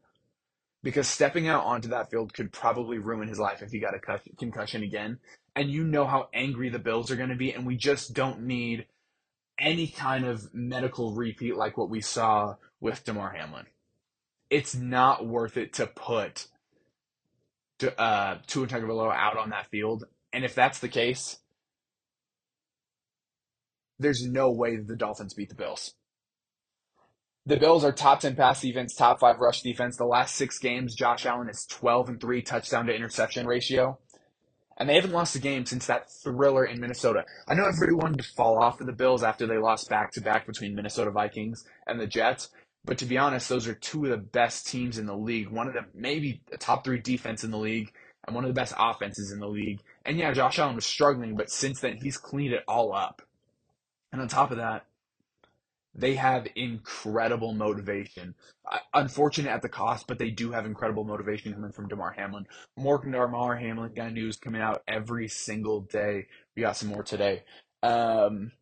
Because 0.82 1.06
stepping 1.06 1.48
out 1.48 1.64
onto 1.64 1.88
that 1.88 2.10
field 2.10 2.34
could 2.34 2.52
probably 2.52 2.98
ruin 2.98 3.28
his 3.28 3.38
life 3.38 3.62
if 3.62 3.70
he 3.70 3.78
got 3.78 3.94
a 3.94 4.20
concussion 4.36 4.82
again. 4.82 5.18
And 5.54 5.70
you 5.70 5.84
know 5.84 6.06
how 6.06 6.28
angry 6.34 6.70
the 6.70 6.78
Bills 6.78 7.10
are 7.10 7.16
going 7.16 7.28
to 7.28 7.36
be, 7.36 7.52
and 7.52 7.64
we 7.64 7.76
just 7.76 8.14
don't 8.14 8.42
need 8.42 8.86
any 9.62 9.86
kind 9.86 10.26
of 10.26 10.52
medical 10.52 11.14
repeat 11.14 11.56
like 11.56 11.78
what 11.78 11.88
we 11.88 12.00
saw 12.00 12.56
with 12.80 13.04
Damar 13.04 13.30
Hamlin. 13.30 13.66
It's 14.50 14.74
not 14.74 15.26
worth 15.26 15.56
it 15.56 15.72
to 15.74 15.86
put 15.86 16.48
uh, 17.96 18.36
Tua 18.46 18.66
Tagovailoa 18.66 19.14
out 19.14 19.38
on 19.38 19.50
that 19.50 19.68
field. 19.68 20.04
And 20.32 20.44
if 20.44 20.54
that's 20.54 20.80
the 20.80 20.88
case, 20.88 21.38
there's 23.98 24.26
no 24.26 24.50
way 24.50 24.76
the 24.76 24.96
Dolphins 24.96 25.34
beat 25.34 25.48
the 25.48 25.54
Bills. 25.54 25.94
The 27.46 27.56
Bills 27.56 27.84
are 27.84 27.92
top 27.92 28.20
10 28.20 28.36
pass 28.36 28.60
defense, 28.60 28.94
top 28.94 29.20
5 29.20 29.38
rush 29.38 29.62
defense. 29.62 29.96
The 29.96 30.04
last 30.04 30.36
6 30.36 30.58
games, 30.58 30.94
Josh 30.94 31.26
Allen 31.26 31.48
is 31.48 31.66
12 31.66 32.08
and 32.08 32.20
3 32.20 32.42
touchdown 32.42 32.86
to 32.86 32.94
interception 32.94 33.46
ratio. 33.46 33.98
And 34.76 34.88
they 34.88 34.94
haven't 34.94 35.12
lost 35.12 35.36
a 35.36 35.40
game 35.40 35.66
since 35.66 35.86
that 35.86 36.10
thriller 36.10 36.64
in 36.64 36.80
Minnesota. 36.80 37.24
I 37.46 37.54
know 37.54 37.66
everyone 37.66 38.14
to 38.14 38.22
fall 38.22 38.58
off 38.58 38.80
of 38.80 38.86
the 38.86 38.92
Bills 38.92 39.22
after 39.22 39.46
they 39.46 39.58
lost 39.58 39.88
back 39.88 40.12
to 40.12 40.20
back 40.20 40.46
between 40.46 40.74
Minnesota 40.74 41.10
Vikings 41.10 41.64
and 41.86 42.00
the 42.00 42.06
Jets. 42.06 42.50
But 42.84 42.98
to 42.98 43.04
be 43.04 43.18
honest, 43.18 43.48
those 43.48 43.68
are 43.68 43.74
two 43.74 44.04
of 44.04 44.10
the 44.10 44.16
best 44.16 44.66
teams 44.66 44.98
in 44.98 45.06
the 45.06 45.16
league. 45.16 45.50
One 45.50 45.68
of 45.68 45.74
them, 45.74 45.86
maybe 45.94 46.42
a 46.52 46.56
top 46.56 46.84
three 46.84 47.00
defense 47.00 47.44
in 47.44 47.50
the 47.50 47.58
league, 47.58 47.92
and 48.26 48.34
one 48.34 48.44
of 48.44 48.48
the 48.48 48.60
best 48.60 48.74
offenses 48.76 49.30
in 49.30 49.38
the 49.38 49.48
league. 49.48 49.80
And 50.04 50.18
yeah, 50.18 50.32
Josh 50.32 50.58
Allen 50.58 50.74
was 50.74 50.86
struggling, 50.86 51.36
but 51.36 51.50
since 51.50 51.80
then, 51.80 51.98
he's 52.02 52.16
cleaned 52.16 52.54
it 52.54 52.64
all 52.66 52.92
up. 52.92 53.22
And 54.10 54.20
on 54.20 54.28
top 54.28 54.50
of 54.50 54.56
that, 54.56 54.84
they 55.94 56.14
have 56.14 56.46
incredible 56.56 57.52
motivation. 57.52 58.34
Unfortunate 58.94 59.50
at 59.50 59.62
the 59.62 59.68
cost, 59.68 60.06
but 60.06 60.18
they 60.18 60.30
do 60.30 60.52
have 60.52 60.64
incredible 60.64 61.04
motivation 61.04 61.52
coming 61.52 61.72
from 61.72 61.88
Damar 61.88 62.12
Hamlin. 62.12 62.46
More 62.76 62.98
Damar 62.98 63.56
Hamlin 63.56 63.92
got 63.94 64.12
news 64.12 64.36
coming 64.36 64.62
out 64.62 64.82
every 64.88 65.28
single 65.28 65.82
day. 65.82 66.26
We 66.56 66.62
got 66.62 66.76
some 66.76 66.88
more 66.88 67.02
today. 67.02 67.42
Um, 67.82 68.52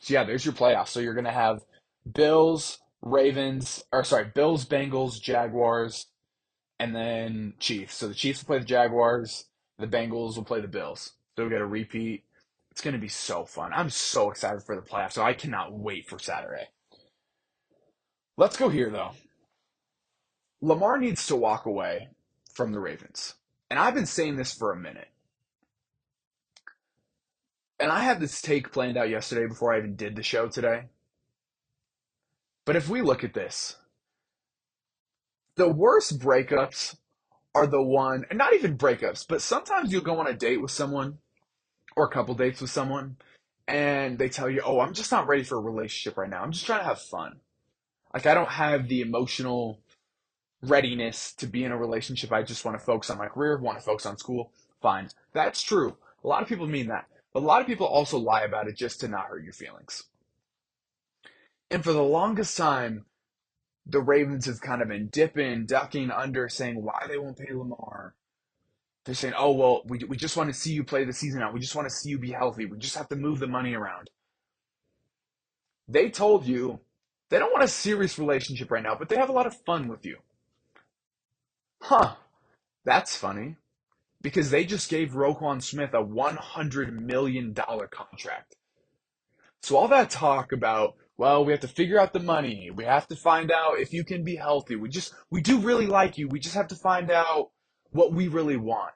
so 0.00 0.14
yeah, 0.14 0.24
there's 0.24 0.44
your 0.44 0.54
playoffs. 0.54 0.88
So 0.88 1.00
you're 1.00 1.14
gonna 1.14 1.32
have 1.32 1.64
Bills, 2.10 2.78
Ravens, 3.02 3.84
or 3.92 4.04
sorry, 4.04 4.30
Bills, 4.34 4.64
Bengals, 4.64 5.20
Jaguars, 5.20 6.06
and 6.78 6.94
then 6.94 7.54
Chiefs. 7.58 7.94
So 7.96 8.08
the 8.08 8.14
Chiefs 8.14 8.40
will 8.40 8.46
play 8.46 8.58
the 8.58 8.64
Jaguars. 8.64 9.46
The 9.78 9.86
Bengals 9.86 10.36
will 10.36 10.44
play 10.44 10.60
the 10.60 10.68
Bills. 10.68 11.12
So 11.36 11.44
we 11.44 11.50
get 11.50 11.60
a 11.60 11.66
repeat 11.66 12.24
it's 12.74 12.82
going 12.82 12.94
to 12.94 13.00
be 13.00 13.06
so 13.06 13.44
fun. 13.44 13.72
I'm 13.72 13.88
so 13.88 14.32
excited 14.32 14.64
for 14.64 14.74
the 14.74 14.82
playoffs, 14.82 15.12
so 15.12 15.22
I 15.22 15.32
cannot 15.32 15.72
wait 15.72 16.08
for 16.08 16.18
Saturday. 16.18 16.70
Let's 18.36 18.56
go 18.56 18.68
here, 18.68 18.90
though. 18.90 19.12
Lamar 20.60 20.98
needs 20.98 21.24
to 21.28 21.36
walk 21.36 21.66
away 21.66 22.08
from 22.52 22.72
the 22.72 22.80
Ravens. 22.80 23.34
And 23.70 23.78
I've 23.78 23.94
been 23.94 24.06
saying 24.06 24.34
this 24.34 24.52
for 24.52 24.72
a 24.72 24.76
minute. 24.76 25.06
And 27.78 27.92
I 27.92 28.00
had 28.00 28.18
this 28.18 28.42
take 28.42 28.72
planned 28.72 28.96
out 28.96 29.08
yesterday 29.08 29.46
before 29.46 29.72
I 29.72 29.78
even 29.78 29.94
did 29.94 30.16
the 30.16 30.24
show 30.24 30.48
today. 30.48 30.86
But 32.64 32.74
if 32.74 32.88
we 32.88 33.02
look 33.02 33.22
at 33.22 33.34
this, 33.34 33.76
the 35.54 35.68
worst 35.68 36.18
breakups 36.18 36.96
are 37.54 37.68
the 37.68 37.82
one, 37.82 38.24
and 38.30 38.36
not 38.36 38.52
even 38.52 38.76
breakups, 38.76 39.24
but 39.28 39.42
sometimes 39.42 39.92
you'll 39.92 40.02
go 40.02 40.18
on 40.18 40.26
a 40.26 40.34
date 40.34 40.60
with 40.60 40.72
someone 40.72 41.18
or 41.96 42.06
a 42.06 42.10
couple 42.10 42.34
dates 42.34 42.60
with 42.60 42.70
someone 42.70 43.16
and 43.66 44.18
they 44.18 44.28
tell 44.28 44.50
you, 44.50 44.60
"Oh, 44.64 44.80
I'm 44.80 44.92
just 44.92 45.12
not 45.12 45.26
ready 45.26 45.42
for 45.42 45.56
a 45.56 45.60
relationship 45.60 46.18
right 46.18 46.28
now. 46.28 46.42
I'm 46.42 46.52
just 46.52 46.66
trying 46.66 46.80
to 46.80 46.86
have 46.86 47.00
fun." 47.00 47.40
Like 48.12 48.26
I 48.26 48.34
don't 48.34 48.50
have 48.50 48.88
the 48.88 49.00
emotional 49.00 49.80
readiness 50.62 51.32
to 51.34 51.46
be 51.46 51.64
in 51.64 51.72
a 51.72 51.76
relationship. 51.78 52.32
I 52.32 52.42
just 52.42 52.64
want 52.64 52.78
to 52.78 52.84
focus 52.84 53.10
on 53.10 53.18
my 53.18 53.28
career, 53.28 53.58
want 53.58 53.78
to 53.78 53.84
focus 53.84 54.06
on 54.06 54.18
school. 54.18 54.52
Fine. 54.80 55.08
That's 55.32 55.62
true. 55.62 55.96
A 56.22 56.28
lot 56.28 56.42
of 56.42 56.48
people 56.48 56.66
mean 56.66 56.88
that. 56.88 57.06
But 57.32 57.42
a 57.42 57.46
lot 57.46 57.60
of 57.60 57.66
people 57.66 57.86
also 57.86 58.18
lie 58.18 58.42
about 58.42 58.68
it 58.68 58.76
just 58.76 59.00
to 59.00 59.08
not 59.08 59.26
hurt 59.26 59.44
your 59.44 59.52
feelings. 59.52 60.04
And 61.70 61.82
for 61.82 61.92
the 61.92 62.02
longest 62.02 62.56
time, 62.56 63.06
the 63.86 64.00
Ravens 64.00 64.46
have 64.46 64.60
kind 64.60 64.80
of 64.80 64.88
been 64.88 65.08
dipping, 65.08 65.66
ducking 65.66 66.10
under, 66.10 66.48
saying 66.48 66.82
why 66.82 67.06
they 67.08 67.18
won't 67.18 67.38
pay 67.38 67.52
Lamar. 67.52 68.14
They're 69.04 69.14
saying, 69.14 69.34
oh, 69.36 69.52
well, 69.52 69.82
we, 69.86 69.98
we 70.08 70.16
just 70.16 70.36
want 70.36 70.48
to 70.48 70.58
see 70.58 70.72
you 70.72 70.82
play 70.82 71.04
the 71.04 71.12
season 71.12 71.42
out. 71.42 71.52
We 71.52 71.60
just 71.60 71.74
want 71.74 71.88
to 71.88 71.94
see 71.94 72.08
you 72.08 72.18
be 72.18 72.32
healthy. 72.32 72.64
We 72.64 72.78
just 72.78 72.96
have 72.96 73.08
to 73.10 73.16
move 73.16 73.38
the 73.38 73.46
money 73.46 73.74
around. 73.74 74.08
They 75.86 76.08
told 76.08 76.46
you 76.46 76.80
they 77.28 77.38
don't 77.38 77.52
want 77.52 77.64
a 77.64 77.68
serious 77.68 78.18
relationship 78.18 78.70
right 78.70 78.82
now, 78.82 78.94
but 78.94 79.08
they 79.08 79.16
have 79.16 79.28
a 79.28 79.32
lot 79.32 79.46
of 79.46 79.60
fun 79.66 79.88
with 79.88 80.06
you. 80.06 80.18
Huh. 81.82 82.14
That's 82.84 83.16
funny. 83.16 83.56
Because 84.22 84.50
they 84.50 84.64
just 84.64 84.88
gave 84.88 85.10
Roquan 85.10 85.62
Smith 85.62 85.92
a 85.92 86.02
$100 86.02 86.92
million 86.92 87.54
contract. 87.54 88.56
So 89.62 89.76
all 89.76 89.88
that 89.88 90.08
talk 90.08 90.52
about, 90.52 90.94
well, 91.18 91.44
we 91.44 91.52
have 91.52 91.60
to 91.60 91.68
figure 91.68 92.00
out 92.00 92.14
the 92.14 92.20
money. 92.20 92.70
We 92.70 92.84
have 92.84 93.06
to 93.08 93.16
find 93.16 93.50
out 93.50 93.78
if 93.78 93.92
you 93.92 94.02
can 94.02 94.24
be 94.24 94.36
healthy. 94.36 94.76
We 94.76 94.88
just, 94.88 95.12
we 95.30 95.42
do 95.42 95.58
really 95.58 95.86
like 95.86 96.16
you. 96.16 96.28
We 96.28 96.40
just 96.40 96.54
have 96.54 96.68
to 96.68 96.74
find 96.74 97.10
out 97.10 97.50
what 97.94 98.12
we 98.12 98.28
really 98.28 98.56
want. 98.56 98.92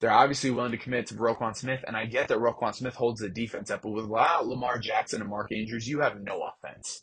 They're 0.00 0.10
obviously 0.10 0.50
willing 0.50 0.72
to 0.72 0.78
commit 0.78 1.06
to 1.08 1.14
Roquan 1.14 1.54
Smith, 1.54 1.84
and 1.86 1.96
I 1.96 2.06
get 2.06 2.28
that 2.28 2.38
Roquan 2.38 2.74
Smith 2.74 2.94
holds 2.94 3.20
the 3.20 3.28
defense 3.28 3.70
up, 3.70 3.82
but 3.82 3.90
without 3.90 4.46
Lamar 4.46 4.78
Jackson 4.78 5.20
and 5.20 5.28
Mark 5.28 5.52
Andrews, 5.52 5.88
you 5.88 6.00
have 6.00 6.20
no 6.20 6.42
offense. 6.42 7.02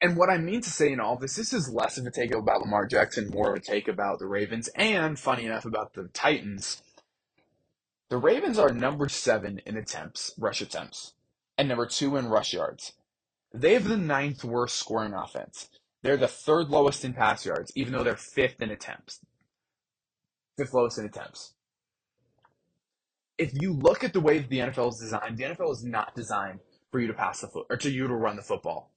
And 0.00 0.16
what 0.16 0.30
I 0.30 0.38
mean 0.38 0.62
to 0.62 0.70
say 0.70 0.90
in 0.90 1.00
all 1.00 1.16
this, 1.16 1.36
this 1.36 1.52
is 1.52 1.68
less 1.68 1.98
of 1.98 2.06
a 2.06 2.10
take 2.10 2.34
about 2.34 2.62
Lamar 2.62 2.86
Jackson, 2.86 3.28
more 3.28 3.50
of 3.50 3.56
a 3.56 3.60
take 3.60 3.86
about 3.86 4.18
the 4.18 4.26
Ravens, 4.26 4.70
and 4.74 5.18
funny 5.18 5.44
enough 5.44 5.66
about 5.66 5.92
the 5.92 6.08
Titans. 6.14 6.82
The 8.08 8.16
Ravens 8.16 8.58
are 8.58 8.72
number 8.72 9.08
seven 9.10 9.60
in 9.66 9.76
attempts, 9.76 10.32
rush 10.38 10.62
attempts, 10.62 11.12
and 11.58 11.68
number 11.68 11.84
two 11.84 12.16
in 12.16 12.28
rush 12.28 12.54
yards. 12.54 12.92
They 13.52 13.74
have 13.74 13.88
the 13.88 13.98
ninth 13.98 14.44
worst 14.44 14.76
scoring 14.76 15.12
offense. 15.12 15.68
They're 16.02 16.16
the 16.16 16.28
third 16.28 16.68
lowest 16.68 17.04
in 17.04 17.12
pass 17.12 17.44
yards, 17.44 17.72
even 17.76 17.92
though 17.92 18.02
they're 18.02 18.16
fifth 18.16 18.62
in 18.62 18.70
attempts. 18.70 19.20
Fifth 20.56 20.72
lowest 20.72 20.98
in 20.98 21.04
attempts. 21.04 21.54
If 23.36 23.52
you 23.60 23.72
look 23.72 24.04
at 24.04 24.12
the 24.12 24.20
way 24.20 24.38
the 24.38 24.58
NFL 24.58 24.90
is 24.90 24.98
designed, 24.98 25.36
the 25.36 25.44
NFL 25.44 25.72
is 25.72 25.84
not 25.84 26.14
designed 26.14 26.60
for 26.90 27.00
you 27.00 27.06
to 27.06 27.14
pass 27.14 27.40
the 27.40 27.48
foot 27.48 27.66
or 27.70 27.76
to 27.78 27.90
you 27.90 28.06
to 28.06 28.14
run 28.14 28.36
the 28.36 28.42
football. 28.42 28.92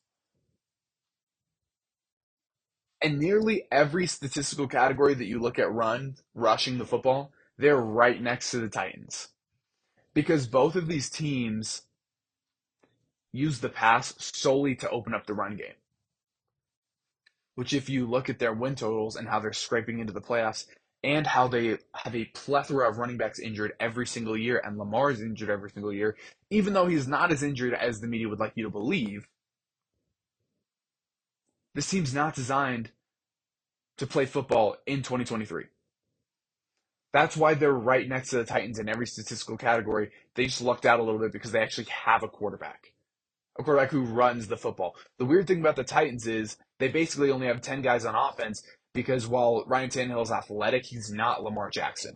And 3.01 3.19
nearly 3.19 3.63
every 3.69 4.07
statistical 4.07 4.67
category 4.67 5.13
that 5.13 5.25
you 5.25 5.39
look 5.39 5.59
at 5.59 5.71
run, 5.71 6.15
rushing 6.33 6.77
the 6.77 6.85
football, 6.85 7.31
they're 7.57 7.77
right 7.77 8.21
next 8.21 8.51
to 8.51 8.59
the 8.59 8.69
Titans. 8.69 9.29
Because 10.13 10.47
both 10.47 10.75
of 10.75 10.87
these 10.87 11.09
teams 11.09 11.81
use 13.33 13.59
the 13.59 13.69
pass 13.69 14.13
solely 14.17 14.75
to 14.75 14.89
open 14.89 15.13
up 15.13 15.25
the 15.25 15.33
run 15.33 15.57
game 15.57 15.75
which 17.55 17.73
if 17.73 17.89
you 17.89 18.05
look 18.05 18.29
at 18.29 18.39
their 18.39 18.53
win 18.53 18.75
totals 18.75 19.15
and 19.15 19.27
how 19.27 19.39
they're 19.39 19.53
scraping 19.53 19.99
into 19.99 20.13
the 20.13 20.21
playoffs 20.21 20.65
and 21.03 21.27
how 21.27 21.47
they 21.47 21.77
have 21.93 22.15
a 22.15 22.25
plethora 22.25 22.89
of 22.89 22.97
running 22.97 23.17
backs 23.17 23.39
injured 23.39 23.73
every 23.79 24.07
single 24.07 24.37
year 24.37 24.61
and 24.63 24.77
Lamar 24.77 25.11
is 25.11 25.21
injured 25.21 25.49
every 25.49 25.69
single 25.69 25.91
year, 25.91 26.15
even 26.49 26.73
though 26.73 26.87
he's 26.87 27.07
not 27.07 27.31
as 27.31 27.43
injured 27.43 27.73
as 27.73 27.99
the 27.99 28.07
media 28.07 28.29
would 28.29 28.39
like 28.39 28.53
you 28.55 28.63
to 28.63 28.69
believe, 28.69 29.27
this 31.75 31.89
team's 31.89 32.13
not 32.13 32.35
designed 32.35 32.91
to 33.97 34.07
play 34.07 34.25
football 34.25 34.77
in 34.85 34.97
2023. 34.97 35.65
That's 37.11 37.37
why 37.37 37.53
they're 37.53 37.71
right 37.71 38.07
next 38.07 38.29
to 38.29 38.37
the 38.37 38.45
Titans 38.45 38.79
in 38.79 38.89
every 38.89 39.05
statistical 39.05 39.57
category. 39.57 40.11
They 40.35 40.45
just 40.45 40.61
lucked 40.61 40.85
out 40.85 40.99
a 40.99 41.03
little 41.03 41.19
bit 41.19 41.31
because 41.31 41.51
they 41.51 41.61
actually 41.61 41.87
have 42.05 42.23
a 42.23 42.27
quarterback. 42.27 42.92
A 43.57 43.63
quarterback 43.63 43.91
who 43.91 44.03
runs 44.03 44.47
the 44.47 44.57
football. 44.57 44.95
The 45.17 45.25
weird 45.25 45.47
thing 45.47 45.59
about 45.59 45.75
the 45.75 45.83
Titans 45.83 46.27
is 46.27 46.57
they 46.79 46.87
basically 46.87 47.31
only 47.31 47.47
have 47.47 47.61
10 47.61 47.81
guys 47.81 48.05
on 48.05 48.15
offense 48.15 48.63
because 48.93 49.27
while 49.27 49.63
Ryan 49.67 49.89
Tannehill 49.89 50.23
is 50.23 50.31
athletic, 50.31 50.85
he's 50.85 51.11
not 51.11 51.43
Lamar 51.43 51.69
Jackson. 51.69 52.15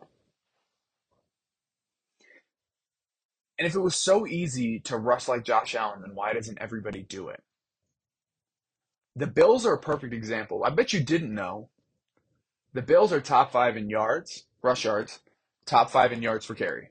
And 3.60 3.68
if 3.68 3.76
it 3.76 3.80
was 3.80 3.96
so 3.96 4.28
easy 4.28 4.80
to 4.82 4.98
rush 4.98 5.28
like 5.28 5.44
Josh 5.44 5.74
Allen, 5.74 6.02
then 6.02 6.14
why 6.14 6.34
doesn't 6.34 6.62
everybody 6.62 7.02
do 7.04 7.30
it? 7.30 7.42
The 9.16 9.28
Bills 9.28 9.66
are 9.66 9.74
a 9.74 9.80
perfect 9.80 10.14
example. 10.14 10.64
I 10.64 10.70
bet 10.70 10.94
you 10.94 11.04
didn't 11.04 11.34
know. 11.34 11.70
The 12.74 12.84
Bills 12.84 13.12
are 13.12 13.22
top 13.22 13.52
five 13.52 13.76
in 13.76 13.90
yards, 13.90 14.46
rush 14.62 14.86
yards, 14.86 15.20
top 15.66 15.90
five 15.90 16.12
in 16.12 16.22
yards 16.22 16.46
per 16.46 16.54
carry. 16.54 16.90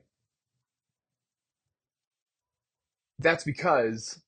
That's 3.19 3.45
because 3.45 4.21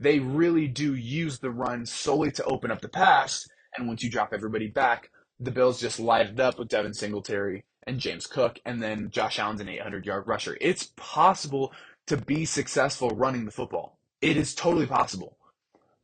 they 0.00 0.18
really 0.18 0.68
do 0.68 0.94
use 0.94 1.38
the 1.38 1.50
run 1.50 1.86
solely 1.86 2.30
to 2.32 2.44
open 2.44 2.70
up 2.70 2.80
the 2.80 2.88
pass. 2.88 3.48
And 3.76 3.88
once 3.88 4.02
you 4.02 4.10
drop 4.10 4.32
everybody 4.32 4.68
back, 4.68 5.10
the 5.40 5.50
Bills 5.50 5.80
just 5.80 6.00
light 6.00 6.28
it 6.28 6.40
up 6.40 6.58
with 6.58 6.68
Devin 6.68 6.94
Singletary 6.94 7.64
and 7.86 8.00
James 8.00 8.26
Cook, 8.26 8.58
and 8.66 8.82
then 8.82 9.10
Josh 9.10 9.38
Allen's 9.38 9.60
an 9.60 9.68
800 9.68 10.04
yard 10.04 10.24
rusher. 10.26 10.58
It's 10.60 10.92
possible 10.96 11.72
to 12.06 12.16
be 12.16 12.44
successful 12.44 13.10
running 13.10 13.44
the 13.44 13.50
football. 13.50 13.98
It 14.20 14.36
is 14.36 14.54
totally 14.54 14.86
possible 14.86 15.38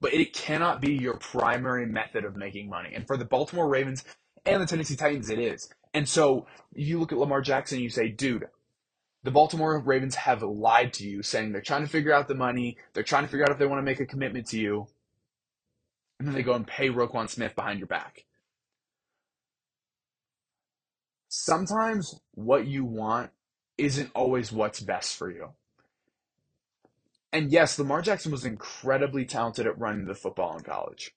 but 0.04 0.12
it 0.12 0.34
cannot 0.34 0.82
be 0.82 0.92
your 0.92 1.16
primary 1.16 1.86
method 1.86 2.26
of 2.26 2.36
making 2.36 2.68
money. 2.68 2.92
And 2.94 3.06
for 3.06 3.16
the 3.16 3.24
Baltimore 3.24 3.66
Ravens 3.66 4.04
and 4.44 4.60
the 4.60 4.66
Tennessee 4.66 4.96
Titans, 4.96 5.30
it 5.30 5.38
is. 5.38 5.70
And 5.94 6.06
so 6.06 6.46
you 6.74 7.00
look 7.00 7.10
at 7.10 7.16
Lamar 7.16 7.40
Jackson 7.40 7.80
you 7.80 7.88
say, 7.88 8.08
dude, 8.08 8.46
the 9.24 9.30
Baltimore 9.30 9.78
Ravens 9.80 10.14
have 10.14 10.42
lied 10.42 10.92
to 10.94 11.08
you, 11.08 11.22
saying 11.22 11.50
they're 11.52 11.62
trying 11.62 11.82
to 11.82 11.88
figure 11.88 12.12
out 12.12 12.28
the 12.28 12.34
money, 12.34 12.76
they're 12.92 13.02
trying 13.02 13.24
to 13.24 13.30
figure 13.30 13.44
out 13.44 13.50
if 13.50 13.58
they 13.58 13.66
want 13.66 13.78
to 13.78 13.84
make 13.90 14.00
a 14.00 14.06
commitment 14.06 14.46
to 14.48 14.60
you, 14.60 14.86
and 16.18 16.28
then 16.28 16.34
they 16.34 16.42
go 16.42 16.52
and 16.52 16.66
pay 16.66 16.90
Roquan 16.90 17.28
Smith 17.28 17.56
behind 17.56 17.80
your 17.80 17.88
back. 17.88 18.26
Sometimes 21.28 22.20
what 22.32 22.66
you 22.66 22.84
want 22.84 23.30
isn't 23.78 24.10
always 24.14 24.52
what's 24.52 24.80
best 24.80 25.16
for 25.16 25.30
you. 25.30 25.48
And 27.32 27.50
yes, 27.50 27.78
Lamar 27.78 28.02
Jackson 28.02 28.30
was 28.30 28.44
incredibly 28.44 29.24
talented 29.24 29.66
at 29.66 29.78
running 29.78 30.04
the 30.04 30.14
football 30.14 30.56
in 30.56 30.62
college. 30.62 31.12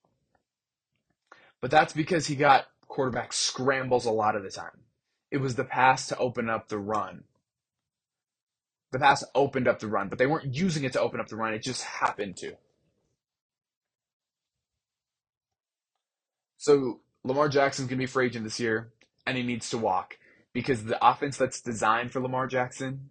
But 1.62 1.70
that's 1.72 1.94
because 1.94 2.26
he 2.26 2.36
got 2.36 2.66
quarterback 2.88 3.34
scrambles 3.34 4.06
a 4.06 4.12
lot 4.12 4.36
of 4.36 4.44
the 4.44 4.50
time. 4.50 4.80
It 5.30 5.38
was 5.38 5.56
the 5.56 5.64
pass 5.64 6.08
to 6.08 6.18
open 6.18 6.50
up 6.50 6.70
the 6.70 6.80
run. 6.80 7.26
The 8.92 9.00
pass 9.00 9.24
opened 9.36 9.68
up 9.68 9.80
the 9.80 9.88
run, 9.88 10.08
but 10.08 10.18
they 10.18 10.28
weren't 10.28 10.56
using 10.56 10.84
it 10.84 10.94
to 10.94 11.02
open 11.02 11.20
up 11.20 11.28
the 11.28 11.36
run. 11.36 11.54
It 11.54 11.64
just 11.64 11.84
happened 11.84 12.38
to. 12.38 12.54
So 16.58 17.02
Lamar 17.24 17.50
Jackson's 17.50 17.88
going 17.90 17.98
to 17.98 18.04
be 18.04 18.08
free 18.08 18.28
agent 18.28 18.44
this 18.44 18.60
year, 18.60 18.92
and 19.26 19.38
he 19.38 19.44
needs 19.44 19.70
to 19.72 19.78
walk 19.78 20.18
because 20.54 20.84
the 20.84 21.06
offense 21.06 21.38
that's 21.38 21.62
designed 21.62 22.12
for 22.12 22.22
Lamar 22.22 22.48
Jackson 22.48 23.10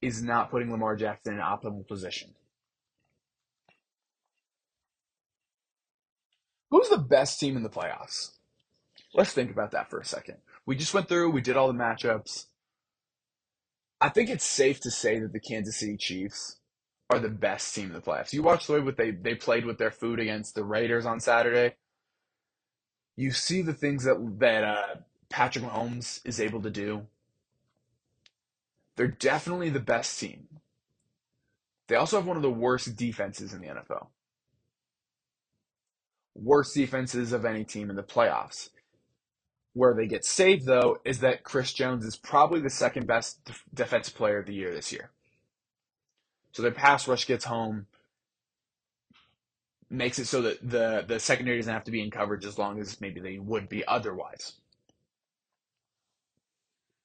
is 0.00 0.22
not 0.22 0.50
putting 0.50 0.70
Lamar 0.70 0.96
Jackson 0.96 1.34
in 1.34 1.40
an 1.40 1.44
optimal 1.44 1.86
position. 1.86 2.34
Who's 6.70 6.88
the 6.88 6.98
best 6.98 7.40
team 7.40 7.56
in 7.56 7.62
the 7.62 7.70
playoffs? 7.70 8.32
Let's 9.14 9.32
think 9.32 9.50
about 9.50 9.70
that 9.72 9.90
for 9.90 10.00
a 10.00 10.04
second. 10.04 10.36
We 10.66 10.76
just 10.76 10.92
went 10.92 11.08
through, 11.08 11.30
we 11.30 11.40
did 11.40 11.56
all 11.56 11.68
the 11.68 11.78
matchups. 11.78 12.46
I 14.00 14.08
think 14.08 14.30
it's 14.30 14.44
safe 14.44 14.80
to 14.80 14.90
say 14.90 15.18
that 15.18 15.32
the 15.32 15.40
Kansas 15.40 15.76
City 15.76 15.96
Chiefs 15.96 16.56
are 17.10 17.18
the 17.18 17.28
best 17.28 17.74
team 17.74 17.86
in 17.86 17.92
the 17.94 18.00
playoffs. 18.00 18.32
You 18.32 18.42
watch 18.42 18.66
the 18.66 18.74
way 18.74 18.80
what 18.80 18.96
they, 18.96 19.10
they 19.10 19.34
played 19.34 19.64
with 19.64 19.78
their 19.78 19.90
food 19.90 20.20
against 20.20 20.54
the 20.54 20.64
Raiders 20.64 21.06
on 21.06 21.20
Saturday. 21.20 21.76
You 23.16 23.32
see 23.32 23.62
the 23.62 23.72
things 23.72 24.04
that 24.04 24.16
that 24.38 24.62
uh, 24.62 24.94
Patrick 25.28 25.64
Mahomes 25.64 26.20
is 26.24 26.40
able 26.40 26.62
to 26.62 26.70
do. 26.70 27.06
They're 28.96 29.08
definitely 29.08 29.70
the 29.70 29.80
best 29.80 30.18
team. 30.20 30.46
They 31.88 31.96
also 31.96 32.16
have 32.16 32.26
one 32.26 32.36
of 32.36 32.42
the 32.42 32.50
worst 32.50 32.94
defenses 32.96 33.52
in 33.52 33.60
the 33.60 33.68
NFL 33.68 34.08
worst 36.42 36.74
defenses 36.74 37.32
of 37.32 37.44
any 37.44 37.64
team 37.64 37.90
in 37.90 37.96
the 37.96 38.02
playoffs. 38.02 38.70
Where 39.74 39.94
they 39.94 40.06
get 40.06 40.24
saved, 40.24 40.66
though, 40.66 40.98
is 41.04 41.20
that 41.20 41.44
Chris 41.44 41.72
Jones 41.72 42.04
is 42.04 42.16
probably 42.16 42.60
the 42.60 42.70
second 42.70 43.06
best 43.06 43.44
def- 43.44 43.64
defensive 43.72 44.14
player 44.14 44.38
of 44.38 44.46
the 44.46 44.54
year 44.54 44.72
this 44.72 44.92
year. 44.92 45.10
So 46.52 46.62
their 46.62 46.72
pass 46.72 47.06
rush 47.06 47.26
gets 47.26 47.44
home, 47.44 47.86
makes 49.90 50.18
it 50.18 50.26
so 50.26 50.42
that 50.42 50.68
the, 50.68 51.04
the 51.06 51.20
secondary 51.20 51.58
doesn't 51.58 51.72
have 51.72 51.84
to 51.84 51.90
be 51.90 52.02
in 52.02 52.10
coverage 52.10 52.44
as 52.44 52.58
long 52.58 52.80
as 52.80 53.00
maybe 53.00 53.20
they 53.20 53.38
would 53.38 53.68
be 53.68 53.86
otherwise. 53.86 54.54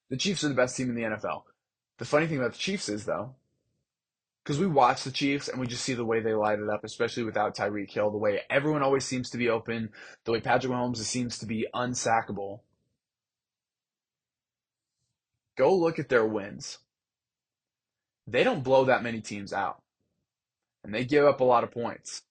The 0.10 0.18
Chiefs 0.18 0.44
are 0.44 0.50
the 0.50 0.56
best 0.56 0.76
team 0.78 0.90
in 0.90 0.96
the 0.96 1.04
NFL. 1.04 1.44
The 1.98 2.06
funny 2.06 2.28
thing 2.28 2.38
about 2.38 2.54
the 2.54 2.60
Chiefs 2.60 2.90
is, 2.90 3.06
though, 3.06 3.36
because 4.44 4.60
we 4.60 4.68
watch 4.68 5.04
the 5.04 5.12
Chiefs 5.12 5.48
and 5.48 5.60
we 5.60 5.68
just 5.68 5.84
see 5.84 5.94
the 5.94 6.06
way 6.06 6.20
they 6.20 6.34
light 6.34 6.60
it 6.60 6.70
up, 6.70 6.84
especially 6.84 7.24
without 7.24 7.56
Tyreek 7.56 7.92
Hill, 7.92 8.12
the 8.12 8.18
way 8.18 8.42
everyone 8.50 8.84
always 8.84 9.06
seems 9.06 9.30
to 9.30 9.38
be 9.38 9.50
open, 9.50 9.90
the 10.26 10.34
way 10.34 10.42
Patrick 10.42 10.72
Mahomes 10.72 10.98
seems 10.98 11.38
to 11.40 11.46
be 11.46 11.68
unsackable. 11.74 12.60
Go 15.58 15.74
look 15.74 15.98
at 15.98 16.10
their 16.10 16.26
wins. 16.26 16.80
They 18.28 18.44
don't 18.44 18.64
blow 18.64 18.86
that 18.86 19.04
many 19.04 19.22
teams 19.22 19.54
out, 19.54 19.82
and 20.84 20.94
they 20.94 21.06
give 21.06 21.26
up 21.26 21.40
a 21.40 21.46
lot 21.46 21.64
of 21.64 21.72
points. 21.72 22.24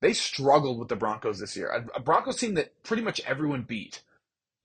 They 0.00 0.12
struggled 0.12 0.78
with 0.78 0.88
the 0.88 0.96
Broncos 0.96 1.40
this 1.40 1.56
year, 1.56 1.68
a, 1.68 1.98
a 1.98 2.00
Broncos 2.00 2.36
team 2.36 2.54
that 2.54 2.82
pretty 2.82 3.02
much 3.02 3.20
everyone 3.26 3.62
beat. 3.62 4.02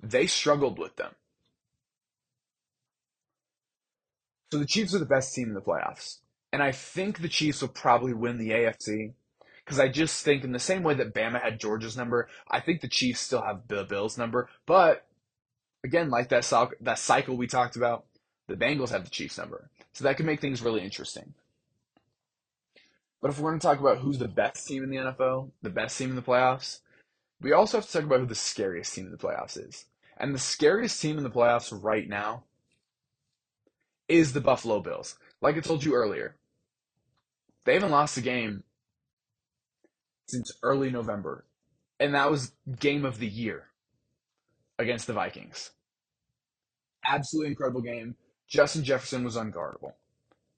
They 0.01 0.27
struggled 0.27 0.77
with 0.77 0.95
them. 0.95 1.13
So 4.51 4.59
the 4.59 4.65
Chiefs 4.65 4.93
are 4.93 4.99
the 4.99 5.05
best 5.05 5.33
team 5.33 5.47
in 5.47 5.53
the 5.53 5.61
playoffs. 5.61 6.17
And 6.53 6.61
I 6.61 6.71
think 6.71 7.19
the 7.19 7.29
Chiefs 7.29 7.61
will 7.61 7.69
probably 7.69 8.13
win 8.13 8.37
the 8.37 8.49
AFC 8.49 9.13
because 9.63 9.79
I 9.79 9.87
just 9.87 10.23
think 10.25 10.43
in 10.43 10.51
the 10.51 10.59
same 10.59 10.83
way 10.83 10.93
that 10.95 11.13
Bama 11.13 11.41
had 11.41 11.59
Georgia's 11.59 11.95
number, 11.95 12.27
I 12.49 12.59
think 12.59 12.81
the 12.81 12.89
Chiefs 12.89 13.21
still 13.21 13.41
have 13.41 13.67
the 13.67 13.83
Bills' 13.85 14.17
number. 14.17 14.49
But 14.65 15.05
again, 15.83 16.09
like 16.09 16.29
that 16.29 16.51
that 16.81 16.99
cycle 16.99 17.37
we 17.37 17.47
talked 17.47 17.75
about, 17.75 18.05
the 18.47 18.55
Bengals 18.55 18.89
have 18.89 19.05
the 19.05 19.09
Chiefs' 19.09 19.37
number, 19.37 19.69
so 19.93 20.03
that 20.03 20.17
could 20.17 20.25
make 20.25 20.41
things 20.41 20.61
really 20.61 20.81
interesting. 20.81 21.33
But 23.21 23.31
if 23.31 23.39
we're 23.39 23.51
going 23.51 23.59
to 23.59 23.65
talk 23.67 23.79
about 23.79 23.99
who's 23.99 24.17
the 24.17 24.27
best 24.27 24.67
team 24.67 24.83
in 24.83 24.89
the 24.89 24.97
NFL, 24.97 25.51
the 25.61 25.69
best 25.69 25.97
team 25.97 26.09
in 26.09 26.15
the 26.15 26.21
playoffs, 26.23 26.79
we 27.39 27.53
also 27.53 27.77
have 27.77 27.85
to 27.85 27.93
talk 27.93 28.03
about 28.03 28.19
who 28.19 28.25
the 28.25 28.35
scariest 28.35 28.93
team 28.93 29.05
in 29.05 29.11
the 29.11 29.17
playoffs 29.17 29.57
is. 29.57 29.85
And 30.17 30.33
the 30.33 30.39
scariest 30.39 31.01
team 31.01 31.17
in 31.17 31.23
the 31.23 31.29
playoffs 31.29 31.71
right 31.71 32.09
now 32.09 32.43
is 34.07 34.33
the 34.33 34.41
Buffalo 34.41 34.79
Bills. 34.79 35.17
Like 35.39 35.55
I 35.55 35.59
told 35.61 35.83
you 35.83 35.93
earlier, 35.93 36.35
they 37.65 37.73
haven't 37.73 37.91
lost 37.91 38.17
a 38.17 38.21
game 38.21 38.63
since 40.27 40.51
early 40.63 40.89
November, 40.89 41.45
and 41.99 42.13
that 42.15 42.31
was 42.31 42.53
game 42.79 43.05
of 43.05 43.19
the 43.19 43.27
year 43.27 43.67
against 44.79 45.07
the 45.07 45.13
Vikings. 45.13 45.71
Absolutely 47.05 47.51
incredible 47.51 47.81
game. 47.81 48.15
Justin 48.47 48.83
Jefferson 48.83 49.23
was 49.23 49.35
unguardable. 49.35 49.93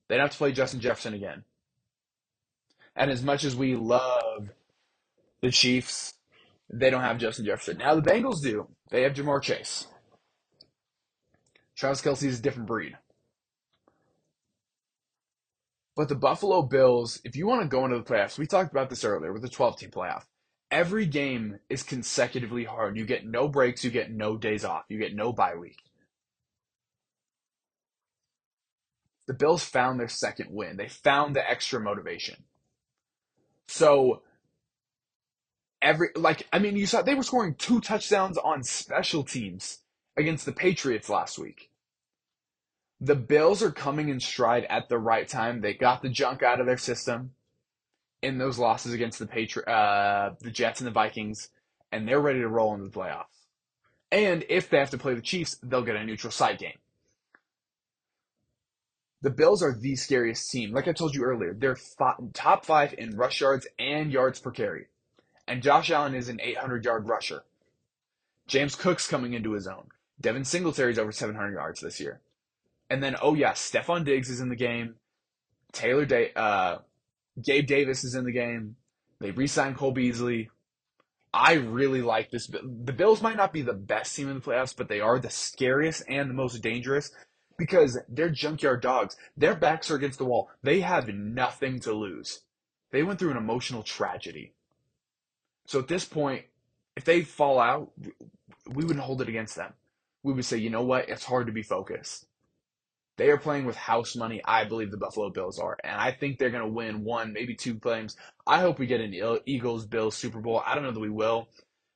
They'd 0.08 0.20
have 0.20 0.32
to 0.32 0.38
play 0.38 0.51
Justin 0.51 0.80
Jefferson 0.80 1.14
again. 1.14 1.43
And 2.95 3.10
as 3.10 3.24
much 3.24 3.43
as 3.43 3.56
we 3.56 3.76
love 3.76 4.49
the 5.41 5.51
Chiefs, 5.51 6.14
they 6.72 6.89
don't 6.89 7.01
have 7.01 7.18
Justin 7.18 7.45
Jefferson. 7.45 7.78
Now 7.78 7.95
the 7.95 8.01
Bengals 8.01 8.41
do. 8.41 8.68
They 8.89 9.04
have 9.04 9.14
Ja'Marr 9.14 9.41
Chase. 9.41 9.88
Travis 11.76 12.01
Kelce 12.01 12.28
is 12.28 12.39
a 12.39 12.41
different 12.41 12.68
breed. 12.68 12.97
But 15.96 16.10
the 16.10 16.16
Buffalo 16.16 16.64
Bills, 16.64 17.22
if 17.24 17.36
you 17.36 17.46
want 17.46 17.62
to 17.62 17.68
go 17.68 17.86
into 17.86 17.98
the 17.98 18.04
playoffs, 18.04 18.38
we 18.38 18.48
talked 18.48 18.72
about 18.72 18.89
this 18.89 19.04
earlier 19.04 19.32
with 19.32 19.44
the 19.44 19.50
12 19.50 19.78
team 19.78 19.91
playoff. 19.91 20.24
Every 20.72 21.06
game 21.06 21.60
is 21.70 21.84
consecutively 21.84 22.64
hard. 22.64 22.98
You 22.98 23.06
get 23.06 23.28
no 23.28 23.48
breaks, 23.48 23.84
you 23.84 23.91
get 23.91 24.10
no 24.10 24.38
days 24.38 24.66
off, 24.66 24.86
you 24.89 24.98
get 24.98 25.14
no 25.14 25.32
bye 25.32 25.56
week. 25.56 25.78
The 29.28 29.36
Bills 29.36 29.64
found 29.64 30.00
their 30.00 30.10
second 30.10 30.50
win. 30.50 30.78
They 30.78 30.88
found 30.88 31.36
the 31.36 31.48
extra 31.48 31.80
motivation. 31.80 32.44
So 33.68 34.24
every 35.82 36.10
like 36.16 36.48
I 36.52 36.60
mean 36.60 36.76
you 36.76 36.88
saw 36.88 37.02
they 37.02 37.14
were 37.14 37.24
scoring 37.24 37.56
two 37.56 37.80
touchdowns 37.80 38.38
on 38.38 38.64
special 38.64 39.24
teams 39.24 39.80
against 40.18 40.46
the 40.46 40.52
Patriots 40.52 41.10
last 41.10 41.38
week 41.38 41.70
the 43.04 43.16
Bills 43.16 43.62
are 43.62 43.72
coming 43.72 44.08
in 44.08 44.22
stride 44.22 44.66
at 44.70 44.88
the 44.88 44.97
right 44.97 45.28
time. 45.28 45.60
They 45.60 45.74
got 45.74 46.01
the 46.01 46.10
junk 46.10 46.41
out 46.41 46.62
of 46.62 46.66
their 46.66 46.78
system 46.78 47.32
in 48.22 48.38
those 48.38 48.58
losses 48.58 48.93
against 48.93 49.20
the 49.20 49.28
Patri- 49.28 49.66
uh, 49.68 50.32
the 50.39 50.49
Jets 50.49 50.80
and 50.80 50.88
the 50.88 50.91
Vikings, 50.91 51.49
and 51.91 52.08
they're 52.08 52.22
ready 52.22 52.39
to 52.39 52.47
roll 52.47 52.74
into 52.74 52.86
the 52.86 52.97
playoffs. 52.97 53.26
And 54.10 54.45
if 54.47 54.70
they 54.70 54.78
have 54.78 54.91
to 54.91 54.97
play 54.97 55.16
the 55.16 55.22
Chiefs, 55.22 55.58
they'll 55.62 55.84
get 55.84 55.97
a 55.97 56.06
neutral 56.06 56.32
site 56.32 56.60
game. 56.60 56.78
The 59.22 59.32
Bills 59.32 59.62
are 59.62 59.74
the 59.74 59.97
scariest 59.97 60.49
team. 60.49 60.72
Like 60.72 60.88
I 60.88 60.93
told 60.93 61.14
you 61.14 61.24
earlier, 61.24 61.54
they're 61.54 61.78
top 62.34 62.66
five 62.66 62.95
in 62.97 63.18
rush 63.18 63.41
yards 63.41 63.68
and 63.78 64.14
yards 64.14 64.39
per 64.39 64.51
carry. 64.51 64.88
And 65.45 65.62
Josh 65.62 65.91
Allen 65.91 66.16
is 66.16 66.30
an 66.30 66.39
800 66.41 66.86
yard 66.86 67.10
rusher. 67.10 67.43
James 68.47 68.76
Cook's 68.76 69.08
coming 69.08 69.34
into 69.34 69.51
his 69.51 69.68
own. 69.68 69.88
Devin 70.22 70.45
Singletary's 70.45 70.99
over 70.99 71.12
700 71.12 71.54
yards 71.54 71.82
this 71.82 71.99
year. 71.99 72.22
And 72.90 73.04
then, 73.04 73.16
oh 73.22 73.34
yeah, 73.34 73.54
Stefon 73.54 74.06
Diggs 74.06 74.30
is 74.30 74.40
in 74.40 74.50
the 74.50 74.56
game. 74.56 74.96
Taylor 75.72 76.06
Day, 76.06 76.32
uh, 76.36 76.78
Gabe 77.42 77.66
Davis 77.66 78.04
is 78.04 78.16
in 78.16 78.26
the 78.26 78.32
game. 78.32 78.76
They 79.20 79.32
re-signed 79.32 79.78
Cole 79.78 79.92
Beasley. 79.92 80.50
I 81.34 81.54
really 81.54 82.02
like 82.02 82.30
this. 82.30 82.48
The 82.48 82.94
Bills 82.94 83.22
might 83.22 83.38
not 83.38 83.54
be 83.54 83.64
the 83.64 83.74
best 83.74 84.16
team 84.16 84.30
in 84.30 84.36
the 84.36 84.42
playoffs, 84.42 84.76
but 84.76 84.88
they 84.88 85.00
are 85.00 85.18
the 85.18 85.32
scariest 85.32 86.04
and 86.08 86.30
the 86.30 86.36
most 86.36 86.62
dangerous 86.62 87.12
because 87.58 87.98
they're 88.08 88.30
junkyard 88.30 88.82
dogs. 88.82 89.18
Their 89.36 89.56
backs 89.56 89.90
are 89.90 89.96
against 89.96 90.20
the 90.20 90.26
wall. 90.26 90.50
They 90.62 90.82
have 90.82 91.08
nothing 91.08 91.80
to 91.82 91.94
lose. 91.94 92.42
They 92.92 93.02
went 93.02 93.18
through 93.18 93.32
an 93.32 93.38
emotional 93.38 93.82
tragedy. 93.82 94.54
So 95.66 95.80
at 95.80 95.88
this 95.88 96.06
point, 96.06 96.46
if 96.96 97.06
they 97.06 97.22
fall 97.22 97.60
out, 97.60 97.92
we 98.68 98.86
wouldn't 98.86 99.04
hold 99.04 99.22
it 99.22 99.30
against 99.30 99.56
them. 99.56 99.74
We 100.22 100.34
would 100.34 100.46
say, 100.46 100.58
you 100.58 100.70
know 100.70 100.84
what? 100.84 101.10
It's 101.10 101.26
hard 101.26 101.48
to 101.48 101.54
be 101.54 101.64
focused. 101.64 102.28
They 103.16 103.30
are 103.30 103.38
playing 103.38 103.66
with 103.66 103.76
house 103.76 104.16
money. 104.16 104.41
I 104.43 104.64
believe 104.64 104.89
the 104.89 104.97
Buffalo 104.97 105.30
Bills 105.30 105.59
are, 105.59 105.78
and 105.84 105.95
I 105.95 106.11
think 106.11 106.39
they're 106.39 106.49
going 106.49 106.64
to 106.64 106.74
win 106.74 107.03
one, 107.03 107.32
maybe 107.32 107.55
two 107.55 107.76
games. 107.76 108.18
I 108.47 108.59
hope 108.59 108.80
we 108.80 108.88
get 108.88 109.01
an 109.01 109.39
Eagles 109.45 109.86
Bills 109.86 110.16
Super 110.16 110.39
Bowl. 110.39 110.64
I 110.66 110.74
don't 110.74 110.84
know 110.84 110.91
that 110.91 110.99
we 110.99 111.09
will, 111.09 111.47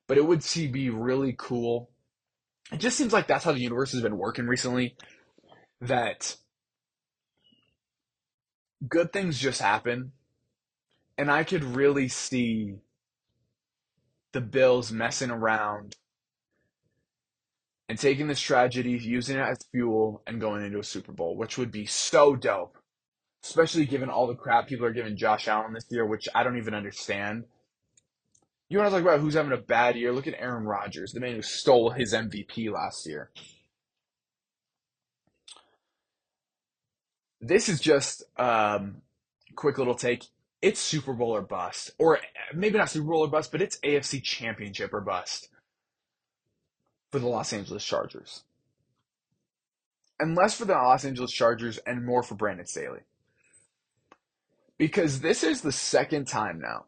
but 0.06 0.16
it 0.16 0.24
would 0.24 0.44
see 0.44 0.68
be 0.68 0.90
really 0.90 1.34
cool. 1.36 1.90
It 2.70 2.78
just 2.78 2.96
seems 2.96 3.12
like 3.12 3.26
that's 3.26 3.44
how 3.44 3.52
the 3.52 3.60
universe 3.60 3.92
has 3.92 4.02
been 4.02 4.16
working 4.16 4.46
recently. 4.46 4.96
That 5.80 6.36
good 8.86 9.12
things 9.12 9.38
just 9.38 9.60
happen, 9.60 10.12
and 11.16 11.32
I 11.32 11.42
could 11.42 11.64
really 11.64 12.06
see 12.08 12.76
the 14.32 14.40
Bills 14.40 14.92
messing 14.92 15.30
around 15.30 15.96
and 17.88 17.98
taking 17.98 18.26
this 18.26 18.40
tragedy, 18.40 18.92
using 18.92 19.38
it 19.38 19.42
as 19.42 19.58
fuel, 19.72 20.22
and 20.26 20.40
going 20.40 20.64
into 20.64 20.78
a 20.78 20.84
Super 20.84 21.12
Bowl, 21.12 21.36
which 21.36 21.56
would 21.56 21.72
be 21.72 21.86
so 21.86 22.36
dope. 22.36 22.76
Especially 23.42 23.86
given 23.86 24.10
all 24.10 24.26
the 24.26 24.34
crap 24.34 24.66
people 24.66 24.84
are 24.84 24.92
giving 24.92 25.16
Josh 25.16 25.48
Allen 25.48 25.72
this 25.72 25.86
year, 25.90 26.04
which 26.04 26.28
I 26.34 26.42
don't 26.42 26.58
even 26.58 26.74
understand. 26.74 27.44
You 28.68 28.78
want 28.78 28.90
to 28.90 28.96
talk 28.96 29.02
about 29.02 29.20
who's 29.20 29.34
having 29.34 29.52
a 29.52 29.56
bad 29.56 29.96
year? 29.96 30.12
Look 30.12 30.26
at 30.26 30.34
Aaron 30.38 30.64
Rodgers, 30.64 31.12
the 31.12 31.20
man 31.20 31.36
who 31.36 31.42
stole 31.42 31.90
his 31.90 32.12
MVP 32.12 32.70
last 32.70 33.06
year. 33.06 33.30
This 37.40 37.68
is 37.68 37.80
just 37.80 38.24
um, 38.36 39.02
quick 39.54 39.78
little 39.78 39.94
take. 39.94 40.24
It's 40.60 40.80
Super 40.80 41.14
Bowl 41.14 41.30
or 41.30 41.42
bust, 41.42 41.92
or 41.98 42.18
maybe 42.52 42.76
not 42.76 42.90
Super 42.90 43.06
Bowl 43.06 43.24
or 43.24 43.28
bust, 43.28 43.52
but 43.52 43.62
it's 43.62 43.78
AFC 43.78 44.22
Championship 44.22 44.92
or 44.92 45.00
bust 45.00 45.48
for 47.10 47.18
the 47.18 47.26
Los 47.28 47.52
Angeles 47.52 47.84
Chargers. 47.84 48.42
And 50.20 50.36
less 50.36 50.54
for 50.54 50.64
the 50.64 50.74
Los 50.74 51.04
Angeles 51.04 51.32
Chargers 51.32 51.78
and 51.78 52.04
more 52.04 52.22
for 52.22 52.34
Brandon 52.34 52.66
Staley. 52.66 53.00
Because 54.76 55.20
this 55.20 55.42
is 55.42 55.62
the 55.62 55.72
second 55.72 56.26
time 56.26 56.60
now 56.60 56.86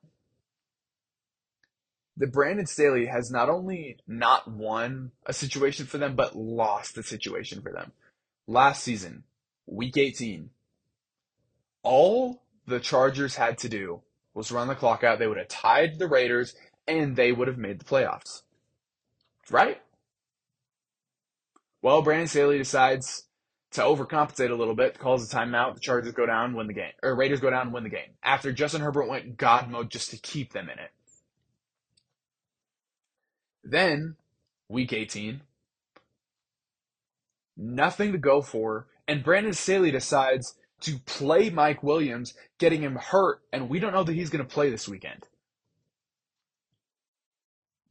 that 2.16 2.32
Brandon 2.32 2.66
Staley 2.66 3.06
has 3.06 3.30
not 3.30 3.48
only 3.48 3.96
not 4.06 4.50
won 4.50 5.12
a 5.26 5.32
situation 5.32 5.86
for 5.86 5.98
them, 5.98 6.14
but 6.16 6.36
lost 6.36 6.94
the 6.94 7.02
situation 7.02 7.62
for 7.62 7.72
them. 7.72 7.92
Last 8.46 8.82
season, 8.82 9.24
week 9.66 9.96
18, 9.96 10.50
all 11.82 12.42
the 12.66 12.80
Chargers 12.80 13.36
had 13.36 13.58
to 13.58 13.68
do 13.68 14.02
was 14.34 14.52
run 14.52 14.68
the 14.68 14.74
clock 14.74 15.02
out. 15.02 15.18
They 15.18 15.26
would 15.26 15.38
have 15.38 15.48
tied 15.48 15.98
the 15.98 16.06
Raiders 16.06 16.54
and 16.86 17.16
they 17.16 17.32
would 17.32 17.48
have 17.48 17.58
made 17.58 17.80
the 17.80 17.84
playoffs. 17.84 18.42
Right? 19.50 19.80
Well, 21.82 22.02
Brandon 22.02 22.28
Staley 22.28 22.58
decides 22.58 23.24
to 23.72 23.82
overcompensate 23.82 24.50
a 24.50 24.54
little 24.54 24.74
bit, 24.74 24.98
calls 24.98 25.32
a 25.32 25.34
timeout. 25.36 25.74
The 25.74 25.80
Chargers 25.80 26.12
go 26.12 26.26
down, 26.26 26.54
win 26.54 26.66
the 26.66 26.74
game, 26.74 26.92
or 27.02 27.14
Raiders 27.14 27.40
go 27.40 27.50
down 27.50 27.66
and 27.66 27.72
win 27.72 27.84
the 27.84 27.90
game. 27.90 28.16
After 28.22 28.52
Justin 28.52 28.82
Herbert 28.82 29.08
went 29.08 29.36
God 29.36 29.70
mode 29.70 29.90
just 29.90 30.10
to 30.10 30.18
keep 30.18 30.52
them 30.52 30.68
in 30.68 30.78
it. 30.78 30.90
Then, 33.62 34.16
week 34.68 34.92
18, 34.92 35.42
nothing 37.56 38.12
to 38.12 38.18
go 38.18 38.42
for, 38.42 38.88
and 39.06 39.22
Brandon 39.22 39.52
Staley 39.52 39.90
decides 39.90 40.54
to 40.80 40.98
play 41.00 41.50
Mike 41.50 41.82
Williams, 41.82 42.34
getting 42.58 42.82
him 42.82 42.96
hurt, 42.96 43.42
and 43.52 43.68
we 43.68 43.78
don't 43.78 43.92
know 43.92 44.02
that 44.02 44.14
he's 44.14 44.30
going 44.30 44.44
to 44.44 44.52
play 44.52 44.70
this 44.70 44.88
weekend. 44.88 45.28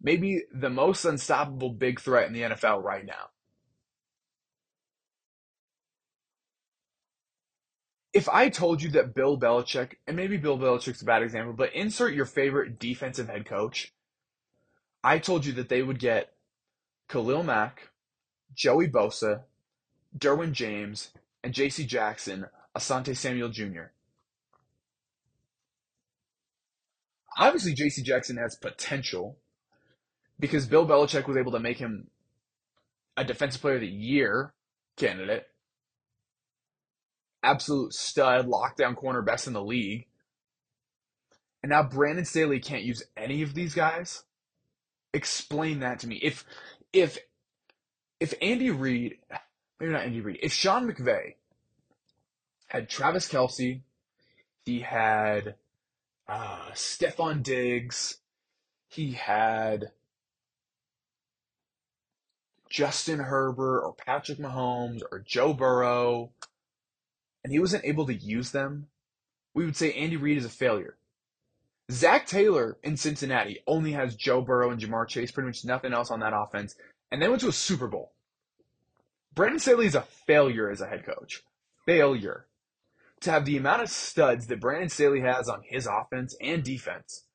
Maybe 0.01 0.43
the 0.51 0.69
most 0.69 1.05
unstoppable 1.05 1.71
big 1.71 1.99
threat 1.99 2.27
in 2.27 2.33
the 2.33 2.41
NFL 2.41 2.83
right 2.83 3.05
now. 3.05 3.29
If 8.14 8.28
I 8.28 8.49
told 8.49 8.82
you 8.82 8.89
that 8.91 9.14
Bill 9.14 9.38
Belichick, 9.38 9.93
and 10.07 10.16
maybe 10.16 10.38
Bill 10.38 10.57
Belichick's 10.57 11.01
a 11.01 11.05
bad 11.05 11.22
example, 11.22 11.53
but 11.53 11.74
insert 11.74 12.14
your 12.14 12.26
favorite 12.26 12.80
defensive 12.80 13.30
head 13.30 13.45
coach, 13.45 13.93
I 15.03 15.20
told 15.20 15.45
you 15.45 15.53
that 15.53 15.70
they 15.70 15.84
would 15.84 15.99
get 15.99 16.34
Khalil 17.07 17.43
Mack, 17.43 17.89
Joey 18.53 18.88
Bosa, 18.88 19.43
Derwin 20.18 20.53
James, 20.53 21.12
and 21.43 21.53
J.C. 21.53 21.86
Jackson, 21.86 22.45
Asante 22.76 23.16
Samuel 23.16 23.49
Jr. 23.49 23.91
Obviously, 27.38 27.74
J.C. 27.74 28.01
Jackson 28.01 28.38
has 28.38 28.55
potential 28.55 29.38
because 30.39 30.66
Bill 30.66 30.86
Belichick 30.86 31.28
was 31.28 31.38
able 31.38 31.51
to 31.51 31.60
make 31.60 31.78
him 31.78 32.10
a 33.16 33.24
Defensive 33.24 33.62
Player 33.62 33.76
of 33.76 33.82
the 33.82 33.88
Year 33.88 34.53
candidate 34.97 35.49
absolute 37.43 37.93
stud, 37.93 38.47
lockdown 38.47 38.95
corner, 38.95 39.21
best 39.21 39.47
in 39.47 39.53
the 39.53 39.63
league. 39.63 40.07
And 41.61 41.71
now 41.71 41.83
Brandon 41.83 42.25
Staley 42.25 42.59
can't 42.59 42.83
use 42.83 43.03
any 43.17 43.41
of 43.41 43.53
these 43.53 43.73
guys. 43.73 44.23
Explain 45.13 45.79
that 45.79 45.99
to 45.99 46.07
me. 46.07 46.17
If 46.17 46.45
if 46.93 47.17
if 48.19 48.33
Andy 48.41 48.69
Reid, 48.69 49.17
maybe 49.79 49.91
not 49.91 50.03
Andy 50.03 50.21
Reid, 50.21 50.39
if 50.41 50.53
Sean 50.53 50.89
McVay 50.89 51.35
had 52.67 52.89
Travis 52.89 53.27
Kelce, 53.27 53.81
he 54.65 54.79
had 54.81 55.55
uh, 56.27 56.69
Stefon 56.73 57.41
Diggs, 57.41 58.17
he 58.87 59.13
had 59.13 59.91
Justin 62.69 63.19
Herbert 63.19 63.81
or 63.81 63.93
Patrick 63.93 64.37
Mahomes 64.37 65.01
or 65.11 65.19
Joe 65.19 65.53
Burrow 65.53 66.31
and 67.43 67.53
he 67.53 67.59
wasn't 67.59 67.85
able 67.85 68.05
to 68.07 68.13
use 68.13 68.51
them, 68.51 68.87
we 69.53 69.65
would 69.65 69.75
say 69.75 69.93
Andy 69.93 70.17
Reid 70.17 70.37
is 70.37 70.45
a 70.45 70.49
failure. 70.49 70.97
Zac 71.91 72.27
Taylor 72.27 72.77
in 72.83 72.97
Cincinnati 72.97 73.63
only 73.65 73.93
has 73.93 74.15
Joe 74.15 74.41
Burrow 74.41 74.69
and 74.69 74.79
Ja'Marr 74.79 75.07
Chase, 75.07 75.31
pretty 75.31 75.47
much 75.47 75.65
nothing 75.65 75.93
else 75.93 76.11
on 76.11 76.19
that 76.19 76.33
offense, 76.35 76.75
and 77.11 77.21
they 77.21 77.27
went 77.27 77.41
to 77.41 77.47
a 77.47 77.53
Super 77.53 77.87
Bowl. 77.87 78.11
Brandon 79.33 79.59
Staley 79.59 79.85
is 79.85 79.95
a 79.95 80.01
failure 80.01 80.69
as 80.69 80.81
a 80.81 80.87
head 80.87 81.05
coach. 81.05 81.43
Failure. 81.85 82.45
To 83.21 83.31
have 83.31 83.45
the 83.45 83.57
amount 83.57 83.81
of 83.81 83.89
studs 83.89 84.47
that 84.47 84.59
Brandon 84.59 84.89
Staley 84.89 85.21
has 85.21 85.49
on 85.49 85.61
his 85.63 85.87
offense 85.87 86.35
and 86.39 86.63
defense 86.63 87.25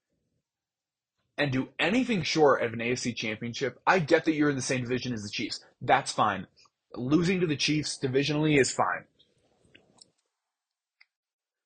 and 1.37 1.51
do 1.51 1.69
anything 1.79 2.23
short 2.23 2.63
of 2.63 2.73
an 2.73 2.79
AFC 2.79 3.15
championship, 3.15 3.81
I 3.87 3.99
get 3.99 4.25
that 4.25 4.35
you're 4.35 4.51
in 4.51 4.57
the 4.57 4.63
same 4.63 4.83
division 4.83 5.13
as 5.13 5.23
the 5.23 5.29
Chiefs. 5.29 5.65
That's 5.83 6.13
fine. 6.13 6.47
Losing 6.95 7.41
to 7.41 7.47
the 7.47 7.57
Chiefs 7.57 7.99
divisionally 8.01 8.59
is 8.59 8.73
fine. 8.73 9.05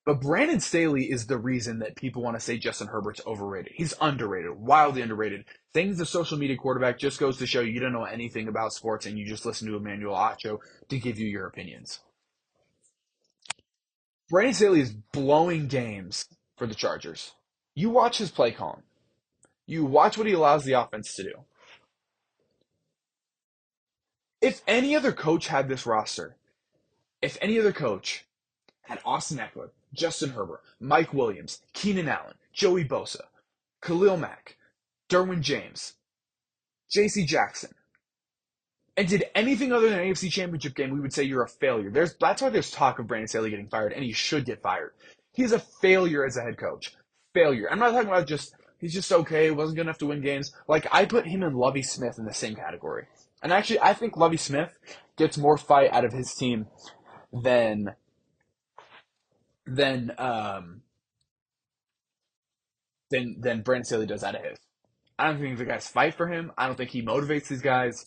But 0.09 0.23
Brandon 0.23 0.59
Staley 0.59 1.11
is 1.11 1.27
the 1.27 1.37
reason 1.37 1.81
that 1.81 1.95
people 1.95 2.23
want 2.23 2.35
to 2.35 2.41
say 2.41 2.57
Justin 2.57 2.87
Herbert's 2.87 3.21
overrated. 3.27 3.73
He's 3.75 3.93
underrated, 4.01 4.53
wildly 4.53 5.03
underrated. 5.03 5.45
Things 5.75 5.99
the 5.99 6.07
social 6.07 6.39
media 6.39 6.57
quarterback 6.57 6.99
just 6.99 7.21
goes 7.21 7.37
to 7.37 7.47
show 7.47 7.61
you 7.61 7.79
don't 7.79 7.93
know 7.93 8.05
anything 8.05 8.49
about 8.49 8.73
sports 8.73 9.05
and 9.05 9.19
you 9.19 9.27
just 9.27 9.45
listen 9.45 9.69
to 9.69 9.77
Emmanuel 9.77 10.15
Acho 10.15 10.61
to 10.89 10.99
give 10.99 11.19
you 11.19 11.27
your 11.27 11.47
opinions. 11.47 12.01
Brandon 14.31 14.55
Staley 14.55 14.81
is 14.81 14.95
blowing 15.13 15.67
games 15.67 16.25
for 16.57 16.67
the 16.67 16.75
Chargers. 16.75 17.33
You 17.75 17.91
watch 17.91 18.17
his 18.17 18.31
play 18.31 18.51
calling. 18.51 18.85
You 19.67 19.85
watch 19.85 20.17
what 20.17 20.27
he 20.27 20.33
allows 20.33 20.65
the 20.65 20.73
offense 20.73 21.15
to 21.17 21.23
do. 21.23 21.35
If 24.41 24.63
any 24.67 24.97
other 24.97 25.13
coach 25.13 25.49
had 25.49 25.69
this 25.69 25.85
roster, 25.85 26.37
if 27.21 27.37
any 27.43 27.61
other 27.61 27.73
coach 27.73 28.25
had 28.85 29.01
Austin 29.05 29.37
Ekeler, 29.37 29.69
Justin 29.93 30.30
Herbert, 30.30 30.61
Mike 30.80 31.14
Williams, 31.14 31.61
Keenan 31.72 32.09
Allen, 32.09 32.34
Joey 32.53 32.84
Bosa, 32.84 33.22
Khalil 33.82 34.16
Mack, 34.16 34.57
Derwin 35.09 35.41
James, 35.41 35.95
J.C. 36.91 37.24
Jackson, 37.24 37.74
and 38.97 39.09
did 39.09 39.24
anything 39.34 39.72
other 39.72 39.89
than 39.89 40.01
an 40.01 40.07
AFC 40.07 40.30
championship 40.30 40.74
game, 40.74 40.91
we 40.91 41.01
would 41.01 41.12
say 41.12 41.22
you're 41.22 41.45
a 41.45 41.49
failure. 41.49 41.91
There's 41.91 42.14
that's 42.14 42.43
why 42.43 42.51
there's 42.51 42.70
talk 42.70 42.99
of 42.99 43.07
Brandon 43.07 43.28
Staley 43.28 43.51
getting 43.51 43.68
fired, 43.68 43.93
and 43.93 44.05
he 44.05 44.12
should 44.12 44.45
get 44.45 44.61
fired. 44.61 44.93
He's 45.32 45.53
a 45.53 45.61
failure 45.61 46.24
as 46.26 46.36
a 46.36 46.43
head 46.43 46.59
coach. 46.59 46.95
Failure. 47.32 47.68
I'm 47.70 47.78
not 47.78 47.93
talking 47.93 48.09
about 48.09 48.26
just 48.26 48.55
he's 48.80 48.93
just 48.93 49.12
okay, 49.12 49.51
wasn't 49.53 49.76
good 49.76 49.82
enough 49.82 49.99
to 49.99 50.07
win 50.07 50.20
games. 50.20 50.53
Like 50.66 50.89
I 50.91 51.05
put 51.05 51.26
him 51.26 51.45
and 51.45 51.57
Lovie 51.57 51.82
Smith 51.82 52.18
in 52.18 52.24
the 52.24 52.34
same 52.34 52.57
category. 52.57 53.07
And 53.41 53.53
actually 53.53 53.80
I 53.80 53.95
think 53.95 54.16
Lovie 54.16 54.36
Smith 54.36 54.76
gets 55.16 55.39
more 55.39 55.57
fight 55.57 55.93
out 55.93 56.05
of 56.05 56.12
his 56.12 56.34
team 56.34 56.66
than 57.32 57.95
than 59.69 60.12
um 60.19 60.83
than 63.11 63.37
than 63.41 63.62
Brandon 63.62 63.85
Staley 63.85 64.07
does 64.07 64.25
out 64.25 64.35
of 64.35 64.43
his. 64.43 64.59
I 65.19 65.27
don't 65.27 65.41
think 65.41 65.59
the 65.59 65.64
guys 65.64 65.89
fight 65.89 66.14
for 66.14 66.29
him. 66.29 66.53
I 66.57 66.66
don't 66.66 66.77
think 66.77 66.91
he 66.91 67.03
motivates 67.03 67.49
these 67.49 67.62
guys. 67.62 68.07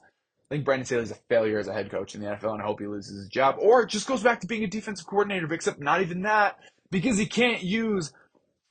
I 0.49 0.55
think 0.55 0.65
Brandon 0.65 0.85
Staley's 0.85 1.11
a 1.11 1.15
failure 1.29 1.59
as 1.59 1.67
a 1.67 1.73
head 1.73 1.91
coach 1.91 2.15
in 2.15 2.21
the 2.21 2.27
NFL, 2.27 2.53
and 2.53 2.61
I 2.61 2.65
hope 2.65 2.79
he 2.79 2.87
loses 2.87 3.17
his 3.17 3.27
job. 3.29 3.55
Or 3.59 3.85
just 3.85 4.07
goes 4.07 4.23
back 4.23 4.41
to 4.41 4.47
being 4.47 4.63
a 4.63 4.67
defensive 4.67 5.05
coordinator, 5.05 5.51
except 5.53 5.79
not 5.79 6.01
even 6.01 6.21
that, 6.23 6.57
because 6.89 7.17
he 7.17 7.25
can't 7.25 7.63
use 7.63 8.13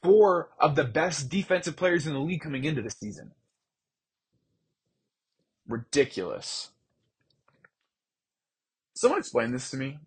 four 0.03 0.51
of 0.59 0.77
the 0.77 0.85
best 0.85 1.29
defensive 1.29 1.77
players 1.77 2.07
in 2.07 2.15
the 2.15 2.19
league 2.19 2.41
coming 2.41 2.65
into 2.65 2.83
the 2.83 2.91
season. 2.91 3.33
Ridiculous. 5.69 6.71
Someone 8.95 9.21
explain 9.21 9.53
this 9.53 9.71
to 9.71 9.77
me. 9.77 9.99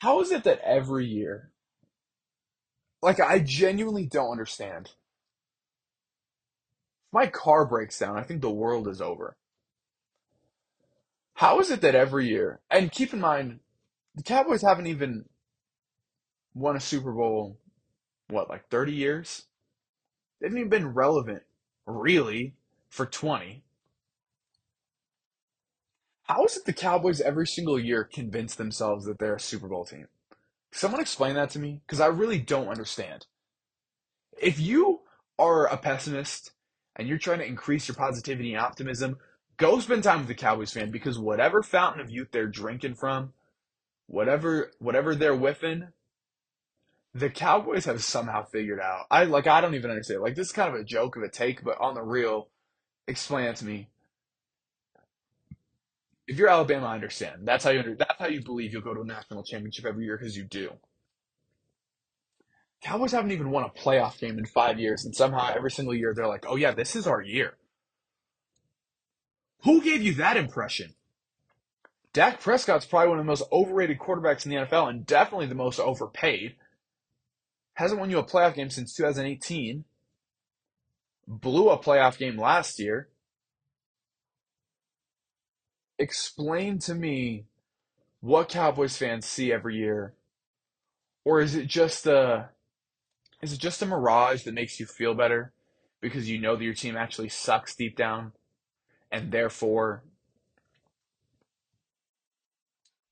How 0.00 0.20
is 0.20 0.30
it 0.30 0.44
that 0.44 0.60
every 0.64 1.06
year, 1.06 1.50
like, 3.02 3.20
I 3.20 3.38
genuinely 3.38 4.06
don't 4.06 4.30
understand. 4.30 4.92
My 7.12 7.26
car 7.26 7.66
breaks 7.66 7.98
down, 7.98 8.18
I 8.18 8.22
think 8.22 8.40
the 8.40 8.50
world 8.50 8.88
is 8.88 9.00
over. 9.00 9.36
How 11.34 11.60
is 11.60 11.70
it 11.70 11.80
that 11.82 11.94
every 11.94 12.28
year, 12.28 12.60
and 12.70 12.90
keep 12.90 13.12
in 13.12 13.20
mind, 13.20 13.60
the 14.14 14.22
Cowboys 14.22 14.62
haven't 14.62 14.86
even 14.86 15.24
won 16.54 16.76
a 16.76 16.80
Super 16.80 17.12
Bowl, 17.12 17.58
what, 18.28 18.48
like 18.48 18.68
30 18.68 18.92
years? 18.92 19.44
They 20.40 20.46
haven't 20.46 20.58
even 20.58 20.70
been 20.70 20.94
relevant, 20.94 21.42
really, 21.86 22.54
for 22.88 23.06
20. 23.06 23.62
How 26.24 26.44
is 26.46 26.56
it 26.56 26.64
the 26.64 26.72
Cowboys 26.72 27.20
every 27.20 27.46
single 27.46 27.78
year 27.78 28.02
convince 28.02 28.54
themselves 28.54 29.04
that 29.04 29.18
they're 29.18 29.36
a 29.36 29.40
Super 29.40 29.68
Bowl 29.68 29.84
team? 29.84 30.08
Someone 30.72 31.00
explain 31.00 31.34
that 31.34 31.50
to 31.50 31.58
me, 31.58 31.82
because 31.86 32.00
I 32.00 32.06
really 32.06 32.38
don't 32.38 32.68
understand. 32.68 33.26
If 34.40 34.58
you 34.58 35.00
are 35.38 35.66
a 35.66 35.76
pessimist 35.76 36.52
and 36.96 37.06
you're 37.06 37.18
trying 37.18 37.40
to 37.40 37.46
increase 37.46 37.88
your 37.88 37.94
positivity 37.94 38.54
and 38.54 38.62
optimism, 38.62 39.18
go 39.58 39.78
spend 39.80 40.02
time 40.02 40.20
with 40.20 40.28
the 40.28 40.34
Cowboys 40.34 40.72
fan 40.72 40.90
because 40.90 41.18
whatever 41.18 41.62
fountain 41.62 42.00
of 42.00 42.10
youth 42.10 42.28
they're 42.32 42.46
drinking 42.46 42.94
from, 42.94 43.34
whatever 44.06 44.72
whatever 44.78 45.14
they're 45.14 45.36
whiffing, 45.36 45.88
the 47.14 47.30
Cowboys 47.30 47.84
have 47.84 48.02
somehow 48.02 48.44
figured 48.44 48.80
out. 48.80 49.06
I 49.10 49.24
like 49.24 49.46
I 49.46 49.60
don't 49.60 49.74
even 49.74 49.90
understand. 49.90 50.22
Like 50.22 50.36
this 50.36 50.48
is 50.48 50.52
kind 50.52 50.74
of 50.74 50.80
a 50.80 50.84
joke 50.84 51.16
of 51.16 51.22
a 51.22 51.28
take, 51.28 51.62
but 51.62 51.80
on 51.80 51.94
the 51.94 52.02
real, 52.02 52.48
explain 53.06 53.46
it 53.46 53.56
to 53.56 53.66
me. 53.66 53.88
If 56.26 56.38
you're 56.38 56.48
Alabama, 56.48 56.86
I 56.86 56.94
understand. 56.94 57.46
That's 57.46 57.64
how 57.64 57.70
you 57.70 57.80
under, 57.80 57.94
that's 57.94 58.18
how 58.18 58.26
you 58.26 58.42
believe 58.42 58.72
you'll 58.72 58.82
go 58.82 58.94
to 58.94 59.02
a 59.02 59.06
national 59.06 59.42
championship 59.42 59.84
every 59.84 60.04
year 60.04 60.16
because 60.16 60.36
you 60.36 60.44
do. 60.44 60.70
Cowboys 62.82 63.12
haven't 63.12 63.32
even 63.32 63.50
won 63.50 63.64
a 63.64 63.68
playoff 63.70 64.18
game 64.18 64.38
in 64.38 64.44
five 64.44 64.78
years, 64.78 65.04
and 65.04 65.16
somehow 65.16 65.52
every 65.54 65.70
single 65.70 65.94
year 65.94 66.12
they're 66.14 66.26
like, 66.26 66.44
"Oh 66.46 66.56
yeah, 66.56 66.72
this 66.72 66.94
is 66.94 67.06
our 67.06 67.22
year." 67.22 67.56
Who 69.64 69.82
gave 69.82 70.02
you 70.02 70.14
that 70.14 70.36
impression? 70.36 70.94
Dak 72.12 72.40
Prescott's 72.40 72.86
probably 72.86 73.08
one 73.08 73.18
of 73.18 73.24
the 73.24 73.30
most 73.30 73.42
overrated 73.50 73.98
quarterbacks 73.98 74.44
in 74.44 74.50
the 74.50 74.58
NFL, 74.58 74.88
and 74.88 75.06
definitely 75.06 75.46
the 75.46 75.54
most 75.54 75.80
overpaid. 75.80 76.56
Hasn't 77.74 77.98
won 77.98 78.10
you 78.10 78.18
a 78.18 78.24
playoff 78.24 78.54
game 78.54 78.70
since 78.70 78.94
2018. 78.94 79.84
Blew 81.26 81.70
a 81.70 81.78
playoff 81.78 82.18
game 82.18 82.38
last 82.38 82.78
year. 82.78 83.08
Explain 85.98 86.78
to 86.80 86.94
me 86.94 87.44
what 88.20 88.48
Cowboys 88.48 88.96
fans 88.96 89.26
see 89.26 89.52
every 89.52 89.76
year, 89.76 90.14
or 91.24 91.40
is 91.40 91.54
it 91.54 91.66
just 91.66 92.06
a 92.06 92.48
is 93.42 93.52
it 93.52 93.60
just 93.60 93.82
a 93.82 93.86
mirage 93.86 94.44
that 94.44 94.54
makes 94.54 94.80
you 94.80 94.86
feel 94.86 95.14
better 95.14 95.52
because 96.00 96.28
you 96.28 96.40
know 96.40 96.56
that 96.56 96.64
your 96.64 96.74
team 96.74 96.96
actually 96.96 97.28
sucks 97.28 97.76
deep 97.76 97.96
down, 97.96 98.32
and 99.12 99.30
therefore 99.30 100.02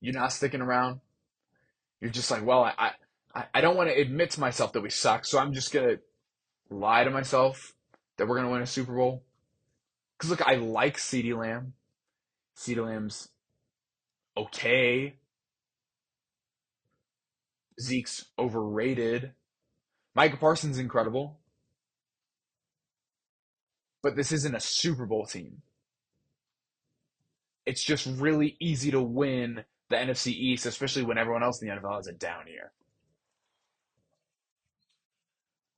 you're 0.01 0.13
not 0.13 0.33
sticking 0.33 0.61
around? 0.61 0.99
You're 2.01 2.11
just 2.11 2.31
like, 2.31 2.45
well, 2.45 2.63
I 2.63 2.91
I, 3.33 3.45
I 3.53 3.61
don't 3.61 3.77
want 3.77 3.89
to 3.89 3.99
admit 3.99 4.31
to 4.31 4.39
myself 4.41 4.73
that 4.73 4.81
we 4.81 4.89
suck, 4.89 5.25
so 5.25 5.39
I'm 5.39 5.53
just 5.53 5.71
gonna 5.71 5.97
lie 6.69 7.03
to 7.03 7.09
myself 7.09 7.73
that 8.17 8.27
we're 8.27 8.35
gonna 8.35 8.51
win 8.51 8.61
a 8.61 8.67
Super 8.67 8.93
Bowl. 8.93 9.23
Cause 10.17 10.29
look, 10.29 10.45
I 10.45 10.55
like 10.55 10.97
CeeDee 10.97 11.37
Lamb. 11.37 11.73
Lamb's 12.75 13.29
okay. 14.37 15.15
Zeke's 17.79 18.25
overrated. 18.37 19.31
Micah 20.15 20.37
Parsons 20.37 20.77
incredible. 20.77 21.39
But 24.01 24.15
this 24.15 24.31
isn't 24.31 24.55
a 24.55 24.59
Super 24.59 25.05
Bowl 25.05 25.25
team. 25.25 25.61
It's 27.65 27.83
just 27.83 28.05
really 28.05 28.57
easy 28.59 28.91
to 28.91 29.01
win 29.01 29.63
the 29.89 29.95
NFC 29.95 30.27
East, 30.27 30.65
especially 30.65 31.03
when 31.03 31.17
everyone 31.17 31.43
else 31.43 31.61
in 31.61 31.69
the 31.69 31.75
NFL 31.75 31.95
has 31.95 32.07
a 32.07 32.13
down 32.13 32.47
year. 32.47 32.71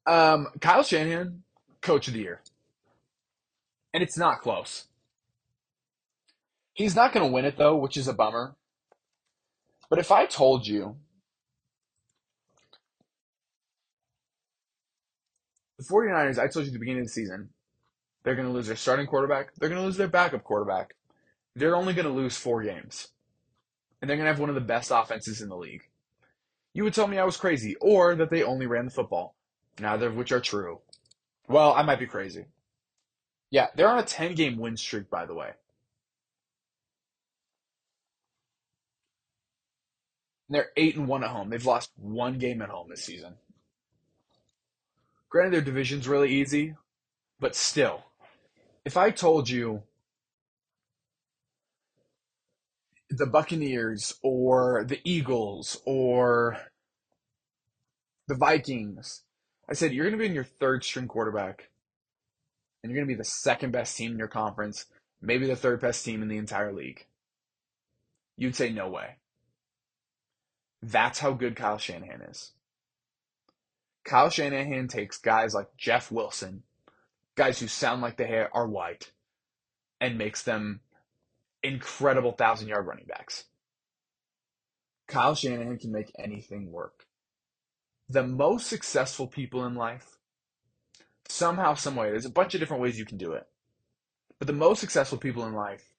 Um, 0.08 0.48
Kyle 0.62 0.84
Shanahan, 0.84 1.44
Coach 1.82 2.08
of 2.08 2.14
the 2.14 2.22
Year, 2.22 2.42
and 3.94 4.04
it's 4.04 4.18
not 4.18 4.42
close. 4.42 4.86
He's 6.76 6.96
not 6.96 7.12
going 7.14 7.26
to 7.26 7.32
win 7.32 7.46
it 7.46 7.58
though, 7.58 7.76
which 7.76 7.98
is 7.98 8.08
a 8.08 8.14
bummer. 8.14 8.56
But 9.90 9.98
if 9.98 10.12
I 10.12 10.28
told 10.28 10.68
you 10.68 10.98
the 15.80 15.84
49ers, 15.84 16.38
I 16.38 16.48
told 16.48 16.66
you 16.66 16.70
at 16.70 16.74
the 16.74 16.80
beginning 16.80 17.02
of 17.02 17.08
the 17.08 17.14
season, 17.14 17.50
they're 18.24 18.36
going 18.36 18.48
to 18.48 18.54
lose 18.54 18.68
their 18.68 18.76
starting 18.76 19.08
quarterback, 19.08 19.56
they're 19.56 19.70
going 19.70 19.82
to 19.82 19.86
lose 19.86 19.98
their 19.98 20.08
backup 20.08 20.44
quarterback. 20.44 20.94
They're 21.56 21.76
only 21.76 21.94
going 21.94 22.08
to 22.08 22.12
lose 22.12 22.36
four 22.36 22.62
games. 22.62 23.08
And 24.02 24.10
they're 24.10 24.18
going 24.18 24.26
to 24.26 24.32
have 24.32 24.42
one 24.42 24.50
of 24.50 24.56
the 24.56 24.62
best 24.62 24.92
offenses 24.94 25.42
in 25.42 25.48
the 25.48 25.56
league. 25.56 25.84
You 26.74 26.84
would 26.84 26.94
tell 26.94 27.08
me 27.08 27.18
I 27.18 27.24
was 27.24 27.38
crazy, 27.38 27.78
or 27.80 28.14
that 28.16 28.30
they 28.30 28.44
only 28.44 28.68
ran 28.68 28.86
the 28.86 28.92
football 28.92 29.36
neither 29.80 30.08
of 30.08 30.16
which 30.16 30.32
are 30.32 30.42
true. 30.42 30.80
Well, 31.48 31.74
I 31.74 31.84
might 31.84 32.00
be 32.00 32.08
crazy. 32.08 32.46
Yeah, 33.52 33.68
they're 33.76 33.90
on 33.90 34.00
a 34.00 34.04
10 34.04 34.36
game 34.36 34.58
win 34.58 34.78
streak, 34.78 35.10
by 35.10 35.26
the 35.26 35.34
way. 35.34 35.52
And 40.48 40.56
they're 40.56 40.72
8 40.78 40.98
and 40.98 41.08
1 41.08 41.24
at 41.24 41.30
home. 41.30 41.50
They've 41.50 41.66
lost 41.66 41.92
one 41.96 42.38
game 42.38 42.62
at 42.62 42.70
home 42.70 42.88
this 42.90 43.04
season. 43.04 43.34
Granted, 45.30 45.54
their 45.54 45.62
division's 45.62 46.08
really 46.08 46.32
easy, 46.32 46.76
but 47.40 47.56
still, 47.56 48.04
if 48.86 48.96
I 48.96 49.10
told 49.12 49.50
you 49.50 49.84
the 53.10 53.26
Buccaneers 53.26 54.16
or 54.22 54.86
the 54.88 55.00
Eagles 55.04 55.82
or 55.86 56.58
the 58.28 58.36
Vikings 58.36 59.26
I 59.68 59.74
said, 59.74 59.94
you're 59.94 60.06
going 60.06 60.18
to 60.18 60.20
be 60.20 60.28
in 60.28 60.36
your 60.36 60.44
third 60.44 60.84
string 60.84 61.08
quarterback, 61.08 61.70
and 62.84 62.92
you're 62.92 63.00
going 63.00 63.08
to 63.08 63.14
be 63.14 63.18
the 63.18 63.26
second 63.26 63.72
best 63.72 63.98
team 63.98 64.12
in 64.12 64.20
your 64.20 64.28
conference, 64.28 64.86
maybe 65.22 65.48
the 65.48 65.56
third 65.56 65.82
best 65.82 66.06
team 66.06 66.22
in 66.22 66.28
the 66.28 66.38
entire 66.38 66.72
league. 66.72 67.06
You'd 68.38 68.56
say, 68.56 68.70
no 68.70 68.90
way. 68.90 69.16
That's 70.88 71.20
how 71.20 71.34
good 71.34 71.56
Kyle 71.56 71.78
Shanahan 71.78 72.22
is. 72.22 72.52
Kyle 74.04 74.30
Shanahan 74.30 74.88
takes 74.88 75.18
guys 75.18 75.54
like 75.54 75.76
Jeff 75.78 76.12
Wilson, 76.12 76.64
guys 77.36 77.60
who 77.60 77.68
sound 77.68 78.02
like 78.02 78.18
they 78.18 78.46
are 78.52 78.68
white, 78.68 79.12
and 80.00 80.18
makes 80.18 80.44
them 80.44 80.82
incredible 81.64 82.34
thousand 82.34 82.68
yard 82.68 82.86
running 82.86 83.06
backs. 83.08 83.46
Kyle 85.08 85.34
Shanahan 85.34 85.78
can 85.80 85.92
make 85.92 86.12
anything 86.20 86.72
work 86.72 87.06
the 88.10 88.24
most 88.24 88.68
successful 88.68 89.28
people 89.28 89.66
in 89.66 89.76
life, 89.76 90.18
somehow, 91.28 91.74
some 91.74 91.96
way, 91.96 92.10
there's 92.10 92.26
a 92.26 92.30
bunch 92.30 92.54
of 92.54 92.60
different 92.60 92.84
ways 92.84 93.00
you 93.00 93.06
can 93.06 93.18
do 93.18 93.34
it. 93.34 93.48
But 94.38 94.48
the 94.48 94.54
most 94.54 94.80
successful 94.80 95.18
people 95.18 95.46
in 95.46 95.54
life 95.54 95.94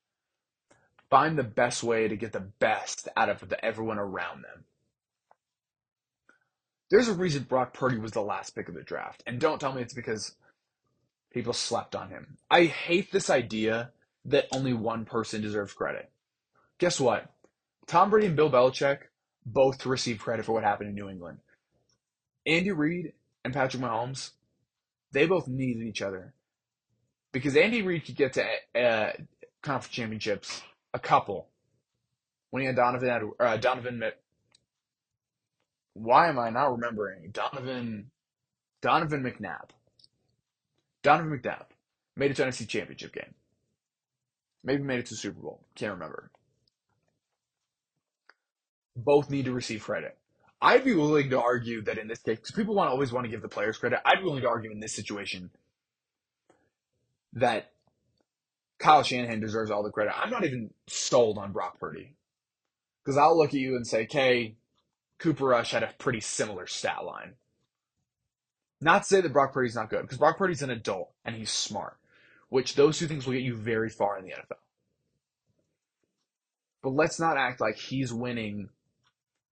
find 1.10 1.36
the 1.36 1.44
best 1.44 1.82
way 1.82 2.06
to 2.08 2.16
get 2.16 2.32
the 2.32 2.40
best 2.40 3.08
out 3.16 3.28
of 3.28 3.48
the, 3.48 3.64
everyone 3.64 3.98
around 3.98 4.42
them. 4.42 4.64
There's 6.90 7.08
a 7.08 7.14
reason 7.14 7.42
Brock 7.44 7.74
Purdy 7.74 7.98
was 7.98 8.12
the 8.12 8.20
last 8.20 8.50
pick 8.50 8.68
of 8.68 8.74
the 8.74 8.82
draft. 8.82 9.22
And 9.26 9.40
don't 9.40 9.60
tell 9.60 9.72
me 9.72 9.82
it's 9.82 9.94
because 9.94 10.34
people 11.32 11.52
slept 11.52 11.96
on 11.96 12.10
him. 12.10 12.36
I 12.50 12.64
hate 12.64 13.10
this 13.10 13.30
idea 13.30 13.90
that 14.26 14.46
only 14.52 14.72
one 14.72 15.04
person 15.04 15.42
deserves 15.42 15.72
credit. 15.72 16.10
Guess 16.78 17.00
what? 17.00 17.32
Tom 17.86 18.10
Brady 18.10 18.26
and 18.26 18.36
Bill 18.36 18.50
Belichick 18.50 18.98
both 19.44 19.84
receive 19.86 20.18
credit 20.18 20.44
for 20.44 20.52
what 20.52 20.64
happened 20.64 20.90
in 20.90 20.94
New 20.94 21.08
England. 21.08 21.38
Andy 22.44 22.72
Reid 22.72 23.12
and 23.44 23.54
Patrick 23.54 23.82
Mahomes, 23.82 24.30
they 25.12 25.26
both 25.26 25.48
needed 25.48 25.82
each 25.82 26.02
other. 26.02 26.34
Because 27.32 27.56
Andy 27.56 27.82
Reid 27.82 28.04
could 28.04 28.16
get 28.16 28.32
to 28.34 28.44
uh, 28.80 29.12
conference 29.62 29.94
championships, 29.94 30.62
a 30.94 30.98
couple, 30.98 31.48
when 32.50 32.62
he 32.62 32.66
had 32.66 32.76
Donovan, 32.76 33.32
uh, 33.38 33.56
Donovan 33.56 34.02
why 35.96 36.28
am 36.28 36.38
I 36.38 36.50
not 36.50 36.72
remembering 36.72 37.30
Donovan 37.32 38.10
Donovan 38.82 39.22
McNabb? 39.22 39.70
Donovan 41.02 41.38
McNabb 41.38 41.66
made 42.16 42.30
it 42.30 42.36
to 42.36 42.44
NFC 42.44 42.68
Championship 42.68 43.14
game. 43.14 43.34
Maybe 44.62 44.82
made 44.82 44.98
it 44.98 45.06
to 45.06 45.16
Super 45.16 45.40
Bowl. 45.40 45.64
Can't 45.74 45.94
remember. 45.94 46.30
Both 48.96 49.30
need 49.30 49.44
to 49.46 49.52
receive 49.52 49.82
credit. 49.82 50.16
I'd 50.60 50.84
be 50.84 50.94
willing 50.94 51.30
to 51.30 51.40
argue 51.40 51.82
that 51.82 51.98
in 51.98 52.08
this 52.08 52.20
case, 52.20 52.38
because 52.38 52.52
people 52.52 52.74
want 52.74 52.90
always 52.90 53.12
want 53.12 53.24
to 53.24 53.30
give 53.30 53.42
the 53.42 53.48
players 53.48 53.78
credit. 53.78 54.00
I'd 54.04 54.18
be 54.18 54.24
willing 54.24 54.42
to 54.42 54.48
argue 54.48 54.70
in 54.70 54.80
this 54.80 54.94
situation 54.94 55.50
that 57.34 57.70
Kyle 58.78 59.02
Shanahan 59.02 59.40
deserves 59.40 59.70
all 59.70 59.82
the 59.82 59.90
credit. 59.90 60.14
I'm 60.18 60.30
not 60.30 60.44
even 60.44 60.70
sold 60.88 61.38
on 61.38 61.52
Brock 61.52 61.78
Purdy 61.78 62.14
because 63.04 63.16
I'll 63.16 63.36
look 63.36 63.50
at 63.50 63.54
you 63.54 63.76
and 63.76 63.86
say, 63.86 64.04
"Okay, 64.04 64.56
Cooper 65.18 65.46
Rush 65.46 65.70
had 65.70 65.82
a 65.82 65.94
pretty 65.98 66.20
similar 66.20 66.66
stat 66.66 67.04
line. 67.04 67.34
Not 68.80 69.02
to 69.02 69.08
say 69.08 69.20
that 69.20 69.32
Brock 69.32 69.52
Purdy's 69.52 69.74
not 69.74 69.88
good, 69.88 70.02
because 70.02 70.18
Brock 70.18 70.36
Purdy's 70.36 70.62
an 70.62 70.70
adult 70.70 71.10
and 71.24 71.34
he's 71.34 71.50
smart, 71.50 71.96
which 72.50 72.74
those 72.74 72.98
two 72.98 73.06
things 73.06 73.26
will 73.26 73.32
get 73.32 73.42
you 73.42 73.56
very 73.56 73.88
far 73.88 74.18
in 74.18 74.24
the 74.24 74.32
NFL. 74.32 74.58
But 76.82 76.90
let's 76.90 77.18
not 77.18 77.38
act 77.38 77.60
like 77.60 77.76
he's 77.76 78.12
winning 78.12 78.68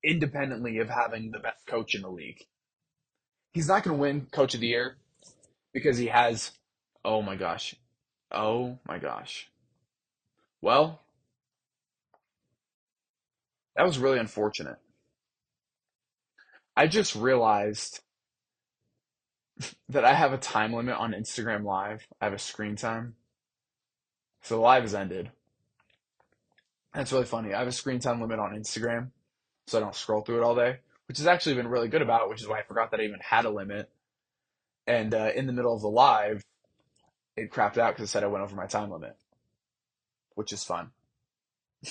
independently 0.05 0.79
of 0.79 0.91
having 0.91 1.31
the 1.31 1.39
best 1.39 1.67
coach 1.67 1.95
in 1.95 2.03
the 2.03 2.11
league. 2.11 2.47
He's 3.53 3.69
not 3.69 3.83
going 3.83 3.97
to 3.97 4.01
win 4.01 4.27
Coach 4.31 4.55
of 4.55 4.61
the 4.61 4.67
Year 4.67 4.97
because 5.73 5.97
he 5.97 6.09
has, 6.09 6.53
oh 7.05 7.23
my 7.23 7.37
gosh, 7.37 7.75
oh 8.31 8.79
my 8.87 8.99
gosh. 8.99 9.49
Well, 10.61 11.01
that 13.77 13.87
was 13.87 13.99
really 13.99 14.19
unfortunate. 14.19 14.79
I 16.77 16.87
just 16.87 17.15
realized 17.15 18.01
that 19.89 20.05
I 20.05 20.15
have 20.15 20.33
a 20.33 20.39
time 20.39 20.73
limit 20.73 20.97
on 20.97 21.13
Instagram 21.13 21.65
Live. 21.65 22.07
I 22.21 22.25
have 22.25 22.35
a 22.35 22.39
screen 22.39 22.77
time. 22.77 23.15
So 24.43 24.57
the 24.57 24.61
live 24.61 24.83
has 24.83 24.95
ended. 24.95 25.31
That's 26.93 27.13
really 27.13 27.25
funny. 27.25 27.55
I 27.55 27.61
have 27.61 27.69
a 27.69 27.73
screen 27.73 28.01
time 28.01 28.21
limit 28.21 28.39
on 28.39 28.55
Instagram, 28.55 29.11
so 29.67 29.79
I 29.79 29.81
don't 29.81 29.95
scroll 29.95 30.23
through 30.23 30.39
it 30.39 30.45
all 30.45 30.55
day, 30.55 30.79
which 31.07 31.19
has 31.19 31.27
actually 31.27 31.55
been 31.55 31.69
really 31.69 31.89
good 31.89 32.03
about 32.03 32.23
it, 32.23 32.29
which 32.29 32.43
is 32.43 32.49
why 32.49 32.59
I 32.59 32.63
forgot 32.63 32.91
that 32.91 33.01
I 33.01 33.05
even 33.05 33.21
had 33.21 33.45
a 33.45 33.51
limit. 33.51 33.91
And 34.87 35.15
uh, 35.15 35.31
in 35.35 35.47
the 35.47 35.53
middle 35.53 35.75
of 35.75 35.81
the 35.81 35.89
live, 35.89 36.43
it 37.37 37.51
crapped 37.51 37.79
out 37.79 37.95
because 37.95 38.09
it 38.09 38.13
said 38.13 38.23
I 38.23 38.29
went 38.29 38.45
over 38.45 38.55
my 38.55 38.67
time 38.67 38.91
limit, 38.91 39.17
which 40.35 40.53
is 40.53 40.63
fun. 40.63 40.91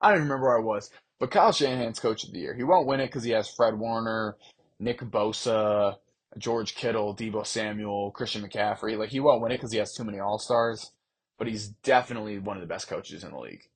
I 0.00 0.08
don't 0.08 0.18
even 0.18 0.28
remember 0.28 0.46
where 0.46 0.58
I 0.58 0.62
was. 0.62 0.90
But 1.18 1.30
Kyle 1.30 1.52
Shanahan's 1.52 2.00
coach 2.00 2.24
of 2.24 2.32
the 2.32 2.38
year. 2.38 2.54
He 2.54 2.62
won't 2.62 2.86
win 2.86 3.00
it 3.00 3.06
because 3.06 3.24
he 3.24 3.30
has 3.30 3.48
Fred 3.48 3.78
Warner, 3.78 4.36
Nick 4.78 5.00
Bosa, 5.00 5.96
George 6.36 6.74
Kittle, 6.74 7.14
Deebo 7.14 7.46
Samuel, 7.46 8.10
Christian 8.10 8.46
McCaffrey. 8.46 8.98
Like 8.98 9.10
he 9.10 9.20
won't 9.20 9.40
win 9.40 9.52
it 9.52 9.56
because 9.56 9.72
he 9.72 9.78
has 9.78 9.94
too 9.94 10.04
many 10.04 10.18
All 10.18 10.38
Stars. 10.38 10.92
But 11.38 11.48
he's 11.48 11.68
definitely 11.68 12.38
one 12.38 12.56
of 12.56 12.60
the 12.60 12.66
best 12.66 12.88
coaches 12.88 13.24
in 13.24 13.30
the 13.30 13.38
league. 13.38 13.68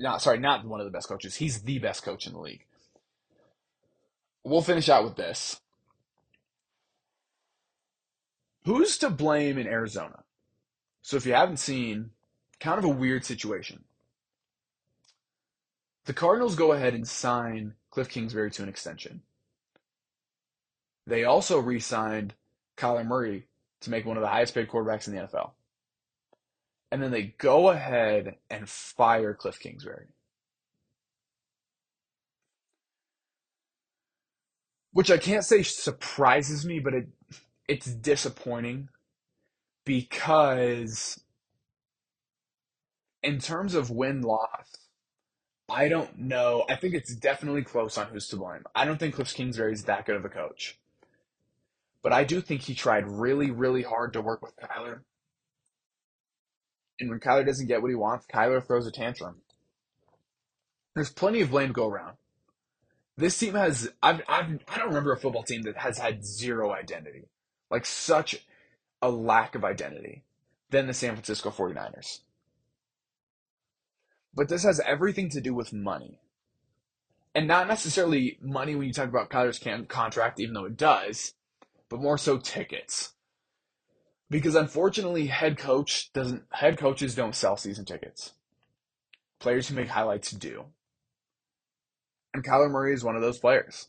Not 0.00 0.22
sorry, 0.22 0.38
not 0.38 0.64
one 0.64 0.80
of 0.80 0.86
the 0.86 0.92
best 0.92 1.08
coaches. 1.08 1.36
He's 1.36 1.62
the 1.62 1.78
best 1.78 2.04
coach 2.04 2.26
in 2.26 2.32
the 2.32 2.40
league. 2.40 2.64
We'll 4.42 4.62
finish 4.62 4.88
out 4.88 5.04
with 5.04 5.16
this. 5.16 5.60
Who's 8.64 8.98
to 8.98 9.10
blame 9.10 9.58
in 9.58 9.66
Arizona? 9.66 10.24
So 11.02 11.16
if 11.16 11.26
you 11.26 11.34
haven't 11.34 11.58
seen, 11.58 12.10
kind 12.60 12.78
of 12.78 12.84
a 12.84 12.88
weird 12.88 13.24
situation. 13.24 13.84
The 16.06 16.12
Cardinals 16.12 16.54
go 16.54 16.72
ahead 16.72 16.94
and 16.94 17.08
sign 17.08 17.74
Cliff 17.90 18.08
Kingsbury 18.08 18.50
to 18.52 18.62
an 18.62 18.68
extension. 18.68 19.22
They 21.06 21.24
also 21.24 21.58
re 21.58 21.80
signed 21.80 22.34
Kyler 22.76 23.06
Murray 23.06 23.48
to 23.82 23.90
make 23.90 24.04
one 24.04 24.16
of 24.16 24.22
the 24.22 24.28
highest 24.28 24.54
paid 24.54 24.68
quarterbacks 24.68 25.06
in 25.06 25.14
the 25.14 25.22
NFL. 25.22 25.52
And 26.90 27.02
then 27.02 27.10
they 27.10 27.34
go 27.38 27.70
ahead 27.70 28.36
and 28.50 28.68
fire 28.68 29.34
Cliff 29.34 29.58
Kingsbury. 29.58 30.06
Which 34.92 35.10
I 35.10 35.18
can't 35.18 35.44
say 35.44 35.62
surprises 35.62 36.64
me, 36.64 36.78
but 36.78 36.94
it 36.94 37.08
it's 37.66 37.86
disappointing 37.86 38.88
because 39.84 41.20
in 43.22 43.38
terms 43.38 43.74
of 43.74 43.90
win 43.90 44.20
loss, 44.20 44.83
I 45.68 45.88
don't 45.88 46.18
know. 46.18 46.64
I 46.68 46.76
think 46.76 46.94
it's 46.94 47.14
definitely 47.14 47.62
close 47.62 47.96
on 47.96 48.08
who's 48.08 48.28
to 48.28 48.36
blame. 48.36 48.64
I 48.74 48.84
don't 48.84 48.98
think 48.98 49.14
Cliff 49.14 49.32
Kingsbury 49.32 49.72
is 49.72 49.84
that 49.84 50.04
good 50.04 50.16
of 50.16 50.24
a 50.24 50.28
coach. 50.28 50.78
But 52.02 52.12
I 52.12 52.24
do 52.24 52.40
think 52.40 52.62
he 52.62 52.74
tried 52.74 53.08
really, 53.08 53.50
really 53.50 53.82
hard 53.82 54.12
to 54.12 54.20
work 54.20 54.42
with 54.42 54.56
Kyler. 54.56 55.00
And 57.00 57.08
when 57.08 57.18
Kyler 57.18 57.46
doesn't 57.46 57.66
get 57.66 57.80
what 57.80 57.90
he 57.90 57.94
wants, 57.94 58.26
Kyler 58.26 58.64
throws 58.64 58.86
a 58.86 58.92
tantrum. 58.92 59.36
There's 60.94 61.10
plenty 61.10 61.40
of 61.40 61.50
blame 61.50 61.68
to 61.68 61.72
go 61.72 61.88
around. 61.88 62.16
This 63.16 63.38
team 63.38 63.54
has, 63.54 63.90
I've, 64.02 64.20
I've, 64.28 64.58
I 64.68 64.78
don't 64.78 64.88
remember 64.88 65.12
a 65.12 65.18
football 65.18 65.44
team 65.44 65.62
that 65.62 65.78
has 65.78 65.98
had 65.98 66.24
zero 66.24 66.72
identity. 66.72 67.24
Like 67.70 67.86
such 67.86 68.46
a 69.00 69.10
lack 69.10 69.54
of 69.54 69.64
identity 69.64 70.24
than 70.70 70.86
the 70.86 70.94
San 70.94 71.14
Francisco 71.14 71.50
49ers. 71.50 72.20
But 74.34 74.48
this 74.48 74.64
has 74.64 74.80
everything 74.80 75.30
to 75.30 75.40
do 75.40 75.54
with 75.54 75.72
money. 75.72 76.18
And 77.34 77.46
not 77.46 77.68
necessarily 77.68 78.38
money 78.40 78.74
when 78.74 78.86
you 78.86 78.92
talk 78.92 79.08
about 79.08 79.30
Kyler's 79.30 79.58
can- 79.58 79.86
contract, 79.86 80.40
even 80.40 80.54
though 80.54 80.64
it 80.64 80.76
does, 80.76 81.34
but 81.88 82.00
more 82.00 82.18
so 82.18 82.38
tickets. 82.38 83.12
Because 84.30 84.54
unfortunately, 84.54 85.26
head 85.26 85.58
coach 85.58 86.12
doesn't 86.12 86.44
head 86.52 86.78
coaches 86.78 87.14
don't 87.14 87.34
sell 87.34 87.56
season 87.56 87.84
tickets. 87.84 88.32
Players 89.38 89.68
who 89.68 89.76
make 89.76 89.88
highlights 89.88 90.30
do. 90.30 90.66
And 92.32 92.44
Kyler 92.44 92.70
Murray 92.70 92.94
is 92.94 93.04
one 93.04 93.16
of 93.16 93.22
those 93.22 93.38
players. 93.38 93.88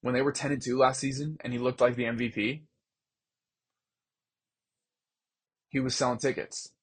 When 0.00 0.14
they 0.14 0.22
were 0.22 0.32
10 0.32 0.52
and 0.52 0.62
2 0.62 0.78
last 0.78 1.00
season 1.00 1.38
and 1.40 1.52
he 1.52 1.58
looked 1.58 1.80
like 1.80 1.96
the 1.96 2.04
MVP, 2.04 2.62
he 5.68 5.80
was 5.80 5.94
selling 5.94 6.18
tickets 6.18 6.73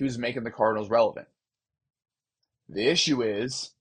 he 0.00 0.04
was 0.04 0.18
making 0.18 0.44
the 0.44 0.50
Cardinals 0.50 0.88
relevant. 0.88 1.28
The 2.70 2.86
issue 2.86 3.20
is 3.20 3.72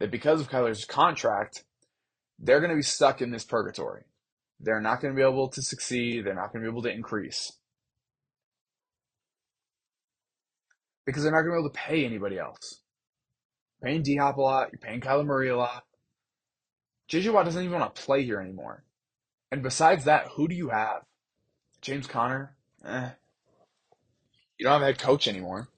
that 0.00 0.10
because 0.10 0.40
of 0.40 0.50
Kyler's 0.50 0.84
contract, 0.84 1.62
they're 2.36 2.58
going 2.58 2.70
to 2.70 2.76
be 2.76 2.82
stuck 2.82 3.22
in 3.22 3.30
this 3.30 3.44
purgatory. 3.44 4.02
They're 4.58 4.80
not 4.80 5.00
going 5.00 5.14
to 5.14 5.16
be 5.16 5.22
able 5.22 5.50
to 5.50 5.62
succeed. 5.62 6.26
They're 6.26 6.34
not 6.34 6.52
going 6.52 6.64
to 6.64 6.68
be 6.68 6.72
able 6.72 6.82
to 6.82 6.92
increase. 6.92 7.52
Because 11.06 11.22
they're 11.22 11.30
not 11.30 11.42
going 11.42 11.52
to 11.52 11.56
be 11.58 11.60
able 11.60 11.70
to 11.70 11.78
pay 11.78 12.04
anybody 12.04 12.36
else. 12.36 12.80
You're 13.80 13.92
paying 13.92 14.02
D 14.02 14.16
Hop 14.16 14.36
a 14.36 14.40
lot. 14.40 14.70
You're 14.72 14.80
paying 14.80 15.00
Kyler 15.00 15.24
Murray 15.24 15.48
a 15.48 15.56
lot. 15.56 15.84
JJ 17.08 17.32
Watt 17.32 17.44
doesn't 17.44 17.62
even 17.62 17.78
want 17.78 17.94
to 17.94 18.02
play 18.02 18.24
here 18.24 18.40
anymore. 18.40 18.82
And 19.52 19.62
besides 19.62 20.06
that, 20.06 20.26
who 20.34 20.48
do 20.48 20.56
you 20.56 20.70
have? 20.70 21.02
James 21.80 22.08
Conner? 22.08 22.56
Eh. 22.84 23.10
You 24.58 24.64
don't 24.64 24.72
have 24.72 24.82
a 24.82 24.86
head 24.86 24.98
coach 24.98 25.28
anymore. 25.28 25.68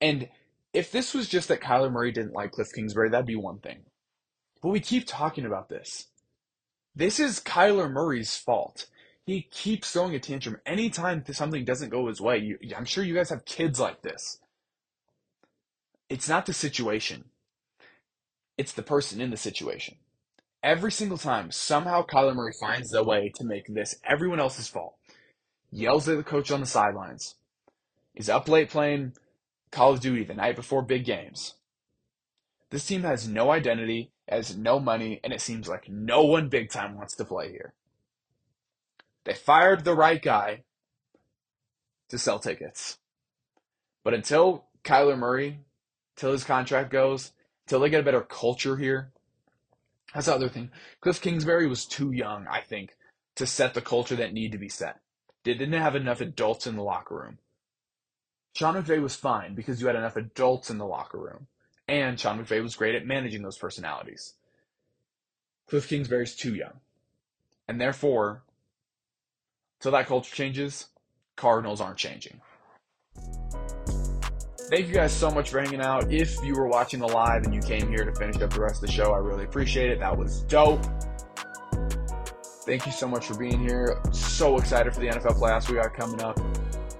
And 0.00 0.28
if 0.72 0.92
this 0.92 1.14
was 1.14 1.28
just 1.28 1.48
that 1.48 1.60
Kyler 1.60 1.90
Murray 1.90 2.12
didn't 2.12 2.34
like 2.34 2.52
Cliff 2.52 2.68
Kingsbury, 2.74 3.10
that'd 3.10 3.26
be 3.26 3.36
one 3.36 3.58
thing. 3.58 3.80
But 4.62 4.70
we 4.70 4.80
keep 4.80 5.04
talking 5.06 5.44
about 5.44 5.68
this. 5.68 6.08
This 6.94 7.18
is 7.18 7.40
Kyler 7.40 7.90
Murray's 7.90 8.36
fault. 8.36 8.86
He 9.24 9.42
keeps 9.50 9.90
throwing 9.90 10.14
a 10.14 10.20
tantrum 10.20 10.58
anytime 10.64 11.24
something 11.32 11.64
doesn't 11.64 11.90
go 11.90 12.06
his 12.06 12.20
way. 12.20 12.38
You, 12.38 12.58
I'm 12.76 12.84
sure 12.84 13.02
you 13.02 13.14
guys 13.14 13.30
have 13.30 13.44
kids 13.44 13.80
like 13.80 14.02
this. 14.02 14.38
It's 16.08 16.28
not 16.28 16.46
the 16.46 16.52
situation. 16.52 17.24
It's 18.56 18.72
the 18.72 18.82
person 18.82 19.20
in 19.20 19.30
the 19.30 19.36
situation. 19.36 19.96
Every 20.62 20.92
single 20.92 21.18
time, 21.18 21.50
somehow 21.50 22.04
Kyler 22.06 22.34
Murray 22.34 22.54
finds 22.58 22.90
the 22.90 23.02
way 23.02 23.32
to 23.34 23.44
make 23.44 23.66
this 23.68 23.96
everyone 24.04 24.40
else's 24.40 24.68
fault. 24.68 24.94
Yells 25.70 26.08
at 26.08 26.16
the 26.16 26.22
coach 26.22 26.50
on 26.50 26.60
the 26.60 26.66
sidelines. 26.66 27.34
He's 28.16 28.30
up 28.30 28.48
late 28.48 28.70
playing 28.70 29.12
Call 29.70 29.92
of 29.92 30.00
Duty 30.00 30.24
the 30.24 30.34
night 30.34 30.56
before 30.56 30.82
big 30.82 31.04
games. 31.04 31.54
This 32.70 32.86
team 32.86 33.02
has 33.02 33.28
no 33.28 33.50
identity, 33.50 34.10
has 34.26 34.56
no 34.56 34.80
money, 34.80 35.20
and 35.22 35.32
it 35.32 35.40
seems 35.40 35.68
like 35.68 35.88
no 35.88 36.24
one 36.24 36.48
big 36.48 36.70
time 36.70 36.96
wants 36.96 37.14
to 37.16 37.24
play 37.24 37.52
here. 37.52 37.74
They 39.24 39.34
fired 39.34 39.84
the 39.84 39.94
right 39.94 40.20
guy, 40.20 40.64
to 42.08 42.18
sell 42.18 42.38
tickets. 42.38 42.98
But 44.02 44.14
until 44.14 44.66
Kyler 44.84 45.18
Murray, 45.18 45.60
till 46.16 46.32
his 46.32 46.44
contract 46.44 46.90
goes, 46.90 47.32
till 47.66 47.80
they 47.80 47.90
get 47.90 48.00
a 48.00 48.04
better 48.04 48.22
culture 48.22 48.76
here, 48.76 49.12
that's 50.14 50.26
the 50.26 50.34
other 50.34 50.48
thing. 50.48 50.70
Cliff 51.00 51.20
Kingsbury 51.20 51.66
was 51.66 51.84
too 51.84 52.12
young, 52.12 52.46
I 52.46 52.60
think, 52.60 52.96
to 53.34 53.46
set 53.46 53.74
the 53.74 53.82
culture 53.82 54.16
that 54.16 54.32
needed 54.32 54.52
to 54.52 54.58
be 54.58 54.68
set. 54.68 55.00
They 55.44 55.54
didn't 55.54 55.80
have 55.80 55.96
enough 55.96 56.20
adults 56.20 56.66
in 56.66 56.76
the 56.76 56.82
locker 56.82 57.16
room. 57.16 57.38
Sean 58.56 58.74
McVay 58.74 59.02
was 59.02 59.14
fine 59.14 59.54
because 59.54 59.82
you 59.82 59.86
had 59.86 59.96
enough 59.96 60.16
adults 60.16 60.70
in 60.70 60.78
the 60.78 60.86
locker 60.86 61.18
room. 61.18 61.46
And 61.88 62.18
Sean 62.18 62.42
McVay 62.42 62.62
was 62.62 62.74
great 62.74 62.94
at 62.94 63.04
managing 63.04 63.42
those 63.42 63.58
personalities. 63.58 64.32
Cliff 65.68 65.86
Kingsbury's 65.86 66.34
too 66.34 66.54
young. 66.54 66.80
And 67.68 67.78
therefore, 67.78 68.44
till 69.78 69.92
that 69.92 70.06
culture 70.06 70.34
changes, 70.34 70.86
Cardinals 71.36 71.82
aren't 71.82 71.98
changing. 71.98 72.40
Thank 74.70 74.88
you 74.88 74.94
guys 74.94 75.12
so 75.12 75.30
much 75.30 75.50
for 75.50 75.60
hanging 75.60 75.82
out. 75.82 76.10
If 76.10 76.42
you 76.42 76.54
were 76.54 76.66
watching 76.66 77.00
the 77.00 77.08
live 77.08 77.42
and 77.44 77.54
you 77.54 77.60
came 77.60 77.88
here 77.88 78.06
to 78.06 78.14
finish 78.14 78.40
up 78.40 78.54
the 78.54 78.60
rest 78.62 78.82
of 78.82 78.86
the 78.86 78.92
show, 78.92 79.12
I 79.12 79.18
really 79.18 79.44
appreciate 79.44 79.90
it. 79.90 80.00
That 80.00 80.16
was 80.16 80.44
dope. 80.44 80.82
Thank 82.64 82.86
you 82.86 82.92
so 82.92 83.06
much 83.06 83.26
for 83.26 83.36
being 83.36 83.60
here. 83.60 84.00
So 84.12 84.56
excited 84.56 84.94
for 84.94 85.00
the 85.00 85.08
NFL 85.08 85.38
playoffs 85.38 85.68
we 85.68 85.76
got 85.76 85.92
coming 85.92 86.22
up 86.22 86.40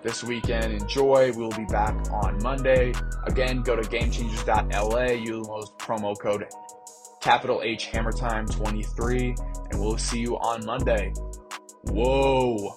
this 0.06 0.22
weekend. 0.22 0.72
Enjoy. 0.72 1.32
We'll 1.32 1.50
be 1.50 1.64
back 1.64 1.94
on 2.12 2.40
Monday. 2.40 2.92
Again, 3.24 3.62
go 3.62 3.74
to 3.74 3.82
gamechangers.la. 3.82 5.04
Use 5.10 5.48
promo 5.78 6.16
code 6.18 6.46
capital 7.20 7.60
H 7.64 7.86
Hammer 7.86 8.12
Time 8.12 8.46
23, 8.46 9.34
and 9.70 9.80
we'll 9.80 9.98
see 9.98 10.20
you 10.20 10.36
on 10.36 10.64
Monday. 10.64 11.12
Whoa. 11.88 12.72